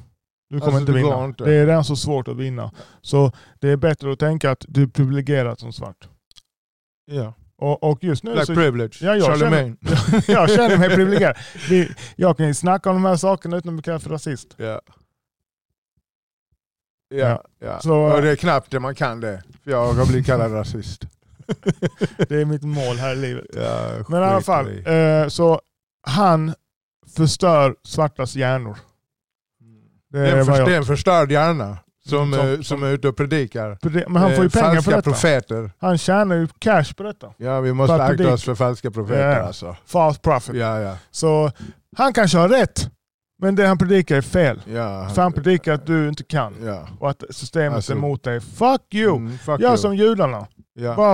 Du 0.50 0.60
kommer 0.60 0.72
Alltså, 0.76 0.80
inte 0.80 0.92
vinna. 0.92 1.24
inte. 1.24 1.44
Det 1.44 1.54
är 1.54 1.66
redan 1.66 1.84
så 1.84 1.96
svårt 1.96 2.28
att 2.28 2.36
vinna. 2.36 2.70
Så 3.02 3.32
det 3.60 3.68
är 3.68 3.76
bättre 3.76 4.12
att 4.12 4.18
tänka 4.18 4.50
att 4.50 4.64
du 4.68 4.82
är 4.82 4.86
privilegierad 4.86 5.58
som 5.60 5.72
svart. 5.72 6.08
ja. 7.10 7.34
Och, 7.58 7.82
och 7.82 8.04
just 8.04 8.24
nu 8.24 8.32
Black 8.32 8.46
så, 8.46 8.54
privilege, 8.54 8.98
Ja, 9.00 9.16
jag 9.16 9.26
Charlemagne. 9.38 9.76
jag 10.26 10.50
känner 10.50 10.78
mig 10.78 10.88
privilegierad. 10.88 11.36
Vi, 11.70 11.94
jag 12.16 12.36
kan 12.36 12.46
ju 12.46 12.54
snacka 12.54 12.90
om 12.90 12.96
de 12.96 13.04
här 13.04 13.16
sakerna 13.16 13.56
utan 13.56 13.68
att 13.68 13.74
bli 13.74 13.82
kallad 13.82 14.02
för 14.02 14.10
rasist. 14.10 14.54
Ja. 14.56 14.80
Ja. 17.08 17.18
Ja, 17.18 17.44
ja. 17.58 17.80
Så- 17.80 17.94
och 18.14 18.22
det 18.22 18.30
är 18.30 18.36
knappt 18.36 18.70
det 18.70 18.80
man 18.80 18.94
kan 18.94 19.20
det. 19.20 19.42
För 19.64 19.70
jag 19.70 19.92
har 19.92 20.06
blivit 20.06 20.26
kallad 20.26 20.52
rasist. 20.52 21.02
Det 22.28 22.40
är 22.40 22.44
mitt 22.44 22.62
mål 22.62 22.96
här 22.96 23.12
i 23.12 23.16
livet. 23.16 23.46
Ja, 23.54 23.90
Men 24.08 24.22
i 24.22 24.24
alla 24.24 24.40
fall, 24.40 24.86
eh, 24.86 25.28
så 25.28 25.60
han 26.02 26.54
förstör 27.16 27.76
svartas 27.84 28.36
hjärnor. 28.36 28.78
Det 30.10 30.18
Det 30.18 30.28
är 30.28 30.32
en, 30.32 30.36
vad 30.38 30.46
för, 30.46 30.56
jag, 30.58 30.68
det 30.68 30.74
är 30.74 30.78
en 30.78 30.84
förstörd 30.84 31.32
hjärna 31.32 31.78
som, 32.08 32.32
Som- 32.32 32.52
eh, 32.54 32.60
som 32.60 32.82
är 32.82 32.86
ute 32.92 33.08
och 33.08 33.16
predikar. 33.16 33.78
men 34.08 34.16
han 34.22 34.30
får 34.34 34.44
ju 34.44 34.50
Eh, 34.54 34.62
pengar 34.62 34.80
för 34.80 34.90
detta. 34.90 35.02
profeter. 35.02 35.70
Han 35.78 35.98
tjänar 35.98 36.36
ju 36.36 36.48
cash 36.58 36.94
på 36.96 37.02
detta. 37.02 37.32
Ja, 37.36 37.60
vi 37.60 37.72
måste 37.72 37.94
akta 37.94 38.06
predik- 38.06 38.32
oss 38.32 38.44
för 38.44 38.54
falska 38.54 38.90
profeter 38.90 39.30
Ja. 39.40 39.42
alltså. 39.46 39.76
False 39.86 40.20
profit. 40.20 40.54
Ja, 40.56 40.80
ja. 40.80 40.96
Så 41.10 41.50
han 41.96 42.12
kanske 42.12 42.38
har 42.38 42.48
rätt, 42.48 42.90
men 43.42 43.54
det 43.56 43.66
han 43.66 43.78
predikar 43.78 44.16
är 44.16 44.20
fel. 44.22 44.60
ja. 44.72 45.08
För 45.14 45.22
han 45.22 45.32
predikar 45.32 45.72
att 45.72 45.86
du 45.86 46.08
inte 46.08 46.24
kan 46.24 46.54
Ja. 46.64 46.88
och 47.00 47.10
att 47.10 47.22
systemet 47.30 47.76
Alltså- 47.76 47.92
är 47.92 47.96
emot 47.96 48.22
dig. 48.22 48.40
Fuck 48.40 48.94
you! 48.94 49.16
Mm, 49.16 49.38
fuck 49.38 49.60
Gör 49.60 49.68
you. 49.68 49.76
som 49.78 49.96
judarna. 49.96 50.46
Ja. 50.74 50.94
Bara, 50.94 51.12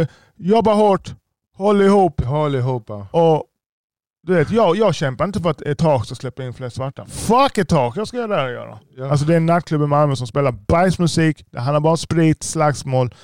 eh, 0.00 0.06
jobba 0.36 0.72
hårt, 0.74 1.14
håll 1.56 1.82
ihop 1.82 2.20
Håll 2.24 2.54
ihop. 2.54 2.84
ja. 2.88 3.06
och 3.10 3.44
du 4.22 4.34
vet, 4.34 4.50
jag, 4.50 4.76
jag 4.76 4.94
kämpar 4.94 5.24
inte 5.24 5.40
för 5.40 5.50
att 5.50 5.62
Etage 5.62 6.06
ska 6.06 6.14
släppa 6.14 6.44
in 6.44 6.52
fler 6.54 6.68
svarta. 6.68 7.06
Fuck 7.06 7.58
Etage, 7.58 7.96
jag 7.96 8.08
ska 8.08 8.16
göra 8.16 8.26
det 8.26 8.36
här 8.36 8.48
göra. 8.48 8.78
Ja. 8.96 9.10
Alltså 9.10 9.26
det 9.26 9.32
är 9.32 9.36
en 9.36 9.46
nattklubb 9.46 9.82
i 9.82 9.86
Malmö 9.86 10.16
som 10.16 10.26
spelar 10.26 10.52
bajsmusik, 10.52 11.44
det 11.50 11.60
handlar 11.60 11.80
bara 11.80 11.90
om 11.90 11.96
sprit, 11.98 12.42
slagsmål 12.42 13.14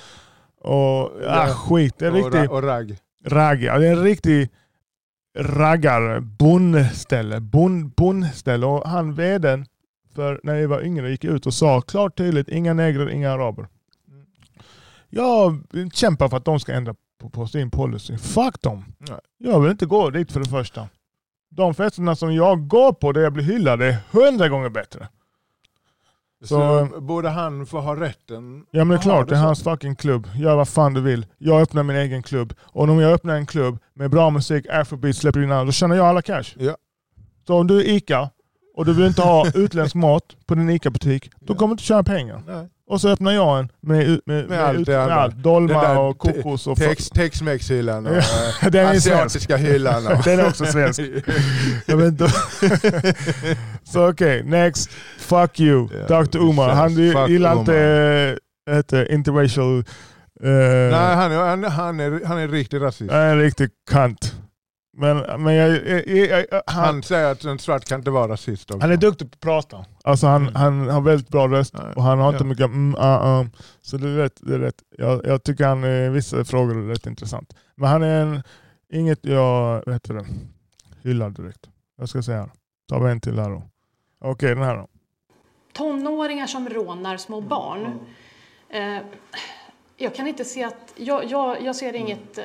och 0.61 0.71
ah, 1.03 1.09
Ja. 1.47 1.47
skit. 1.53 1.95
Det 1.97 2.05
är 2.07 2.11
och, 2.25 2.31
ra- 2.33 2.47
och 2.47 2.63
ragg. 2.63 2.97
ragg. 3.25 3.63
Ja, 3.63 3.77
Det 3.79 3.87
är 3.87 3.91
en 3.91 4.03
riktig 4.03 4.49
raggar 5.39 6.19
bondställe. 6.19 7.39
Bon, 7.39 7.89
bondställe. 7.89 8.65
Och 8.65 8.89
han 8.89 9.13
veden 9.13 9.65
för 10.15 10.39
när 10.43 10.55
vi 10.55 10.65
var 10.65 10.81
yngre 10.81 11.09
gick 11.11 11.23
ut 11.23 11.45
och 11.45 11.53
sa 11.53 11.81
klart 11.81 12.17
tydligt 12.17 12.49
inga 12.49 12.73
negrer, 12.73 13.09
inga 13.09 13.31
araber. 13.31 13.67
Jag 15.09 15.63
kämpar 15.93 16.29
för 16.29 16.37
att 16.37 16.45
de 16.45 16.59
ska 16.59 16.73
ändra 16.73 16.95
på, 17.17 17.29
på 17.29 17.47
sin 17.47 17.71
policy. 17.71 18.17
Fuck 18.17 18.61
dem. 18.61 18.85
Nej. 18.97 19.19
Jag 19.37 19.59
vill 19.59 19.71
inte 19.71 19.85
gå 19.85 20.09
dit 20.09 20.31
för 20.31 20.39
det 20.39 20.49
första. 20.49 20.87
De 21.49 21.73
festerna 21.73 22.15
som 22.15 22.33
jag 22.35 22.67
går 22.67 22.93
på 22.93 23.11
där 23.11 23.21
jag 23.21 23.33
blir 23.33 23.43
hyllad 23.43 23.81
är 23.81 23.97
hundra 24.11 24.49
gånger 24.49 24.69
bättre. 24.69 25.07
Så, 26.43 26.47
Så- 26.91 27.01
borde 27.01 27.29
han 27.29 27.65
få 27.65 27.79
ha 27.79 27.95
rätten? 27.95 28.65
Ja 28.71 28.79
men 28.85 28.87
det 28.89 28.95
är 28.95 29.01
klart, 29.01 29.29
det 29.29 29.35
är 29.35 29.39
hans 29.39 29.63
fucking 29.63 29.95
klubb. 29.95 30.27
Gör 30.35 30.55
vad 30.55 30.67
fan 30.67 30.93
du 30.93 31.01
vill. 31.01 31.25
Jag 31.37 31.61
öppnar 31.61 31.83
min 31.83 31.95
egen 31.95 32.23
klubb. 32.23 32.53
Och 32.61 32.83
om 32.89 32.99
jag 32.99 33.11
öppnar 33.11 33.35
en 33.35 33.45
klubb 33.45 33.79
med 33.93 34.09
bra 34.11 34.29
musik, 34.29 34.65
afrobeat, 34.69 35.15
släpper 35.15 35.43
in 35.43 35.51
alla, 35.51 35.63
då 35.65 35.71
tjänar 35.71 35.95
jag 35.95 36.05
alla 36.05 36.21
cash. 36.21 36.43
Ja. 36.57 36.77
Så 37.47 37.55
om 37.59 37.67
du 37.67 37.79
är 37.79 37.89
ICA 37.89 38.29
och 38.75 38.85
du 38.85 38.93
vill 38.93 39.05
inte 39.05 39.21
ha 39.21 39.45
utländsk 39.55 39.95
mat 39.95 40.23
på 40.45 40.55
din 40.55 40.69
ICA-butik, 40.69 41.31
då 41.39 41.55
kommer 41.55 41.67
du 41.67 41.71
inte 41.71 41.83
tjäna 41.83 42.03
pengar. 42.03 42.43
Nej. 42.47 42.67
Och 42.89 43.01
så 43.01 43.09
öppnar 43.09 43.31
jag 43.31 43.59
en 43.59 43.69
med, 43.81 44.19
med, 44.25 44.49
med, 44.49 44.59
allt 44.63 44.79
ut, 44.79 44.87
med 44.87 44.97
allt. 44.99 45.35
Dolma 45.35 45.99
och 45.99 46.17
kokos. 46.17 46.67
Och 46.67 46.77
Tex- 46.77 47.09
Tex-Mex-hyllan 47.09 48.05
och 48.07 48.15
eh, 48.15 48.69
den 48.71 48.87
asiatiska 48.87 49.57
hyllan. 49.57 50.07
Och 50.07 50.21
Den 50.23 50.39
är 50.39 50.47
också 50.47 50.65
svensk. 50.65 51.01
Jag 51.85 51.97
vet 51.97 52.07
inte. 52.07 52.29
så 53.83 54.09
okej, 54.09 54.43
next. 54.43 54.89
Fuck 55.17 55.59
you. 55.59 55.87
Ja, 56.09 56.21
Dr. 56.23 56.37
Umar. 56.37 56.69
Han 56.69 56.91
gillar 57.29 57.59
inte 57.59 58.37
äh, 58.69 58.75
heter, 58.75 59.11
interracial... 59.11 59.77
eh, 60.43 60.49
Nej, 60.91 61.15
han 61.15 61.31
är, 61.31 61.37
han, 61.37 61.63
han, 61.63 61.99
är, 61.99 62.25
han 62.25 62.37
är 62.37 62.47
riktig 62.47 62.81
rasist. 62.81 63.11
Han 63.11 63.19
är 63.21 63.31
en 63.31 63.39
riktig 63.41 63.69
kant. 63.91 64.35
Men, 64.99 65.43
men 65.43 65.53
jag, 65.55 65.69
jag, 65.87 66.07
jag, 66.07 66.45
jag, 66.51 66.61
han, 66.67 66.85
Han 66.85 67.03
säger 67.03 67.31
att 67.31 67.43
en 67.43 67.59
svart 67.59 67.85
kan 67.85 67.99
inte 67.99 68.11
vara 68.11 68.27
rasist 68.27 68.71
också. 68.71 68.81
han 68.81 68.91
är 68.91 68.97
duktig 68.97 69.31
på 69.31 69.35
att 69.35 69.39
prata. 69.39 69.85
Alltså 70.03 70.27
han, 70.27 70.41
Mm. 70.41 70.55
han 70.55 70.89
har 70.89 71.01
väldigt 71.01 71.29
bra 71.29 71.47
röst 71.47 71.73
Nej. 71.73 71.93
och 71.95 72.03
han 72.03 72.19
har 72.19 72.29
inte 72.29 72.43
Ja. 72.43 72.47
mycket 72.47 72.65
mm, 72.65 72.95
ah, 72.99 73.17
ah. 73.17 73.45
Så 73.81 73.97
det 73.97 74.07
är 74.09 74.15
rätt. 74.15 74.39
Det 74.41 74.53
är 74.55 74.59
rätt. 74.59 74.75
Jag, 74.97 75.25
jag 75.25 75.43
tycker 75.43 75.65
han 75.67 75.83
i 75.83 76.09
vissa 76.09 76.45
frågor 76.45 76.77
är 76.77 76.87
rätt 76.87 77.05
intressant. 77.05 77.53
Men 77.75 77.89
han 77.89 78.03
är 78.03 78.21
en, 78.21 78.43
inget 78.93 79.25
jag 79.25 79.83
heter 79.93 80.13
det, 80.13 80.25
hyllar 81.03 81.29
direkt. 81.29 81.69
Jag 81.97 82.09
ska 82.09 82.21
säga. 82.21 82.49
Ta 82.89 82.99
vi 82.99 83.11
en 83.11 83.21
till 83.21 83.39
här 83.39 83.49
då. 83.49 83.63
Okej, 84.21 84.49
den 84.55 84.63
här 84.63 84.75
då. 84.75 84.87
tonåringar 85.73 86.47
som 86.47 86.69
rånar 86.69 87.17
små 87.17 87.41
barn. 87.41 87.99
Eh, 88.69 88.97
jag 89.97 90.15
kan 90.15 90.27
inte 90.27 90.45
se 90.45 90.63
att, 90.63 90.93
jag, 90.95 91.25
jag, 91.25 91.61
jag 91.61 91.75
ser 91.75 91.95
inget, 91.95 92.37
eh, 92.37 92.43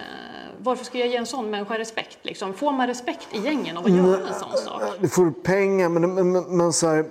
varför 0.59 0.85
ska 0.85 0.99
jag 0.99 1.09
ge 1.09 1.17
en 1.17 1.27
sån 1.27 1.51
människa 1.51 1.79
respekt? 1.79 2.19
Liksom? 2.23 2.55
Får 2.55 2.73
man 2.73 2.87
respekt 2.87 3.29
i 3.33 3.39
gängen 3.39 3.77
av 3.77 3.85
att 3.85 3.91
göra 3.93 4.29
en 4.29 4.35
sån 4.35 4.57
sak? 4.57 4.83
Du 5.01 5.09
får 5.09 5.31
pengar, 5.31 5.89
men, 5.89 6.15
men, 6.15 6.33
men, 6.33 6.57
men 6.57 6.73
så 6.73 6.87
här, 6.87 7.05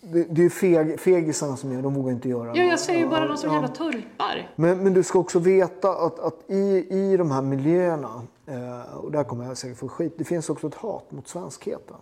det, 0.00 0.24
det 0.24 0.40
är 0.40 0.42
ju 0.44 0.50
feg, 0.50 1.00
fegisarna 1.00 1.56
som 1.56 1.72
gör 1.72 1.82
de 1.82 1.94
vågar 1.94 2.12
inte 2.12 2.28
göra 2.28 2.56
Ja, 2.56 2.62
jag 2.64 2.80
ser 2.80 2.98
ju 2.98 3.08
bara 3.08 3.26
de 3.26 3.36
som 3.36 3.48
Ja. 3.48 3.54
jävla 3.54 3.68
turpar. 3.68 4.50
Men, 4.56 4.78
men 4.84 4.94
du 4.94 5.02
ska 5.02 5.18
också 5.18 5.38
veta 5.38 5.90
att, 5.90 6.18
att 6.18 6.50
i, 6.50 6.86
i 6.90 7.16
de 7.16 7.30
här 7.30 7.42
miljöerna, 7.42 8.22
eh, 8.46 8.94
och 8.96 9.12
där 9.12 9.24
kommer 9.24 9.44
jag 9.44 9.58
säkert 9.58 9.78
få 9.78 9.88
skit, 9.88 10.14
det 10.18 10.24
finns 10.24 10.50
också 10.50 10.66
ett 10.66 10.74
hat 10.74 11.10
mot 11.12 11.28
svenskheten. 11.28 11.96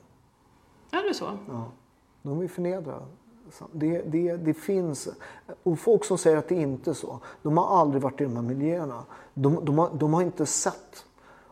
Är 0.91 1.09
det 1.09 1.15
så? 1.15 1.25
Ja. 1.49 1.65
De 2.23 2.39
vill 2.41 2.51
förnedra. 2.51 2.95
Det, 3.73 4.03
det, 4.07 4.37
det 4.37 4.55
finns. 4.55 5.09
Och 5.63 5.79
folk 5.79 6.05
som 6.05 6.19
säger 6.19 6.37
att 6.37 6.49
det 6.49 6.55
inte 6.55 6.91
är 6.91 6.95
så, 6.95 7.19
de 7.43 7.59
har 7.59 7.81
aldrig 7.81 8.03
varit 8.03 8.21
i 8.21 8.25
de 8.25 8.37
här 8.37 8.43
miljöerna. 8.43 9.03
De, 9.35 9.65
de, 9.65 9.79
har, 9.79 9.91
de 9.95 10.15
har 10.15 10.23
inte 10.23 10.47
sett 10.47 11.05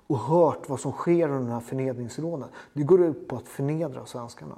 och 0.07 0.19
hört 0.19 0.69
vad 0.69 0.81
som 0.81 0.93
sker 0.93 1.25
under 1.29 1.39
den 1.39 1.51
här 1.53 1.61
förnedringsrånen. 1.61 2.49
Det 2.73 2.83
går 2.83 3.05
ut 3.05 3.29
på 3.29 3.37
att 3.37 3.49
förnedra 3.49 4.07
svenskarna. 4.07 4.55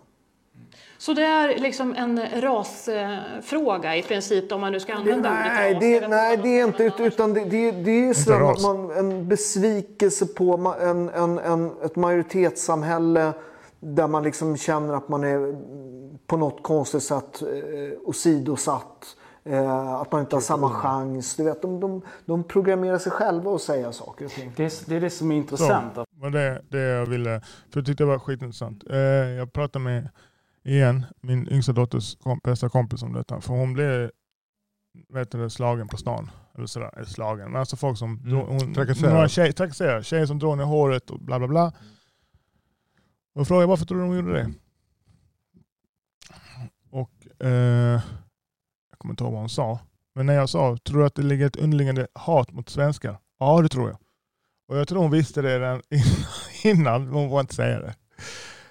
Så 0.98 1.12
det 1.12 1.22
är 1.22 1.58
liksom 1.58 1.94
en 1.94 2.20
rasfråga 2.40 3.96
i 3.96 4.02
princip 4.02 4.52
om 4.52 4.60
man 4.60 4.72
nu 4.72 4.80
ska 4.80 4.94
använda 4.94 5.30
Nej, 5.34 5.76
ordet 5.76 5.92
ras. 5.92 6.00
det, 6.00 6.08
nej, 6.08 6.36
det 6.36 6.60
är 6.60 6.64
inte. 6.66 6.84
ut- 6.84 7.00
Utan 7.00 7.34
det, 7.34 7.44
det, 7.44 7.70
det 7.72 8.08
är 8.08 8.14
så 8.14 8.32
att 8.32 8.40
ras. 8.40 8.62
man, 8.62 8.90
en 8.90 9.28
besvikelse 9.28 10.26
på 10.26 10.74
en, 10.80 11.08
en, 11.08 11.38
en, 11.38 11.70
ett 11.82 11.96
majoritetssamhälle 11.96 13.32
där 13.80 14.08
man 14.08 14.22
liksom 14.22 14.56
känner 14.56 14.94
att 14.94 15.08
man 15.08 15.24
är 15.24 15.54
på 16.26 16.36
något 16.36 16.62
konstigt 16.62 17.02
sätt 17.02 17.42
eh, 17.42 17.98
åsidosatt. 18.04 19.16
Eh, 19.44 19.92
att 19.94 20.12
man 20.12 20.20
inte 20.20 20.36
har 20.36 20.40
samma 20.40 20.70
chans. 20.70 21.36
Du 21.36 21.44
vet, 21.44 21.62
de, 21.62 21.80
de, 21.80 22.02
de 22.26 22.44
programmerar 22.44 22.98
sig 22.98 23.12
själva 23.12 23.54
att 23.54 23.60
säga 23.62 23.92
saker 23.92 24.24
och 24.24 24.30
ting. 24.30 24.52
Det 24.56 24.64
är, 24.64 24.88
det 24.88 24.96
är 24.96 25.00
det 25.00 25.10
som 25.10 25.30
är 25.30 25.34
Så, 25.34 25.36
intressant. 25.38 25.96
var 26.10 26.30
det, 26.30 26.62
det 26.68 26.80
jag 26.80 27.06
ville, 27.06 27.40
för 27.70 27.80
jag 27.80 27.86
tyckte 27.86 28.04
det 28.04 28.08
var 28.08 28.18
skitintressant. 28.18 28.84
Eh, 28.90 28.98
jag 28.98 29.52
pratade 29.52 29.82
med, 29.84 30.08
igen, 30.64 31.06
min 31.20 31.48
yngsta 31.52 31.72
dotters 31.72 32.16
kom, 32.16 32.40
bästa 32.44 32.68
kompis 32.68 33.02
om 33.02 33.12
detta. 33.12 33.40
För 33.40 33.54
hon 33.54 33.72
blev 33.72 34.10
vet 35.12 35.30
du, 35.30 35.50
slagen 35.50 35.88
på 35.88 35.96
stan. 35.96 36.30
Eller 36.54 36.66
sådär, 36.66 37.04
slagen. 37.06 37.50
Men 37.50 37.60
alltså 37.60 37.76
folk 37.76 37.98
som 37.98 38.10
Mm. 38.16 38.30
drog- 38.30 38.46
hon, 38.48 38.74
Trakasserar. 38.74 39.12
några 39.12 39.28
tjej, 39.28 39.52
trakasserar. 39.52 40.02
Tjejer 40.02 40.26
som 40.26 40.38
drog 40.38 40.56
ner 40.58 40.64
håret 40.64 41.10
och 41.10 41.20
bla 41.20 41.38
bla 41.38 41.48
bla. 41.48 41.72
Och 43.34 43.48
frågade 43.48 43.66
varför 43.66 43.86
tror 43.86 43.98
du 43.98 44.04
de 44.04 44.16
gjorde 44.16 44.32
det? 44.32 44.52
Och 46.90 47.46
eh, 47.46 48.00
jag 48.90 48.98
kommer 48.98 49.12
inte 49.12 49.24
ihåg 49.24 49.32
vad 49.32 49.40
hon 49.40 49.48
sa. 49.48 49.78
Men 50.14 50.26
när 50.26 50.34
jag 50.34 50.48
sa, 50.48 50.76
tror 50.76 50.98
du 50.98 51.06
att 51.06 51.14
det 51.14 51.22
ligger 51.22 51.46
ett 51.46 51.56
underliggande 51.56 52.06
hat 52.14 52.52
mot 52.52 52.68
svenskar? 52.68 53.18
Ja, 53.38 53.62
det 53.62 53.68
tror 53.68 53.88
jag. 53.88 53.98
Och 54.68 54.76
jag 54.76 54.88
tror 54.88 55.02
hon 55.02 55.10
visste 55.10 55.42
det 55.42 55.58
redan 55.58 55.82
innan, 56.64 57.04
men 57.04 57.14
hon 57.14 57.28
vågade 57.28 57.40
inte 57.40 57.54
säga 57.54 57.80
det. 57.80 57.94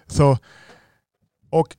Så, 0.08 0.38
och 1.50 1.76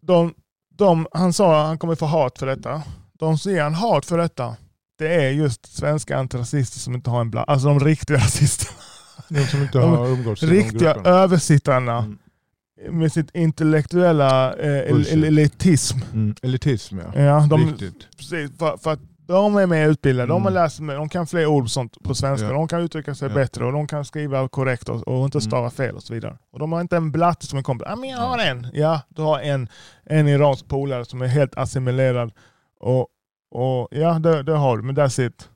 de, 0.00 0.34
de, 0.70 1.06
han 1.12 1.32
sa 1.32 1.60
att 1.60 1.66
han 1.66 1.78
kommer 1.78 1.94
få 1.94 2.06
hat 2.06 2.38
för 2.38 2.46
detta. 2.46 2.82
De 3.12 3.38
som 3.38 3.52
ger 3.52 3.62
han 3.62 3.74
hat 3.74 4.06
för 4.06 4.18
detta, 4.18 4.56
det 4.98 5.14
är 5.14 5.30
just 5.30 5.76
svenska 5.76 6.18
antirasister 6.18 6.78
som 6.78 6.94
inte 6.94 7.10
har 7.10 7.20
en 7.20 7.30
bland, 7.30 7.50
alltså 7.50 7.68
de 7.68 7.80
riktiga 7.80 8.16
rasisterna. 8.18 8.87
De 9.28 9.40
som 9.46 9.62
inte 9.62 9.78
De 9.78 9.90
har 9.96 10.06
umgåtts 10.08 10.42
i 10.42 10.46
de 10.46 10.52
Riktiga 10.52 10.92
grupperna. 10.94 11.16
översittarna 11.16 11.98
Mm. 11.98 12.98
med 12.98 13.12
sitt 13.12 13.30
intellektuella 13.34 14.54
eh, 14.54 14.90
el- 14.90 15.24
elitism. 15.24 15.98
Mm. 16.12 16.34
Elitism 16.42 16.98
ja. 16.98 17.22
Ja, 17.22 17.46
de, 17.50 17.66
Riktigt. 17.66 18.08
precis, 18.16 18.58
för, 18.58 18.76
för 18.76 18.92
att 18.92 19.00
de 19.26 19.56
är 19.56 19.66
mer 19.66 19.88
utbildade, 19.88 20.28
de 20.28 20.42
har 20.42 20.50
Mm. 20.50 20.62
läst 20.62 20.80
mer, 20.80 20.94
de 20.94 21.08
kan 21.08 21.26
fler 21.26 21.46
ord 21.46 21.70
sånt 21.70 22.02
på 22.02 22.14
svenska, 22.14 22.46
Ja. 22.46 22.52
de 22.52 22.68
kan 22.68 22.80
uttrycka 22.80 23.14
sig 23.14 23.28
Ja. 23.28 23.34
bättre 23.34 23.64
och 23.64 23.72
de 23.72 23.86
kan 23.86 24.04
skriva 24.04 24.48
korrekt 24.48 24.88
och, 24.88 25.08
och 25.08 25.24
inte 25.24 25.36
Mm. 25.38 25.42
stava 25.42 25.70
fel 25.70 25.94
och 25.96 26.02
så 26.02 26.14
vidare. 26.14 26.38
Och 26.52 26.58
de 26.58 26.72
har 26.72 26.80
inte 26.80 26.96
en 26.96 27.12
blatt 27.12 27.42
som 27.42 27.56
en 27.56 27.62
kompis. 27.62 27.86
Ja, 27.90 27.96
men 27.96 28.08
jag 28.10 28.18
har 28.18 28.38
en. 28.38 28.66
Ja, 28.72 29.00
du 29.08 29.22
har 29.22 29.40
en, 29.40 29.68
en 30.04 30.28
iransk 30.28 30.68
polare 30.68 31.04
som 31.04 31.22
är 31.22 31.26
helt 31.26 31.54
assimilerad. 31.58 32.32
Och, 32.80 33.06
och 33.54 33.88
ja, 33.90 34.18
det, 34.18 34.42
det 34.42 34.52
har 34.56 34.76
du, 34.76 34.82
men 34.82 34.96
that's 34.96 35.26
it. 35.26 35.48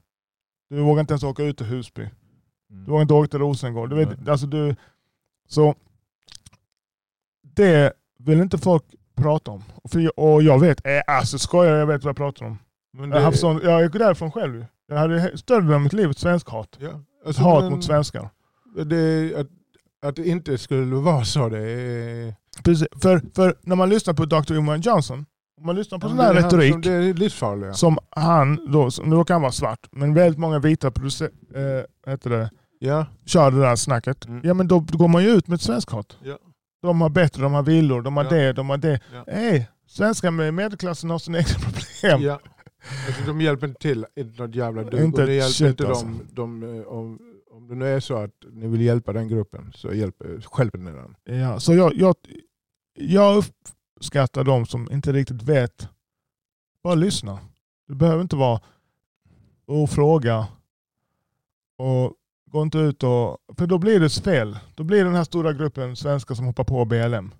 Du 0.70 0.80
vågar 0.80 1.00
inte 1.00 1.12
ens 1.12 1.22
åka 1.24 1.42
ut 1.42 1.56
till 1.56 1.66
Husby. 1.66 2.08
Mm. 2.72 2.84
Du 2.84 2.90
vågar 2.90 3.02
inte 3.02 3.14
åka 3.14 3.28
till 3.28 3.38
Rosengård. 3.38 3.90
Du 3.90 3.96
vet, 3.96 4.28
alltså 4.28 4.46
du, 4.46 4.76
så 5.48 5.74
det 7.56 7.92
vill 8.18 8.40
inte 8.40 8.58
folk 8.58 8.84
prata 9.16 9.50
om. 9.50 9.64
Och, 10.16 10.42
jag 10.42 10.60
vet, 10.60 10.86
äh, 10.86 10.92
alltså 11.06 11.38
skojar 11.38 11.76
jag 11.76 11.86
vet 11.86 12.04
vad 12.04 12.08
jag 12.08 12.16
pratar 12.16 12.46
om. 12.46 12.58
Men 12.92 13.10
Jag, 13.10 13.16
har 13.16 13.24
haft 13.24 13.38
sån, 13.40 13.60
jag 13.64 13.82
gick 13.82 13.92
därifrån 13.92 14.32
själv. 14.32 14.66
Jag 14.88 14.96
hade 14.96 15.38
större 15.38 15.60
del 15.60 15.72
av 15.74 15.80
mitt 15.80 15.92
liv 15.92 16.10
ett 16.10 16.18
svensk 16.18 16.48
hat. 16.48 16.76
ja. 16.80 16.90
Alltså, 17.26 17.42
hat 17.42 17.62
men 17.62 17.72
mot 17.72 17.84
svenskar. 17.84 18.30
Det, 18.86 19.34
att, 19.36 19.46
att 20.08 20.16
det 20.16 20.28
inte 20.28 20.58
skulle 20.58 20.96
vara 20.96 21.24
så, 21.24 21.48
det 21.48 21.58
är... 21.70 22.34
Precis. 22.64 22.88
För, 23.02 23.22
för 23.34 23.54
när 23.62 23.76
man 23.76 23.88
lyssnar 23.88 24.14
på 24.14 24.24
Dr. 24.24 24.52
Umar 24.52 24.76
Johnson, 24.76 25.26
om 25.60 25.66
man 25.66 25.76
lyssnar 25.76 25.98
på 25.98 26.08
sån 26.08 26.16
det 26.16 26.22
här 26.22 26.34
retorik, 26.34 26.72
Som, 26.72 26.80
det 26.80 26.92
är 26.92 27.14
livsfarliga. 27.14 27.74
som 27.74 27.98
han, 28.10 28.72
då, 28.72 28.90
som- 28.90 29.10
nu 29.10 29.24
kan 29.24 29.34
han 29.34 29.42
vara 29.42 29.52
svart, 29.52 29.88
men 29.92 30.14
väldigt 30.14 30.38
många 30.38 30.58
vita 30.58 30.90
producer, 30.90 31.30
eh, 31.54 32.10
heter 32.12 32.30
det, 32.30 32.50
Ja. 32.84 33.06
kör 33.26 33.50
det 33.50 33.60
där 33.60 33.76
snacket. 33.76 34.26
Mm. 34.26 34.40
Ja 34.44 34.54
men 34.54 34.68
då 34.68 34.80
går 34.80 35.08
man 35.08 35.22
ju 35.22 35.28
ut 35.30 35.48
med 35.48 35.54
ett 35.56 35.62
svensk 35.62 35.90
hat. 35.90 36.16
Ja. 36.24 36.38
De 36.82 37.00
har 37.00 37.08
bättre, 37.10 37.42
de 37.42 37.52
har 37.52 37.62
villor, 37.62 38.02
de 38.02 38.16
har 38.16 38.24
Ja. 38.24 38.30
det, 38.30 38.52
de 38.52 38.70
har 38.70 38.76
det. 38.76 39.00
Ja. 39.12 39.24
Hej, 39.26 39.68
svenskar 39.86 40.30
med 40.30 40.54
medelklassen 40.54 41.10
har 41.10 41.18
sina 41.18 41.38
egna 41.38 41.54
problem. 41.60 42.22
Ja. 42.22 42.40
Alltså, 43.06 43.22
de 43.26 43.40
hjälper 43.40 43.66
inte 43.68 43.80
till, 43.80 44.06
inte 44.16 44.42
något 44.42 44.54
jävla 44.54 44.84
dugg. 44.84 45.00
Inte 45.04 45.20
och 45.20 45.26
det 45.26 45.34
hjälper 45.34 45.52
shit, 45.52 45.68
inte 45.68 45.88
alltså. 45.88 46.04
dem, 46.04 46.20
de, 46.32 46.62
eh, 46.78 46.86
om, 46.86 47.18
om 47.50 47.68
det 47.68 47.74
nu 47.74 47.86
är 47.88 48.00
så 48.00 48.16
att 48.16 48.30
ni 48.52 48.66
vill 48.68 48.80
hjälpa 48.80 49.12
den 49.12 49.28
gruppen 49.28 49.72
så 49.74 49.92
hjälper, 49.94 50.40
hjälper 50.58 50.78
ni 50.78 50.90
den. 50.90 51.38
Ja, 51.38 51.60
så 51.60 51.74
jag, 51.74 51.94
jag, 51.94 52.14
jag 52.94 53.44
uppskattar 53.96 54.44
de 54.44 54.66
som 54.66 54.92
inte 54.92 55.12
riktigt 55.12 55.42
vet. 55.42 55.88
Bara 56.82 56.94
lyssna. 56.94 57.38
Du 57.88 57.94
behöver 57.94 58.22
inte 58.22 58.36
vara 58.36 58.60
och 59.66 59.90
fråga. 59.90 60.46
Och 61.78 62.12
gå 62.52 62.62
inte 62.62 62.78
ut 62.78 63.02
och... 63.02 63.36
För 63.58 63.66
då 63.66 63.78
blir 63.78 64.00
det 64.00 64.10
fel. 64.10 64.58
Då 64.74 64.84
blir 64.84 65.04
den 65.04 65.14
här 65.14 65.24
stora 65.24 65.52
gruppen 65.52 65.96
svenskar 65.96 66.34
som 66.34 66.46
hoppar 66.46 66.64
på 66.64 66.84
BLM. 66.84 67.34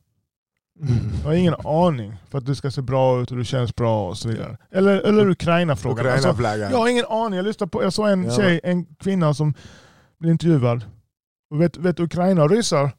Jag 1.23 1.29
har 1.29 1.35
ingen 1.35 1.55
aning 1.65 2.17
för 2.31 2.39
att 2.39 2.47
du 2.47 2.55
ska 2.55 2.71
se 2.71 2.83
bra 2.83 3.21
ut 3.23 3.31
och 3.31 3.37
du 3.37 3.45
känns 3.45 3.75
bra 3.75 4.09
och 4.09 4.19
så 4.19 4.29
vidare. 4.29 4.59
Eller, 4.71 5.01
eller 5.01 5.31
Ukraina-frågan. 5.31 6.07
Alltså, 6.07 6.29
Ukraina-flaggan. 6.29 6.71
jag 6.71 6.79
har 6.79 6.89
ingen 6.89 7.05
aning. 7.09 7.37
Jag, 7.37 7.45
lyssnade 7.47 7.71
på, 7.71 7.83
jag 7.83 7.93
såg 7.93 8.09
en 8.09 8.25
Ja. 8.25 8.37
tjej, 8.37 8.61
en 8.65 8.85
kvinna 8.85 9.35
som 9.35 9.55
blev 10.19 10.33
intervjuad. 10.33 10.85
Och 11.51 11.61
vet, 11.61 11.77
vet 11.77 12.01
Ukraina 12.01 12.43
och 12.43 12.51
ryssar 12.51 12.91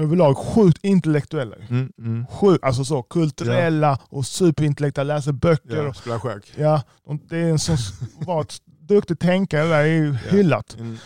överlag 0.00 0.36
sjukt 0.38 0.78
intellektuella. 0.84 1.56
Mm, 1.70 1.92
mm. 1.98 2.26
Sjukt, 2.26 2.64
alltså 2.64 2.84
så 2.84 3.02
kulturella 3.02 3.98
och 4.08 4.26
superintellektuella, 4.26 5.14
läser 5.14 5.32
böcker. 5.32 5.84
Ja, 5.84 5.94
spelar 5.94 6.18
schack. 6.18 6.52
ja, 6.56 6.82
de- 7.06 7.20
det 7.28 7.36
är 7.38 7.50
en 7.50 7.58
sån, 7.58 7.76
var 8.26 8.40
ett 8.40 8.54
duktig 8.64 9.18
tänkare 9.18 9.64
där, 9.68 9.78
är 9.80 9.84
ju 9.86 10.12
hyllat. 10.12 10.76
Mm. 10.78 10.96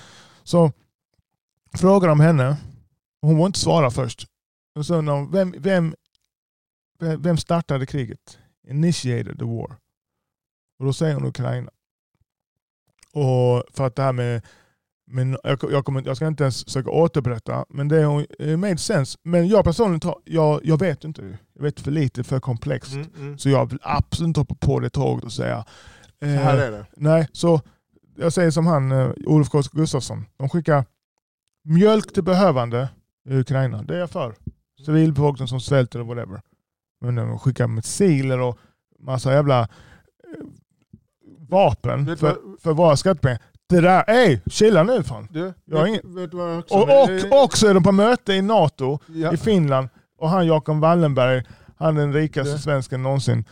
Så 0.48 0.72
frågar 1.74 2.08
de 2.08 2.20
henne, 2.20 2.56
och 3.22 3.28
hon 3.28 3.38
var 3.38 3.46
inte 3.46 3.58
svara 3.58 3.90
först. 3.90 4.26
Och 4.74 4.86
så 4.86 4.94
undrar 4.94 5.32
vem, 5.32 5.54
vem, 5.58 5.94
vem 6.98 7.36
startade 7.36 7.86
kriget? 7.86 8.38
Initiated 8.68 9.38
the 9.38 9.44
war. 9.44 9.76
Och 10.78 10.84
då 10.84 10.92
säger 10.92 11.14
hon 11.14 11.26
Ukraina. 11.26 11.70
Och 13.12 13.64
för 13.72 13.86
att 13.86 13.96
det 13.96 14.02
här 14.02 14.12
med, 14.12 14.42
men 15.06 15.38
jag, 15.44 15.58
jag, 15.70 15.84
kommer, 15.84 16.02
jag 16.06 16.16
ska 16.16 16.26
inte 16.26 16.44
ens 16.44 16.64
försöka 16.64 16.90
återberätta, 16.90 17.64
men 17.68 17.88
det 17.88 18.26
it 18.38 18.58
made 18.58 18.78
sense. 18.78 19.18
Men 19.22 19.48
jag 19.48 19.64
personligen, 19.64 20.00
tar, 20.00 20.16
jag, 20.24 20.60
jag 20.64 20.78
vet 20.78 21.04
inte. 21.04 21.38
Jag 21.54 21.62
vet 21.62 21.80
för 21.80 21.90
lite, 21.90 22.24
för 22.24 22.40
komplext. 22.40 22.92
Mm, 22.92 23.10
mm. 23.16 23.38
Så 23.38 23.48
jag 23.48 23.70
vill 23.70 23.78
absolut 23.82 24.28
inte 24.28 24.40
hoppa 24.40 24.54
på 24.54 24.80
det 24.80 24.90
tåget 24.90 25.24
och 25.24 25.32
säga 25.32 25.64
Så 26.20 26.26
här 26.26 26.56
eh, 26.56 26.64
är 26.64 26.70
det. 26.70 26.86
Nej, 26.96 27.28
så 27.32 27.60
jag 28.18 28.32
säger 28.32 28.50
som 28.50 28.66
han, 28.66 28.92
eh, 28.92 29.10
Olof 29.26 29.48
K 29.48 29.60
Gustafsson. 29.72 30.24
De 30.36 30.48
skickar 30.48 30.84
mjölk 31.64 32.12
till 32.12 32.22
behövande 32.22 32.88
i 33.28 33.34
Ukraina. 33.34 33.82
Det 33.82 33.94
är 33.94 33.98
jag 33.98 34.10
för. 34.10 34.34
Civilbefolkning 34.86 35.48
som 35.48 35.60
svälter 35.60 36.00
och 36.00 36.06
whatever. 36.06 36.40
Men 37.00 37.14
de 37.14 37.38
skickar 37.38 37.66
missiler 37.66 38.40
och 38.40 38.58
massa 39.00 39.32
jävla 39.32 39.60
eh, 39.60 39.66
vapen 41.48 42.04
Vet 42.04 42.18
för, 42.20 42.26
vad- 42.44 42.60
för 42.60 42.72
våra 42.72 42.96
skattepengar. 42.96 43.38
Det 43.68 43.80
där, 43.80 44.04
ey, 44.10 44.40
chilla 44.46 44.82
nu 44.82 45.02
fan. 45.02 45.28
Du, 45.30 45.52
Jag 45.64 45.78
vet, 45.82 45.88
ingen- 45.88 46.14
vet 46.14 46.30
du 46.30 46.36
vad 46.36 46.58
också... 46.58 46.74
Och, 46.74 47.10
och 47.32 47.44
också 47.44 47.66
är 47.66 47.74
de 47.74 47.82
på 47.82 47.92
möte 47.92 48.32
i 48.32 48.42
NATO 48.42 48.98
Ja. 49.06 49.32
i 49.32 49.36
Finland 49.36 49.88
och 50.18 50.28
han 50.28 50.46
Jakob 50.46 50.80
Wallenberg, 50.80 51.42
han 51.76 51.94
den 51.94 52.12
rikaste 52.12 52.52
Det. 52.52 52.58
svensken 52.58 53.02
någonsin, 53.02 53.44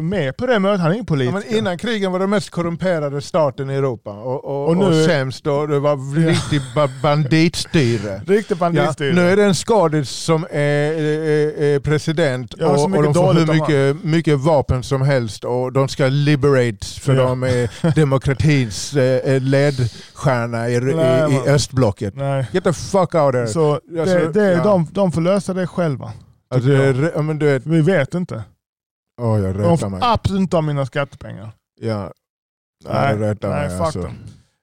med 0.00 0.36
på 0.36 0.46
det 0.46 0.58
mötet. 0.58 0.80
Han 0.80 0.90
är 0.90 0.94
ingen 0.94 1.04
Ja, 1.04 1.08
politiker. 1.14 1.42
men 1.48 1.58
innan 1.58 1.78
krigen 1.78 2.12
var 2.12 2.18
det 2.18 2.26
mest 2.26 2.50
korrumperade 2.50 3.20
staten 3.20 3.70
i 3.70 3.74
Europa 3.74 4.10
och, 4.10 4.44
och, 4.44 4.62
Och 4.64 4.68
och, 4.68 4.76
nu- 4.76 5.04
sämst 5.04 5.46
och 5.46 5.68
det 5.68 5.78
var 5.78 6.16
riktigt 6.26 6.74
ba- 6.74 6.88
banditstyre. 7.02 8.20
Riktigt 8.26 8.58
banditstyre. 8.58 9.12
nu 9.14 9.28
är 9.30 9.36
det 9.36 9.44
en 9.44 9.54
skadis 9.54 10.10
som 10.10 10.44
är, 10.50 10.58
är, 10.60 11.62
är 11.62 11.78
president 11.80 12.54
Ja, 12.58 12.66
och, 12.66 12.84
och 12.96 13.02
de 13.02 13.14
får 13.14 13.34
hur 13.34 13.46
mycket, 13.46 14.04
mycket 14.04 14.38
vapen 14.38 14.82
som 14.82 15.02
helst 15.02 15.44
och 15.44 15.72
de 15.72 15.88
ska 15.88 16.06
liberate 16.06 16.86
för 17.00 17.14
Ja. 17.14 17.22
de 17.22 17.42
är 17.42 17.94
demokratins 17.94 18.96
eh, 18.96 19.40
ledstjärna 19.40 20.68
i, 20.70 20.80
Nej, 20.80 21.32
i, 21.32 21.34
i 21.34 21.50
östblocket. 21.50 22.16
Nej. 22.16 22.46
Get 22.52 22.64
the 22.64 22.72
fuck 22.72 23.14
out 23.14 23.32
there. 23.32 23.46
Så 23.46 23.72
Alltså, 24.00 24.18
det, 24.18 24.32
det, 24.32 24.52
ja. 24.52 24.62
de, 24.62 24.86
de 24.92 25.12
får 25.12 25.20
lösa 25.20 25.54
det 25.54 25.66
själva. 25.66 26.12
Alltså, 26.54 26.70
ja, 27.14 27.22
men 27.22 27.38
du 27.38 27.46
vet, 27.46 27.66
Vi 27.66 27.80
vet 27.80 28.14
inte. 28.14 28.42
Åh 29.20 29.40
jag 29.40 29.54
De 29.58 29.78
får 29.78 29.88
mig. 29.88 30.00
absolut 30.02 30.40
inte 30.40 30.56
ha 30.56 30.62
mina 30.62 30.86
skattepengar. 30.86 31.52
Ja. 31.80 32.12
Nej, 32.84 33.16
Nej, 33.18 33.28
rättar 33.28 33.48
nej 33.50 33.60
mig 33.68 33.70
fuck 33.78 33.80
alltså. 33.86 34.00
dem. 34.02 34.14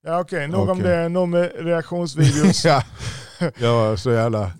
Ja, 0.05 0.20
Okej, 0.20 0.47
nog 0.47 0.70
om 0.70 0.80
Okej. 0.80 0.91
det. 0.91 1.10
Nog 1.10 1.30
med 1.30 1.51
reaktionsvideos. 1.60 2.66
ja. 2.66 2.84
ja, 3.58 3.97
så 3.97 4.12
jävla... 4.12 4.51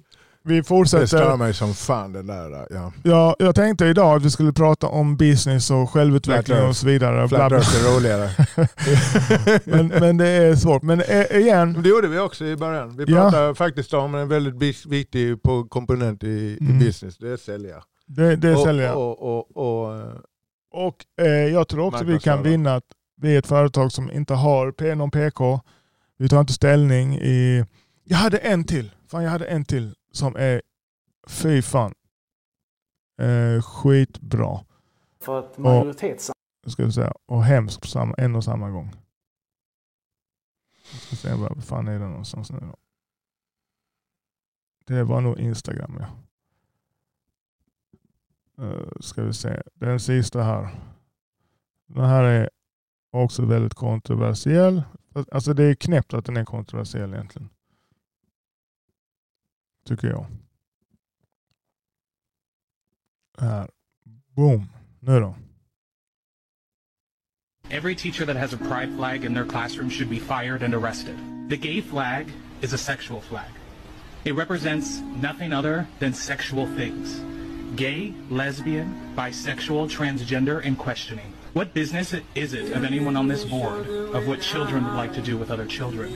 Vi 0.44 0.58
Det 0.58 0.64
stör 0.64 0.76
fortsätter. 0.76 1.38
mig 1.38 1.54
som 1.54 1.74
fan 1.74 2.14
det 2.14 2.24
där. 2.24 2.68
Ja. 2.70 2.94
Ja, 3.04 3.36
jag 3.40 3.56
tänkte 3.56 3.86
idag 3.86 4.16
att 4.18 4.24
vi 4.26 4.30
skulle 4.30 4.54
prata 4.54 4.88
om 4.88 5.18
business 5.18 5.72
och 5.72 5.90
självutveckling 5.90 6.62
och 6.64 6.76
så 6.76 6.88
vidare. 6.88 7.28
Flat. 7.28 7.52
Earth 7.52 7.76
är 7.86 7.96
roligare. 7.96 8.30
men, 9.66 9.88
men 9.88 10.18
det 10.18 10.28
är 10.28 10.56
svårt. 10.56 10.82
Men 10.82 11.02
eh, 11.02 11.26
igen, 11.38 11.82
det 11.84 11.90
gjorde 11.90 12.08
vi 12.08 12.20
också 12.20 12.46
i 12.46 12.56
början. 12.56 12.98
Vi 12.98 13.04
Ja. 13.08 13.22
pratade 13.22 13.56
faktiskt 13.56 13.94
om 13.94 14.16
en 14.16 14.28
väldigt 14.28 14.86
viktig 14.86 15.36
komponent 15.70 16.24
i, 16.24 16.58
Mm. 16.62 16.76
i 16.82 16.86
business. 16.86 17.18
Det 17.18 17.30
är 17.30 17.38
sälja. 17.38 17.76
Det, 18.08 18.36
det 18.36 18.56
och, 18.56 18.64
säljer 18.64 18.86
jag. 18.86 18.98
Och, 18.98 19.20
och, 19.38 19.58
och, 19.58 19.96
eh, 19.96 20.18
Och 20.72 21.06
eh, 21.22 21.28
jag 21.28 21.68
tror 21.68 21.86
också 21.88 22.04
vi 22.04 22.20
kan 22.20 22.44
vinna 22.44 22.76
att 22.76 22.86
vi 23.16 23.36
är 23.36 23.40
ett 23.40 23.48
företag 23.48 23.92
som 23.92 24.12
inte 24.12 24.34
har 24.34 24.72
P- 24.72 24.96
någon 24.96 25.12
PK. 25.12 25.60
Vi 26.18 26.30
tar 26.30 26.40
inte 26.40 26.54
ställning 26.54 27.16
i... 27.16 27.66
Jag 28.04 28.18
hade 28.18 28.38
en 28.38 28.64
till. 28.64 28.92
Fan, 29.08 29.24
jag 29.24 29.32
hade 29.32 29.46
en 29.46 29.66
till 29.66 29.96
som 30.12 30.36
är 30.36 30.62
fy 31.28 31.62
fan. 31.62 31.94
Eh, 33.22 33.62
skitbra. 33.62 34.60
För 35.22 35.40
Och- 35.42 35.60
majoritets... 35.60 36.32
Ska 36.68 36.86
vi 36.86 36.92
säga. 36.92 37.14
Och 37.26 37.44
hemskt 37.44 37.82
på 37.82 37.88
samma, 37.88 38.14
en 38.18 38.36
och 38.36 38.44
samma 38.44 38.70
gång. 38.70 38.96
Jag 40.92 41.02
ska 41.02 41.16
se 41.16 41.34
var 41.34 41.50
vad 41.50 41.64
fan 41.64 41.88
är 41.88 42.00
det 42.00 42.08
någonstans 42.08 42.52
nu 42.52 42.60
då. 42.60 42.76
Det 44.86 45.04
var 45.04 45.22
nog 45.22 45.40
Instagram 45.40 45.98
ja. 46.00 46.08
Uh, 48.62 48.90
ska 49.00 49.24
vi 49.24 49.34
se. 49.34 49.62
Den 49.74 50.00
sista 50.00 50.44
här. 50.44 50.70
Den 51.88 52.06
här 52.06 52.24
är 52.24 52.50
också 53.12 53.46
väldigt 53.46 53.74
kontroversiell. 53.74 54.84
Alltså 55.32 55.54
det 55.54 55.64
är 55.64 55.76
knäppt 55.76 56.14
att 56.14 56.26
den 56.26 56.38
är 56.38 56.46
kontroversiell 56.46 57.14
egentligen. 57.14 57.50
Tycker 59.86 60.08
jag. 60.08 60.26
Här. 63.38 63.70
Boom. 64.36 64.70
Nu 65.00 65.20
då. 65.20 65.36
Every 67.70 67.96
teacher 67.96 68.26
that 68.26 68.38
has 68.38 68.54
a 68.54 68.58
pride 68.58 68.96
flag 68.96 69.26
in 69.26 69.34
their 69.34 69.46
classroom 69.46 69.90
should 69.90 70.10
be 70.10 70.20
fired 70.20 70.64
and 70.64 70.74
arrested. 70.74 71.18
The 71.50 71.58
gay 71.58 71.82
flag 71.82 72.28
is 72.62 72.74
a 72.74 72.78
sexual 72.78 73.22
flag. 73.22 73.52
It 74.24 74.36
represents 74.36 75.02
nothing 75.22 75.54
other 75.54 75.86
than 76.00 76.14
sexual 76.14 76.66
things. 76.78 77.22
Gay, 77.78 78.12
lesbian, 78.32 79.14
bisexual, 79.16 79.88
transgender, 79.88 80.66
and 80.66 80.80
questioning. 80.80 81.32
What 81.54 81.76
business 81.76 82.12
is 82.34 82.56
it 82.56 82.72
of 82.76 82.84
anyone 82.84 83.16
on 83.16 83.28
this 83.28 83.44
board 83.44 83.88
of 83.88 84.28
what 84.28 84.42
children 84.42 84.84
would 84.84 84.96
like 84.96 85.14
to 85.14 85.22
do 85.22 85.38
with 85.38 85.52
other 85.52 85.68
children? 85.68 86.12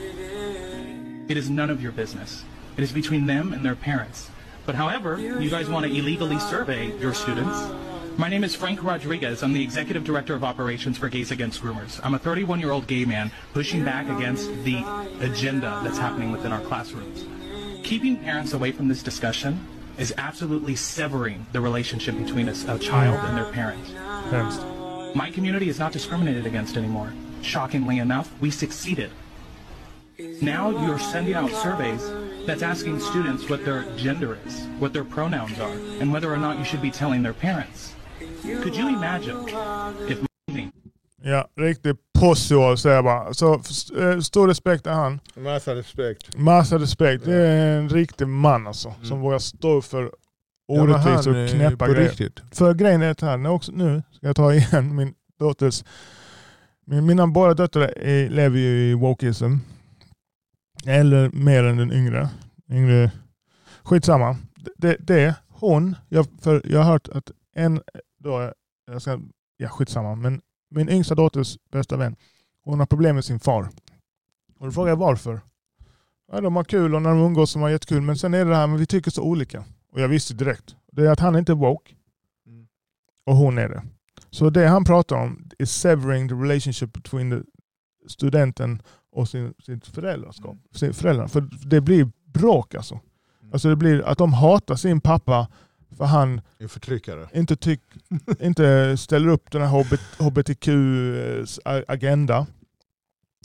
It 1.28 1.36
is 1.36 1.48
none 1.48 1.70
of 1.70 1.80
your 1.80 1.92
business. 1.92 2.42
It 2.76 2.82
is 2.82 2.90
between 2.90 3.26
them 3.26 3.52
and 3.52 3.64
their 3.64 3.76
parents. 3.76 4.28
But 4.66 4.74
however, 4.74 5.20
you 5.20 5.48
guys 5.48 5.68
want 5.68 5.86
to 5.86 5.96
illegally 5.96 6.40
survey 6.40 6.98
your 6.98 7.14
students. 7.14 7.56
My 8.18 8.28
name 8.28 8.42
is 8.42 8.56
Frank 8.56 8.82
Rodriguez. 8.82 9.44
I'm 9.44 9.52
the 9.52 9.62
Executive 9.62 10.02
Director 10.02 10.34
of 10.34 10.42
Operations 10.42 10.98
for 10.98 11.08
Gays 11.08 11.30
Against 11.30 11.62
Groomers. 11.62 12.00
I'm 12.02 12.14
a 12.14 12.18
31 12.18 12.58
year 12.58 12.72
old 12.72 12.88
gay 12.88 13.04
man 13.04 13.30
pushing 13.52 13.84
back 13.84 14.08
against 14.08 14.48
the 14.64 14.82
agenda 15.20 15.80
that's 15.84 15.98
happening 15.98 16.32
within 16.32 16.50
our 16.50 16.60
classrooms. 16.62 17.24
Keeping 17.84 18.16
parents 18.16 18.52
away 18.52 18.72
from 18.72 18.88
this 18.88 19.00
discussion 19.00 19.64
is 19.98 20.14
absolutely 20.18 20.76
severing 20.76 21.46
the 21.52 21.60
relationship 21.60 22.16
between 22.16 22.48
a, 22.48 22.54
a 22.68 22.78
child 22.78 23.18
and 23.28 23.36
their 23.36 23.52
parent. 23.52 23.84
Hemskt. 24.30 25.14
My 25.14 25.30
community 25.30 25.68
is 25.68 25.78
not 25.78 25.92
discriminated 25.92 26.46
against 26.46 26.76
anymore. 26.76 27.12
Shockingly 27.42 27.98
enough, 27.98 28.32
we 28.40 28.50
succeeded. 28.50 29.10
Now 30.40 30.70
you're 30.70 30.98
sending 30.98 31.34
out 31.34 31.50
surveys 31.50 32.10
that's 32.46 32.62
asking 32.62 33.00
students 33.00 33.48
what 33.48 33.64
their 33.64 33.84
gender 33.96 34.38
is, 34.46 34.66
what 34.78 34.92
their 34.92 35.04
pronouns 35.04 35.58
are, 35.58 35.72
and 36.00 36.12
whether 36.12 36.32
or 36.32 36.36
not 36.36 36.58
you 36.58 36.64
should 36.64 36.82
be 36.82 36.90
telling 36.90 37.22
their 37.22 37.34
parents. 37.34 37.94
Could 38.42 38.76
you 38.76 38.88
imagine 38.88 39.48
if 40.08 40.24
Ja, 41.24 41.48
riktig 41.56 41.96
pussy 42.20 42.76
säger 42.76 42.96
jag 42.96 43.04
bara. 43.04 43.34
Så 43.34 43.54
eh, 43.98 44.18
stor 44.20 44.48
respekt 44.48 44.82
till 44.82 44.92
han. 44.92 45.20
Massa 45.34 45.74
respekt. 45.74 46.36
Massa 46.36 46.78
respekt. 46.78 47.24
Det 47.24 47.34
är 47.36 47.78
en 47.78 47.88
riktig 47.88 48.28
man 48.28 48.66
alltså. 48.66 48.94
Som 49.02 49.20
vågar 49.20 49.38
stå 49.38 49.82
för 49.82 50.10
Mm. 50.72 50.88
Ja, 50.88 50.94
orättvisor 50.94 51.32
han, 51.34 51.44
och 51.44 51.50
knäppa 51.50 51.88
grejer. 51.88 52.08
riktigt. 52.08 52.40
För 52.50 52.74
grejen 52.74 53.02
är 53.02 53.10
att 53.10 53.20
här, 53.20 53.36
nu, 53.36 53.48
också, 53.48 53.72
nu 53.72 54.02
ska 54.12 54.26
jag 54.26 54.36
ta 54.36 54.54
igen 54.54 54.96
min 54.96 55.14
dotters... 55.38 55.84
Min, 56.86 57.06
mina 57.06 57.26
båda 57.26 57.54
döttrar 57.54 57.98
är, 57.98 58.28
lever 58.28 58.58
ju 58.58 58.90
i 58.90 58.94
wokeism. 58.94 59.56
Eller 60.86 61.30
mer 61.30 61.64
än 61.64 61.76
den 61.76 61.92
yngre. 61.92 62.28
yngre 62.70 63.10
skitsamma. 63.82 64.36
Det, 64.76 64.96
det 65.00 65.34
hon, 65.48 65.96
jag, 66.08 66.26
för 66.40 66.62
jag 66.64 66.80
har 66.80 66.92
hört 66.92 67.08
att 67.08 67.30
en, 67.54 67.82
då, 68.18 68.52
jag 68.86 69.02
ska, 69.02 69.20
ja 69.56 69.68
skitsamma, 69.68 70.14
men 70.14 70.40
min 70.74 70.88
yngsta 70.88 71.14
dotters 71.14 71.58
bästa 71.70 71.96
vän, 71.96 72.16
hon 72.64 72.78
har 72.78 72.86
problem 72.86 73.14
med 73.14 73.24
sin 73.24 73.40
far. 73.40 73.68
Och 74.58 74.66
då 74.66 74.72
frågar 74.72 74.88
jag 74.88 74.96
varför. 74.96 75.40
Ja, 76.32 76.40
de 76.40 76.56
har 76.56 76.64
kul 76.64 76.94
och 76.94 77.02
när 77.02 77.10
de 77.10 77.18
umgås 77.18 77.50
så 77.50 77.58
har 77.58 77.66
de 77.66 77.72
jättekul, 77.72 78.02
men 78.02 78.16
sen 78.16 78.34
är 78.34 78.44
det 78.44 78.50
det 78.50 78.56
här 78.56 78.66
med 78.66 78.78
vi 78.78 78.86
tycker 78.86 79.10
så 79.10 79.22
olika. 79.22 79.64
Och 79.92 80.00
jag 80.00 80.08
visste 80.08 80.34
direkt. 80.34 80.76
Det 80.92 81.06
är 81.06 81.10
att 81.10 81.20
han 81.20 81.36
inte 81.36 81.52
är 81.52 81.56
woke. 81.56 81.94
Och 83.26 83.36
hon 83.36 83.58
är 83.58 83.68
det. 83.68 83.82
Så 84.30 84.50
det 84.50 84.66
han 84.66 84.84
pratar 84.84 85.16
om 85.16 85.50
är 85.58 85.64
severing 85.64 86.28
the 86.28 86.34
relationship 86.34 86.92
between 86.92 87.30
the 87.30 87.42
studenten 88.08 88.82
och 89.12 89.28
sin, 89.28 89.54
sitt 89.58 89.86
föräldraskap. 89.86 90.56
Sin 90.74 90.94
föräldrar. 90.94 91.26
För 91.26 91.48
det 91.66 91.80
blir 91.80 92.10
bråk 92.24 92.74
alltså. 92.74 93.00
Alltså 93.52 93.68
det 93.68 93.76
blir 93.76 94.02
att 94.02 94.18
de 94.18 94.32
hatar 94.32 94.74
sin 94.74 95.00
pappa 95.00 95.48
för 95.96 96.04
han 96.04 96.40
En 96.58 96.68
förtryckare. 96.68 97.28
inte, 97.34 97.56
tyck, 97.56 97.80
inte 98.40 98.96
ställer 98.96 99.28
upp 99.28 99.50
den 99.50 99.62
här 99.62 99.68
HBTQ-agenda. 101.22 102.46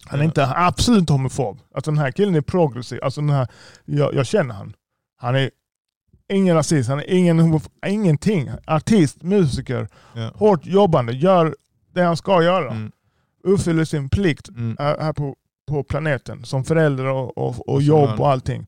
Han 0.06 0.20
är 0.20 0.24
inte 0.24 0.48
absolut 0.56 1.00
inte 1.00 1.14
homofob. 1.14 1.60
Alltså 1.76 1.92
den 1.92 1.98
här 1.98 2.12
killen 2.12 2.36
är 2.36 2.42
progressiv. 2.42 3.00
Alltså 3.04 3.22
den 3.22 3.30
här, 3.30 3.48
jag, 3.86 4.14
jag 4.14 4.26
känner 4.26 4.54
han. 4.54 4.74
Han 5.18 5.36
är 5.36 5.50
ingen 6.30 6.56
rasist, 6.56 6.90
han 6.90 7.00
är 7.00 7.10
ingen 7.10 7.40
homofob, 7.40 7.72
ingenting. 7.88 8.50
Artist, 8.68 9.24
musiker, 9.24 9.88
Ja. 10.14 10.32
hårt 10.36 10.66
jobbande, 10.66 11.14
gör 11.14 11.56
det 11.94 12.02
han 12.04 12.18
ska 12.18 12.44
göra. 12.44 12.72
Mm. 12.72 12.92
Uppfyller 13.44 13.86
sin 13.86 14.10
plikt 14.10 14.50
Mm. 14.50 14.76
här 14.80 14.98
här 15.00 15.14
på, 15.14 15.36
på 15.68 15.84
planeten. 15.84 16.46
Som 16.46 16.64
förälder 16.64 17.06
och, 17.06 17.38
och, 17.38 17.70
och 17.70 17.82
jobb 17.82 18.20
och 18.20 18.30
allting. 18.32 18.68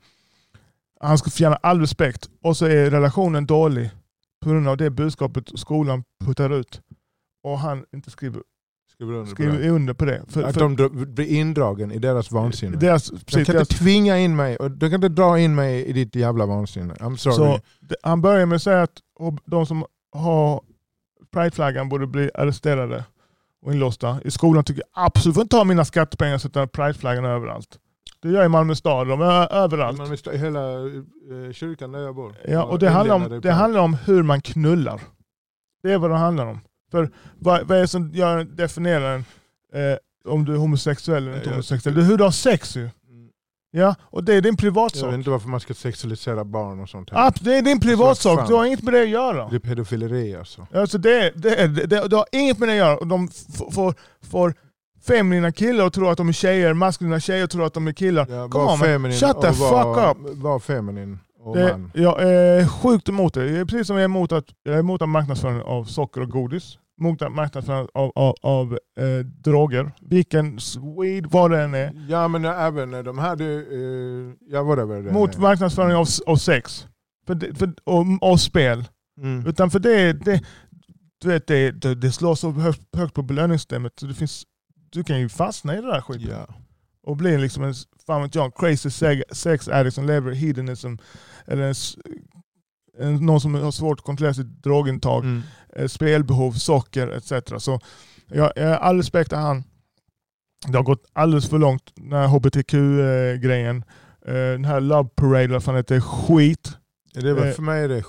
Han 1.00 1.18
ska 1.18 1.30
förtjäna 1.30 1.56
all 1.56 1.80
respekt. 1.80 2.30
Och 2.44 2.58
så 2.58 2.66
är 2.66 2.92
relationen 2.92 3.46
dålig 3.46 3.90
på 4.44 4.50
grund 4.50 4.68
av 4.68 4.78
det 4.78 4.90
budskapet 4.90 5.60
skolan 5.60 6.04
puttar 6.26 6.50
ut. 6.50 6.82
Och 7.44 7.60
han 7.60 7.86
inte 7.94 8.12
skriver, 8.12 8.42
Skriver 8.92 9.14
under 9.14 9.26
på 9.26 9.36
skriver 9.36 9.60
det. 9.60 9.70
under 9.70 9.94
på 9.94 10.06
det. 10.06 10.22
För, 10.28 10.44
Att 10.44 10.54
för 10.54 10.62
de 10.62 11.06
blir 11.14 11.26
indragen 11.26 11.92
i 11.92 12.00
deras 12.00 12.32
vansinne. 12.32 12.78
deras, 12.78 13.10
de 13.10 13.20
precis, 13.20 13.46
kan 13.48 13.56
deras, 13.56 13.70
inte 13.72 13.84
tvinga 13.84 14.18
in 14.20 14.36
mig, 14.36 14.58
och 14.58 14.72
de 14.72 14.90
kan 14.90 14.94
inte 14.96 15.10
dra 15.10 15.40
in 15.40 15.56
mig 15.56 15.86
i 15.86 15.94
ditt 15.94 16.16
jävla 16.16 16.46
vansinne. 16.46 16.94
I'm 16.94 17.16
sorry. 17.16 17.36
så, 17.36 17.60
han 18.04 18.22
börjar 18.22 18.46
med 18.46 18.56
att 18.56 18.64
säga 18.64 18.82
att 18.82 19.00
de 19.46 19.66
som 19.66 19.86
har 20.12 20.62
prideflaggan 21.32 21.90
borde 21.90 22.08
bli 22.08 22.32
arresterade 22.34 23.06
och 23.62 23.74
inlåsta. 23.74 24.20
I 24.26 24.32
skolan 24.32 24.64
tycker 24.64 24.84
jag 24.94 25.06
absolut 25.06 25.38
inte 25.38 25.58
ta 25.58 25.64
mina 25.64 25.86
skattepengar 25.86 26.36
och 26.36 26.42
sätta 26.42 26.68
prideflaggan 26.68 27.26
överallt. 27.26 27.80
Det 28.22 28.30
gör 28.30 28.46
i 28.46 28.50
Malmö 28.50 28.76
stad, 28.76 29.08
de 29.08 29.22
är 29.22 29.54
överallt. 29.54 29.98
Man 29.98 30.12
visste, 30.12 30.38
hela 30.38 30.72
eh, 30.80 31.52
kyrkan 31.54 31.92
där 31.92 32.00
jag 32.00 32.16
bor. 32.16 32.36
Ja, 32.48 32.64
och 32.64 32.80
det 32.80 32.90
handlar, 32.90 33.16
om, 33.16 33.40
det 33.42 33.52
handlar 33.52 33.80
om 33.82 33.94
hur 33.94 34.24
man 34.24 34.42
knullar. 34.42 35.02
Det 35.84 35.92
är 35.94 35.98
vad 35.98 36.10
det 36.12 36.18
handlar 36.18 36.46
om. 36.46 36.60
För 36.92 37.10
vad, 37.40 37.68
vad 37.68 37.78
är 37.78 37.82
det 37.82 37.88
som 37.88 38.12
gör, 38.14 38.44
definierar 38.44 39.16
en, 39.16 39.26
eh, 39.92 39.98
om 40.26 40.46
du 40.46 40.54
är 40.54 40.58
homosexuell 40.58 41.24
eller 41.28 41.36
inte 41.38 41.48
jag 41.50 41.54
homosexuell? 41.54 41.96
Det 41.96 42.02
är 42.02 42.06
hur 42.06 42.18
du 42.18 42.24
har 42.24 42.32
sex 42.32 42.76
ju. 42.78 42.90
Ja, 43.72 43.96
och 44.02 44.24
det 44.24 44.34
är 44.34 44.42
din 44.42 44.52
Jag 44.52 44.60
privatsak. 44.60 45.08
vet 45.10 45.14
inte 45.14 45.30
varför 45.30 45.50
man 45.50 45.60
ska 45.60 45.74
sexualisera 45.74 46.44
barn 46.46 46.80
och 46.80 46.90
sånt. 46.90 47.10
här. 47.10 47.28
Ab- 47.28 47.38
det 47.42 47.58
är 47.58 47.62
din 47.62 47.80
privatsak, 47.80 48.40
fan. 48.40 48.48
du 48.48 48.54
har 48.54 48.66
inget 48.66 48.84
med 48.84 48.94
det 48.94 49.02
att 49.02 49.10
göra. 49.10 49.50
Det 49.50 49.56
är 49.56 49.60
pedofileri 49.60 50.36
alltså. 50.36 50.68
Alltså 50.74 50.98
det, 50.98 51.32
det, 51.36 51.68
det, 51.68 51.86
det, 51.86 52.08
det 52.08 52.16
har 52.16 52.26
inget 52.32 52.60
med 52.60 52.70
det 52.70 52.74
att 52.74 52.78
göra. 52.78 52.98
Och 52.98 53.08
De 53.08 53.26
f- 53.32 53.64
får, 53.74 53.94
får 54.22 54.54
feminina 55.08 55.52
killar 55.52 55.86
att 55.86 55.94
tro 55.94 56.08
att 56.08 56.18
de 56.18 56.28
är 56.30 56.34
tjejer, 56.34 56.74
maskulina 56.74 57.20
tjejer 57.20 57.44
att 57.44 57.50
tro 57.52 57.64
att 57.64 57.74
de 57.74 57.88
är 57.88 57.92
killar. 57.92 58.28
Ja, 58.30 58.48
Come 58.50 58.96
on 58.96 59.02
man, 59.02 59.12
shut 59.12 59.42
the 59.42 59.48
och 59.48 59.56
fuck 59.56 59.72
var, 59.72 60.12
up. 60.12 60.18
Var 60.38 60.60
feminin 60.60 61.20
och 61.40 61.58
Det, 61.58 61.72
man. 61.78 61.92
jag 61.94 62.24
är 62.24 62.68
sjukt 62.68 63.10
emot 63.10 63.34
det. 63.34 63.46
Jag 63.46 63.60
är 63.60 63.66
precis 63.66 63.88
som 63.88 63.96
jag 63.96 64.02
är 64.02 64.06
emot, 64.06 64.32
att, 64.32 64.46
jag 64.64 64.76
är 64.76 64.80
emot 64.80 65.10
marknadsföring 65.10 65.62
av 65.62 65.84
socker 65.84 66.22
och 66.22 66.30
godis. 66.30 66.78
Mot 67.02 67.32
marknadsföring 67.32 67.88
av, 67.94 68.12
av, 68.16 68.36
av 68.42 68.74
eh, 69.00 69.26
droger. 69.26 69.92
Vilken 70.02 70.60
weed, 71.02 71.26
vad 71.32 71.52
det 71.52 71.62
än 71.62 71.74
är. 71.74 72.06
Ja 72.10 72.28
men 72.28 72.46
även 72.46 72.92
de 72.92 73.18
här, 73.18 73.36
du, 73.36 73.60
eh, 73.60 74.36
ja 74.54 74.64
whatever. 74.64 75.02
det 75.02 75.12
Mot 75.12 75.36
är. 75.36 75.40
marknadsföring 75.42 75.96
av, 75.96 76.08
av 76.26 76.36
sex. 76.36 76.88
För, 77.28 77.36
det- 77.36 77.56
för, 77.56 77.74
och, 77.84 78.32
och 78.32 78.40
spel. 78.40 78.84
Mm. 79.22 79.48
Utan 79.48 79.70
för 79.72 79.80
det, 79.80 80.14
det, 80.14 80.42
du 81.22 81.28
vet, 81.28 81.48
det, 81.48 81.72
det, 81.72 81.96
det 81.96 82.12
slår 82.12 82.36
så 82.36 82.52
högt, 82.52 82.82
högt 82.98 83.14
på 83.14 83.22
belöningssystemet. 83.22 83.94
Så 84.00 84.06
det 84.06 84.14
finns, 84.14 84.44
du 84.92 85.04
kan 85.04 85.20
ju 85.20 85.30
fastna 85.30 85.74
i 85.78 85.82
det 85.82 85.88
där 85.88 86.02
skiten. 86.02 86.30
Ja. 86.30 86.56
Och 87.04 87.18
bli 87.18 87.38
liksom 87.38 87.64
en 87.64 87.74
fan 88.08 88.22
vet 88.22 88.36
jag, 88.36 88.56
crazy 88.56 88.90
sex, 89.32 89.68
addict 89.68 89.96
som 89.96 90.06
lever 90.06 90.32
i 90.32 90.36
hedonism. 90.36 90.96
Eller 91.46 91.64
en, 91.64 91.76
en, 93.00 93.26
någon 93.26 93.42
som 93.42 93.54
har 93.54 93.72
svårt 93.72 94.00
att 94.00 94.06
kontrollera 94.06 94.34
sitt 94.34 94.64
drogintag. 94.64 95.24
Mm. 95.24 95.42
eh, 95.76 95.88
spelbehov, 95.88 96.52
socker 96.52 97.08
etc. 97.08 97.64
Så 97.64 97.80
jag, 98.28 98.52
jag 98.56 98.68
har 98.68 98.76
all 98.76 98.98
respekt 98.98 99.30
till 99.30 99.38
han. 99.38 99.64
Det 100.68 100.78
har 100.78 100.84
gått 100.84 101.06
alldeles 101.14 101.50
för 101.50 101.58
långt, 101.58 101.92
den 101.96 102.12
här 102.14 102.28
hbtq-grejen. 102.28 103.84
Eh, 104.26 104.34
Den 104.34 104.66
här 104.66 104.82
Love 104.82 105.10
Parade, 105.16 105.48
vad 105.48 105.64
fan 105.64 105.76
heter 105.76 105.96
det, 105.96 106.02
skit. 106.02 106.72
Det 107.14 107.30
Eh, 107.30 107.52
för 107.52 107.62
mig 107.62 107.84
är 107.84 107.88
det... 107.90 108.04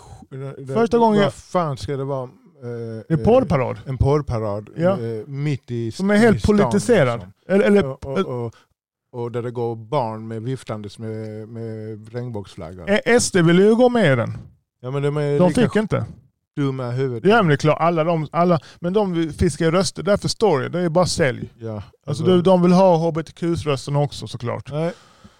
det- 0.59 0.75
Första 0.75 0.99
gången 0.99 1.23
Vad 1.23 1.35
fan 1.35 1.77
ska 1.77 1.97
det 1.97 2.05
vara? 2.05 2.31
Eh, 2.63 3.15
är 3.19 3.25
porrparad. 3.25 3.77
En 3.87 3.99
porrparad 3.99 4.71
Ja. 4.77 4.91
eh, 4.91 5.27
mitt 5.27 5.71
i 5.71 5.93
Som 5.93 6.11
är 6.11 6.17
helt 6.17 6.43
stan, 6.43 6.59
politiserad. 6.59 7.15
liksom. 7.21 7.33
Eller, 7.49 7.65
eller, 7.65 7.85
och, 7.87 8.07
och, 8.07 8.45
och, 8.47 8.55
och 9.13 9.33
där 9.33 9.43
det 9.43 9.51
går 9.51 9.77
barn 9.77 10.29
med 10.29 10.43
viftandes 10.43 10.99
med, 10.99 11.49
med 11.49 12.13
regnbågsflaggor. 12.13 12.91
eh, 13.05 13.19
SD 13.21 13.37
ville 13.37 13.63
ju 13.63 13.75
gå 13.75 13.89
med 13.89 14.13
i 14.13 14.17
den. 14.17 14.33
Ja, 14.83 14.91
men 14.91 15.03
de 15.03 15.17
är 15.17 15.39
De 15.39 15.53
fick 15.53 15.77
inte. 15.77 16.05
dumma 16.57 16.89
i 16.89 16.97
huvudet. 16.97 17.31
Ja 17.31 17.37
men 17.37 17.49
det 17.49 17.55
är 17.55 17.57
klart, 17.57 17.81
alla 17.81 18.05
de, 18.05 18.27
alla, 18.33 18.61
men 18.81 18.93
de 18.93 19.33
fiskar 19.33 19.65
ju 19.65 19.71
röster, 19.71 20.03
därför 20.03 20.29
står 20.29 20.61
det, 20.61 20.69
det 20.69 20.81
är 20.81 20.89
bara 20.89 21.07
sälj. 21.07 21.51
Ja, 21.59 21.83
Alltså, 22.07 22.25
de, 22.25 22.43
de 22.43 22.63
vill 22.63 22.73
ha 22.73 22.97
hbtq-rösterna 22.97 23.99
också 24.03 24.27
såklart. 24.27 24.73
Nej. 24.73 24.93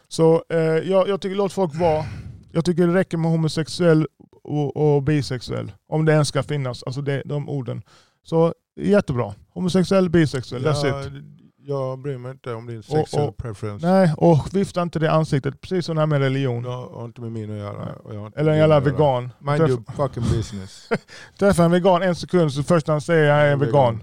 Så 0.09 0.45
eh, 0.53 0.59
jag, 0.61 1.09
jag 1.09 1.21
tycker 1.21 1.37
låt 1.37 1.53
folk 1.53 1.75
vara. 1.75 2.05
Jag 2.53 2.65
tycker 2.65 2.87
det 2.87 2.95
räcker 2.95 3.17
med 3.17 3.31
homosexuell 3.31 4.07
och, 4.43 4.95
och 4.97 5.03
bisexuell. 5.03 5.73
Om 5.89 6.05
det 6.05 6.13
ens 6.13 6.29
ska 6.29 6.43
finnas, 6.43 6.83
alltså 6.83 7.01
det, 7.03 7.23
de 7.25 7.49
orden. 7.49 7.83
Så 8.23 8.55
jättebra. 8.81 9.35
Homosexuell, 9.55 10.11
bisexuell, 10.11 10.63
ja, 10.65 10.73
that's 10.73 11.07
it. 11.19 11.25
Jag 11.63 11.99
bryr 11.99 12.19
mig 12.19 12.31
inte 12.33 12.53
om 12.55 12.67
din 12.67 12.79
Och- 12.79 12.85
sexual 12.85 13.29
och- 13.29 13.37
preference. 13.37 13.87
Nej, 13.87 14.15
och 14.17 14.49
vifta 14.55 14.83
inte 14.83 14.99
det 14.99 15.07
i 15.07 15.09
ansiktet, 15.09 15.61
precis 15.61 15.87
som 15.87 15.97
det 15.97 16.03
här 16.03 16.07
med 16.07 16.21
religion. 16.21 16.65
Jag 16.65 16.89
har 16.89 17.05
inte 17.05 17.21
med 17.21 17.33
min 17.33 17.51
att 17.51 17.57
göra. 17.59 17.93
och 17.95 18.39
Eller 18.39 18.53
en 18.53 18.59
jävla 18.59 18.81
vegan. 18.81 19.23
Mind 19.39 19.63
Träff- 19.63 19.69
your 19.69 19.83
fucking 19.97 20.23
business. 20.37 20.89
Träffa 21.39 21.65
en 21.65 21.71
vegan 21.71 22.03
en 22.03 22.15
sekund, 22.15 22.53
så 22.53 22.63
först 22.63 22.87
han 22.89 23.01
säger 23.01 23.25
jag 23.29 23.39
är 23.49 23.53
en 23.53 23.59
vegan. 23.59 24.03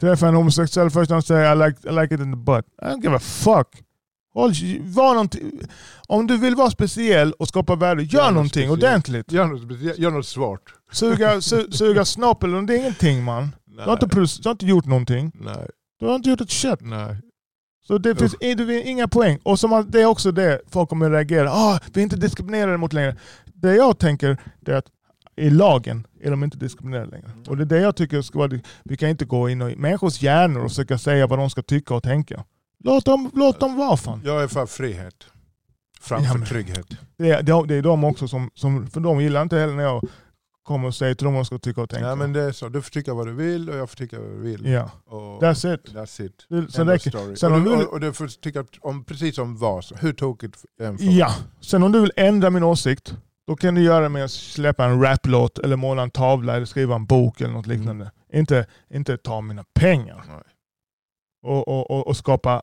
Träffa 0.00 0.28
en 0.28 0.34
homosexuell, 0.34 0.90
först 0.90 1.10
han 1.10 1.22
säger 1.22 1.52
I 1.52 1.68
like, 1.68 1.88
I 1.88 1.92
like 1.92 2.14
it 2.14 2.20
in 2.20 2.32
the 2.32 2.36
butt. 2.36 2.64
I 2.82 2.84
don't 2.84 3.02
give 3.02 3.16
a 3.16 3.18
fuck. 3.18 3.68
Håll, 4.38 4.52
var 4.80 5.14
någonting. 5.14 5.60
Om 6.08 6.26
du 6.26 6.36
vill 6.36 6.54
vara 6.54 6.70
speciell 6.70 7.32
och 7.32 7.48
skapa 7.48 7.76
värde, 7.76 8.02
gör, 8.02 8.24
något 8.24 8.34
någonting 8.34 8.50
speciellt. 8.50 8.82
ordentligt. 8.82 9.32
Gör 9.32 9.46
något, 9.46 9.98
gör 9.98 10.10
något 10.10 10.26
svårt. 10.26 10.74
Suga, 10.92 11.40
su, 11.40 11.70
suga 11.70 12.04
snopp 12.04 12.42
eller 12.42 12.62
det 12.62 12.74
är 12.74 12.78
ingenting 12.78 13.24
man. 13.24 13.54
Du 13.64 13.82
har, 13.82 13.92
inte, 13.92 14.06
du 14.06 14.48
har 14.48 14.50
inte 14.50 14.66
gjort 14.66 14.86
någonting. 14.86 15.32
Nej. 15.34 15.68
Du 16.00 16.06
har 16.06 16.14
inte 16.14 16.30
gjort 16.30 16.40
ett 16.40 16.50
shit. 16.50 16.80
Nej. 16.80 17.16
Så 17.86 17.98
det 17.98 18.16
finns 18.16 18.36
finns 18.40 18.86
inga 18.86 19.08
poäng. 19.08 19.38
Och 19.42 19.60
som 19.60 19.86
det 19.88 20.00
är 20.00 20.06
också 20.06 20.32
det 20.32 20.60
folk 20.70 20.88
kommer 20.88 21.10
reagera. 21.10 21.50
Ah, 21.50 21.78
vi 21.92 22.00
är 22.00 22.02
inte 22.02 22.16
diskriminerade 22.16 22.76
mot 22.76 22.92
längre. 22.92 23.16
Det 23.44 23.74
jag 23.74 23.98
tänker 23.98 24.36
är 24.66 24.74
att 24.74 24.86
i 25.36 25.50
lagen 25.50 26.06
är 26.20 26.30
de 26.30 26.44
inte 26.44 26.56
diskriminerade 26.56 27.10
längre. 27.10 27.30
Och 27.46 27.56
det 27.56 27.62
är 27.62 27.66
det 27.66 27.80
jag 27.80 27.96
tycker 27.96 28.22
ska 28.22 28.38
vara... 28.38 28.60
Vi 28.84 28.96
kan 28.96 29.08
inte 29.08 29.24
gå 29.24 29.48
in 29.48 29.62
i 29.62 29.76
människors 29.76 30.22
hjärnor 30.22 30.64
och 30.64 30.70
försöka 30.70 30.98
säga 30.98 31.26
vad 31.26 31.38
de 31.38 31.50
ska 31.50 31.62
tycka 31.62 31.94
och 31.94 32.02
tänka. 32.02 32.44
Låt 32.84 33.04
dem, 33.04 33.30
låt 33.34 33.60
dem 33.60 33.76
vara 33.76 33.96
fan. 33.96 34.20
Jag 34.24 34.42
är 34.42 34.48
för 34.48 34.66
frihet. 34.66 35.26
Framför 36.00 36.26
Ja, 36.28 36.34
men- 36.38 36.46
trygghet. 36.48 36.86
Det 37.18 37.30
är, 37.30 37.42
det 37.66 37.74
är- 37.74 37.82
de 37.82 38.04
också 38.04 38.28
som, 38.28 38.50
som... 38.54 38.86
För 38.86 39.00
de 39.00 39.20
gillar 39.20 39.42
inte 39.42 39.58
heller 39.58 39.74
när 39.74 39.82
jag 39.82 40.02
kommer 40.62 40.88
och 40.88 40.94
säger 40.94 41.14
till 41.14 41.24
dem 41.24 41.34
vad 41.34 41.40
de 41.40 41.44
ska 41.46 41.58
tycka 41.58 41.82
och 41.82 41.90
tänka. 41.90 42.06
Ja, 42.08 42.14
men 42.14 42.32
det 42.32 42.42
är 42.42 42.52
så. 42.52 42.68
Du 42.68 42.82
får 42.82 42.90
tycka 42.90 43.14
vad 43.14 43.26
du 43.26 43.32
vill 43.32 43.70
och 43.70 43.76
jag 43.76 43.90
får 43.90 43.96
tycka 43.96 44.20
vad 44.20 44.30
du 44.30 44.38
vill. 44.40 44.66
Ja. 44.66 44.90
Och 45.06 45.42
That's 45.42 45.74
it. 45.74 45.94
That's 45.94 46.22
it. 46.22 46.46
Det- 46.48 46.72
sen 46.72 46.86
räcker- 46.88 47.34
sen 47.36 47.52
och, 47.52 47.60
du, 47.62 47.76
vill- 47.76 47.86
och, 47.86 48.00
du 48.00 48.12
får 48.12 48.26
tycka 48.40 48.64
om 48.80 49.04
precis 49.04 49.38
om 49.38 49.56
vad. 49.58 49.84
som- 49.84 49.98
Hur 50.00 50.12
tokigt 50.12 50.64
än 50.80 50.96
Ja, 51.00 51.34
sen 51.60 51.82
om 51.82 51.92
du 51.92 52.00
vill 52.00 52.12
ändra 52.16 52.50
min 52.50 52.62
åsikt, 52.62 53.16
då 53.46 53.56
kan 53.56 53.74
du 53.74 53.82
göra 53.82 54.00
det 54.00 54.08
med 54.08 54.24
att 54.24 54.30
släppa 54.30 54.84
en 54.84 55.02
raplåt 55.02 55.58
eller 55.58 55.76
måla 55.76 56.02
en 56.02 56.10
tavla 56.10 56.56
eller 56.56 56.66
skriva 56.66 56.94
en 56.94 57.06
bok 57.06 57.40
eller 57.40 57.52
något 57.52 57.66
liknande. 57.66 58.10
Inte, 58.32 58.66
inte 58.90 59.16
ta 59.16 59.40
mina 59.40 59.64
pengar. 59.74 60.44
Och, 61.42 61.68
och, 61.68 61.90
och, 61.90 62.06
och 62.06 62.16
skapa 62.16 62.62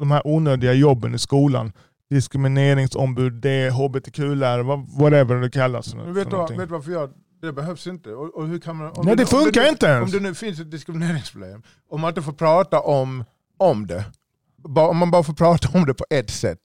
de 0.00 0.10
här 0.10 0.22
onödiga 0.24 0.72
jobben 0.72 1.14
i 1.14 1.18
skolan. 1.18 1.72
Diskrimineringsombud, 2.10 3.32
det, 3.32 3.70
hbtq-lärare, 3.70 4.62
vad- 4.62 4.88
whatever 4.98 5.34
det 5.36 5.50
kallas. 5.50 5.94
Men 5.94 6.14
vet 6.14 6.14
du, 6.14 6.22
vad, 6.24 6.32
någonting. 6.32 6.58
vet 6.58 6.68
du 6.68 6.72
varför 6.74 6.92
jag... 6.92 7.10
Det 7.42 7.52
behövs 7.52 7.86
inte. 7.86 8.10
Och, 8.10 8.34
och 8.36 8.46
hur 8.48 8.58
kan 8.58 8.76
man, 8.76 8.92
Nej, 9.02 9.16
det 9.16 9.26
funkar 9.26 9.62
nu- 9.62 9.68
inte 9.68 9.86
ens. 9.86 10.04
Om 10.04 10.10
det 10.10 10.28
nu 10.28 10.34
finns 10.34 10.60
ett 10.60 10.70
diskrimineringsproblem, 10.70 11.62
om 11.90 12.00
man 12.00 12.08
inte 12.08 12.22
får 12.22 12.32
prata 12.32 12.80
om, 12.80 13.24
om 13.58 13.86
det, 13.86 14.04
bara, 14.68 14.88
om 14.88 14.96
man 14.96 15.10
bara 15.10 15.22
får 15.22 15.32
prata 15.32 15.68
om 15.78 15.86
det 15.86 15.94
på 15.94 16.04
ett 16.10 16.30
sätt, 16.30 16.58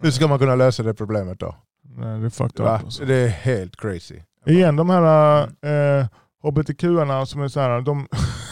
hur 0.00 0.10
ska 0.10 0.26
man 0.28 0.38
kunna 0.38 0.54
lösa 0.54 0.82
det 0.82 0.94
problemet 0.94 1.40
då? 1.40 1.54
Nej, 1.96 2.20
det 2.20 2.26
är 2.26 2.30
fucked 2.30 2.60
up. 2.60 2.66
Alltså. 2.66 3.04
Det 3.04 3.14
är 3.14 3.28
helt 3.28 3.76
crazy. 3.76 4.18
Igen, 4.46 4.76
de 4.76 4.90
här 4.90 5.42
eh, 5.42 6.06
hbtq-arna 6.42 7.26
som 7.26 7.42
är 7.42 7.48
så 7.48 7.60
här, 7.60 7.80
de 7.80 8.06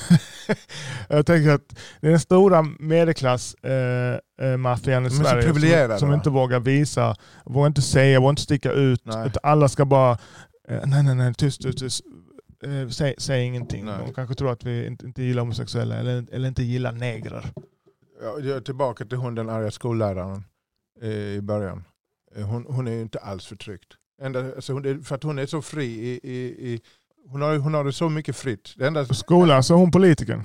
jag 1.09 1.27
tänker 1.27 1.51
att 1.51 1.69
det 2.01 2.07
är 2.07 2.11
den 2.11 2.21
stora 2.21 2.63
medelklassmaffian 2.63 4.21
eh, 4.39 4.93
eh, 4.93 5.07
i 5.07 5.11
Sverige 5.11 5.89
som, 5.89 5.99
som 5.99 6.13
inte 6.15 6.31
vågar 6.31 6.61
visa, 6.61 7.17
vågar 7.45 7.67
inte 7.67 7.83
säga, 7.83 8.21
vågar 8.21 8.31
inte 8.31 8.43
sticka 8.43 8.73
ut. 8.73 9.01
Nej. 9.05 9.33
Alla 9.43 9.69
ska 9.69 9.85
bara, 9.85 10.13
eh, 10.69 10.81
nej 10.87 11.03
nej 11.03 11.15
nej, 11.15 11.35
tyst, 11.35 11.63
tyst, 11.63 11.79
tyst. 11.79 12.01
Eh, 12.65 12.89
säg, 12.89 13.15
säg 13.19 13.45
ingenting. 13.45 13.85
Nej. 13.85 13.95
De 14.07 14.15
kanske 14.15 14.35
tror 14.35 14.53
att 14.53 14.65
vi 14.65 14.87
inte, 14.87 15.07
inte 15.07 15.23
gillar 15.23 15.43
homosexuella 15.43 15.97
eller, 15.97 16.27
eller 16.33 16.49
inte 16.49 16.63
gillar 16.63 16.93
negrer. 16.93 17.47
Ja, 18.23 18.39
Jag 18.39 18.57
är 18.57 18.61
tillbaka 18.61 19.05
till 19.05 19.19
hon 19.19 19.35
den 19.35 19.49
arga 19.49 19.71
skolläraren 19.71 20.45
eh, 21.03 21.11
i 21.11 21.41
början. 21.43 21.85
Eh, 22.37 22.47
Hon, 22.47 22.67
hon 22.69 22.89
är 22.89 22.93
ju 22.93 23.01
inte 23.03 23.19
alls 23.19 23.47
förtryckt. 23.47 23.89
Enda, 24.23 24.41
alltså 24.55 24.73
hon 24.73 25.05
för 25.05 25.15
att 25.15 25.23
hon 25.23 25.39
är 25.39 25.47
så 25.47 25.63
fri 25.63 25.85
i, 25.87 26.21
i, 26.23 26.37
i 26.73 26.81
hon, 27.31 27.43
har, 27.43 27.57
hon 27.59 27.75
har 27.75 27.85
det 27.85 27.93
så 27.93 28.09
mycket 28.09 28.37
fritt. 28.37 28.75
Det 28.77 28.87
enda, 28.87 29.05
Skolan, 29.07 29.63
så 29.63 29.75
hon 29.75 29.91
politikern. 29.91 30.43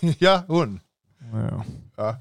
ja, 0.18 0.42
hon. 0.48 0.80
Ja. 1.32 1.64
Ja. 1.96 2.16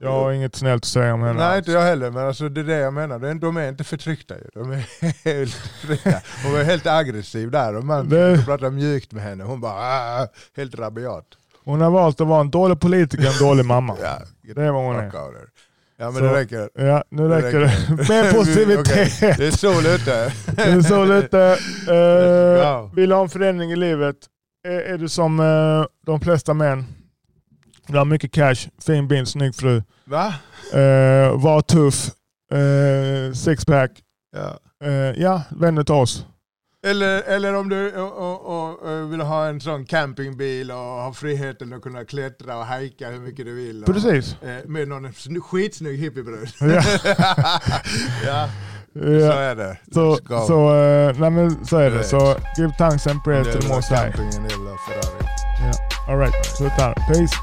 Jag 0.00 0.12
har 0.12 0.32
inget 0.32 0.56
snällt 0.56 0.82
att 0.84 0.88
säga 0.88 1.14
om 1.14 1.20
henne. 1.22 1.32
Nej, 1.38 1.42
alls. 1.48 1.58
inte 1.58 1.72
jag 1.72 1.82
heller. 1.82 2.10
Men 2.10 2.26
alltså, 2.26 2.48
det 2.48 2.60
är 2.60 2.64
det 2.64 2.76
jag 2.76 2.94
menar. 2.94 3.34
De- 3.34 3.56
är 3.56 3.68
inte 3.68 3.84
förtryckta 3.84 4.34
ju. 4.38 4.44
De 4.54 4.70
är 4.72 4.84
helt 5.24 5.54
fria. 5.82 6.22
Hon 6.44 6.52
var 6.52 6.62
helt 6.62 6.86
aggressiv 6.86 7.50
där. 7.50 7.76
Och 7.76 7.84
man 7.84 8.08
Det- 8.08 8.44
pratade 8.44 8.70
mjukt 8.70 9.12
med 9.12 9.22
henne. 9.22 9.44
Hon 9.44 9.60
bara 9.60 9.72
ah, 9.72 10.28
helt 10.56 10.74
rabiat. 10.74 11.26
Hon 11.64 11.80
har 11.80 11.90
valt 11.90 12.20
att 12.20 12.26
vara 12.26 12.40
en 12.40 12.50
dålig 12.50 12.80
politiker, 12.80 13.26
en 13.26 13.38
dålig 13.48 13.64
mamma. 13.64 13.96
Ja, 14.02 14.18
Det 14.54 14.62
är 14.62 14.70
vad 14.72 14.84
hon 14.84 14.96
är. 14.96 15.10
Ja 16.02 16.10
men 16.10 16.14
Så- 16.14 16.24
det 16.24 16.40
räcker. 16.40 16.68
Ja, 16.74 17.04
nu 17.10 17.28
räcker 17.28 17.60
det. 17.60 17.72
Mer 18.08 18.32
positivitet. 18.32 18.88
Okej, 18.88 19.34
Det 19.38 19.46
är 19.46 19.50
sol 19.50 19.86
ute. 19.86 20.32
Det 20.56 20.62
är 20.62 21.20
lite. 21.22 21.56
Let's 21.86 22.76
Uh, 22.76 22.82
go. 22.82 22.90
vill 22.96 23.08
du 23.08 23.14
ha 23.14 23.22
en 23.22 23.28
förändring 23.28 23.72
i 23.72 23.76
livet? 23.76 24.16
Är, 24.68 24.80
är 24.80 24.98
du 24.98 25.08
som 25.08 25.40
eh, 25.40 25.84
de 26.06 26.20
flesta 26.20 26.54
män? 26.54 26.84
Du 27.86 27.98
har 27.98 28.04
mycket 28.04 28.32
cash, 28.32 28.54
fin 28.86 29.08
bil, 29.08 29.26
snygg 29.26 29.54
fru. 29.54 29.82
Va? 30.04 30.26
Uh, 30.74 31.42
var 31.42 31.60
tuff. 31.62 32.10
Uh, 32.54 33.32
sixpack. 33.32 33.90
Ja. 34.36 34.58
Uh, 34.88 35.20
ja, 35.22 35.42
vänd 35.50 35.78
dig 35.78 35.84
till 35.84 35.94
oss. 35.94 36.26
Eller, 36.86 37.22
eller 37.22 37.54
om 37.54 37.68
du 37.68 37.92
och, 37.96 38.12
och, 38.46 38.82
och, 38.82 39.12
vill 39.12 39.20
ha 39.20 39.46
en 39.46 39.60
sån 39.60 39.84
campingbil 39.84 40.70
och 40.70 40.76
ha 40.76 41.12
friheten 41.12 41.72
att 41.72 41.82
kunna 41.82 42.04
klättra 42.04 42.56
och 42.56 42.66
hajka 42.66 43.08
hur 43.10 43.20
mycket 43.20 43.46
du 43.46 43.54
vill. 43.54 43.82
Precis. 43.86 44.36
eh, 44.42 44.68
med 44.68 44.88
någon 44.88 45.06
sn- 45.06 45.40
skitsnygg 45.40 45.98
hippiebrud. 45.98 46.48
Ja. 46.60 46.66
ja. 48.26 48.48
Så 48.94 49.32
är 49.32 49.54
det. 49.54 49.78
Så, 49.94 50.18
så, 50.46 50.74
eh, 50.74 51.18
nej 51.18 51.30
men 51.30 51.66
så 51.66 51.76
är 51.76 51.90
det. 51.90 52.04
Så 52.04 52.36
give 52.58 52.72
thanks 52.78 53.06
and 53.06 53.24
prayers 53.24 53.46
to 53.54 53.60
the 53.60 53.68
most 53.68 53.90
high. 53.90 54.00
campingen, 54.02 54.32
jävla 54.48 54.70
Ferrari. 54.88 55.24
Ja. 55.64 56.12
All 56.12 56.18
right, 56.18 56.46
sluta 56.46 56.74
här. 56.74 56.94
Peace. 56.94 57.34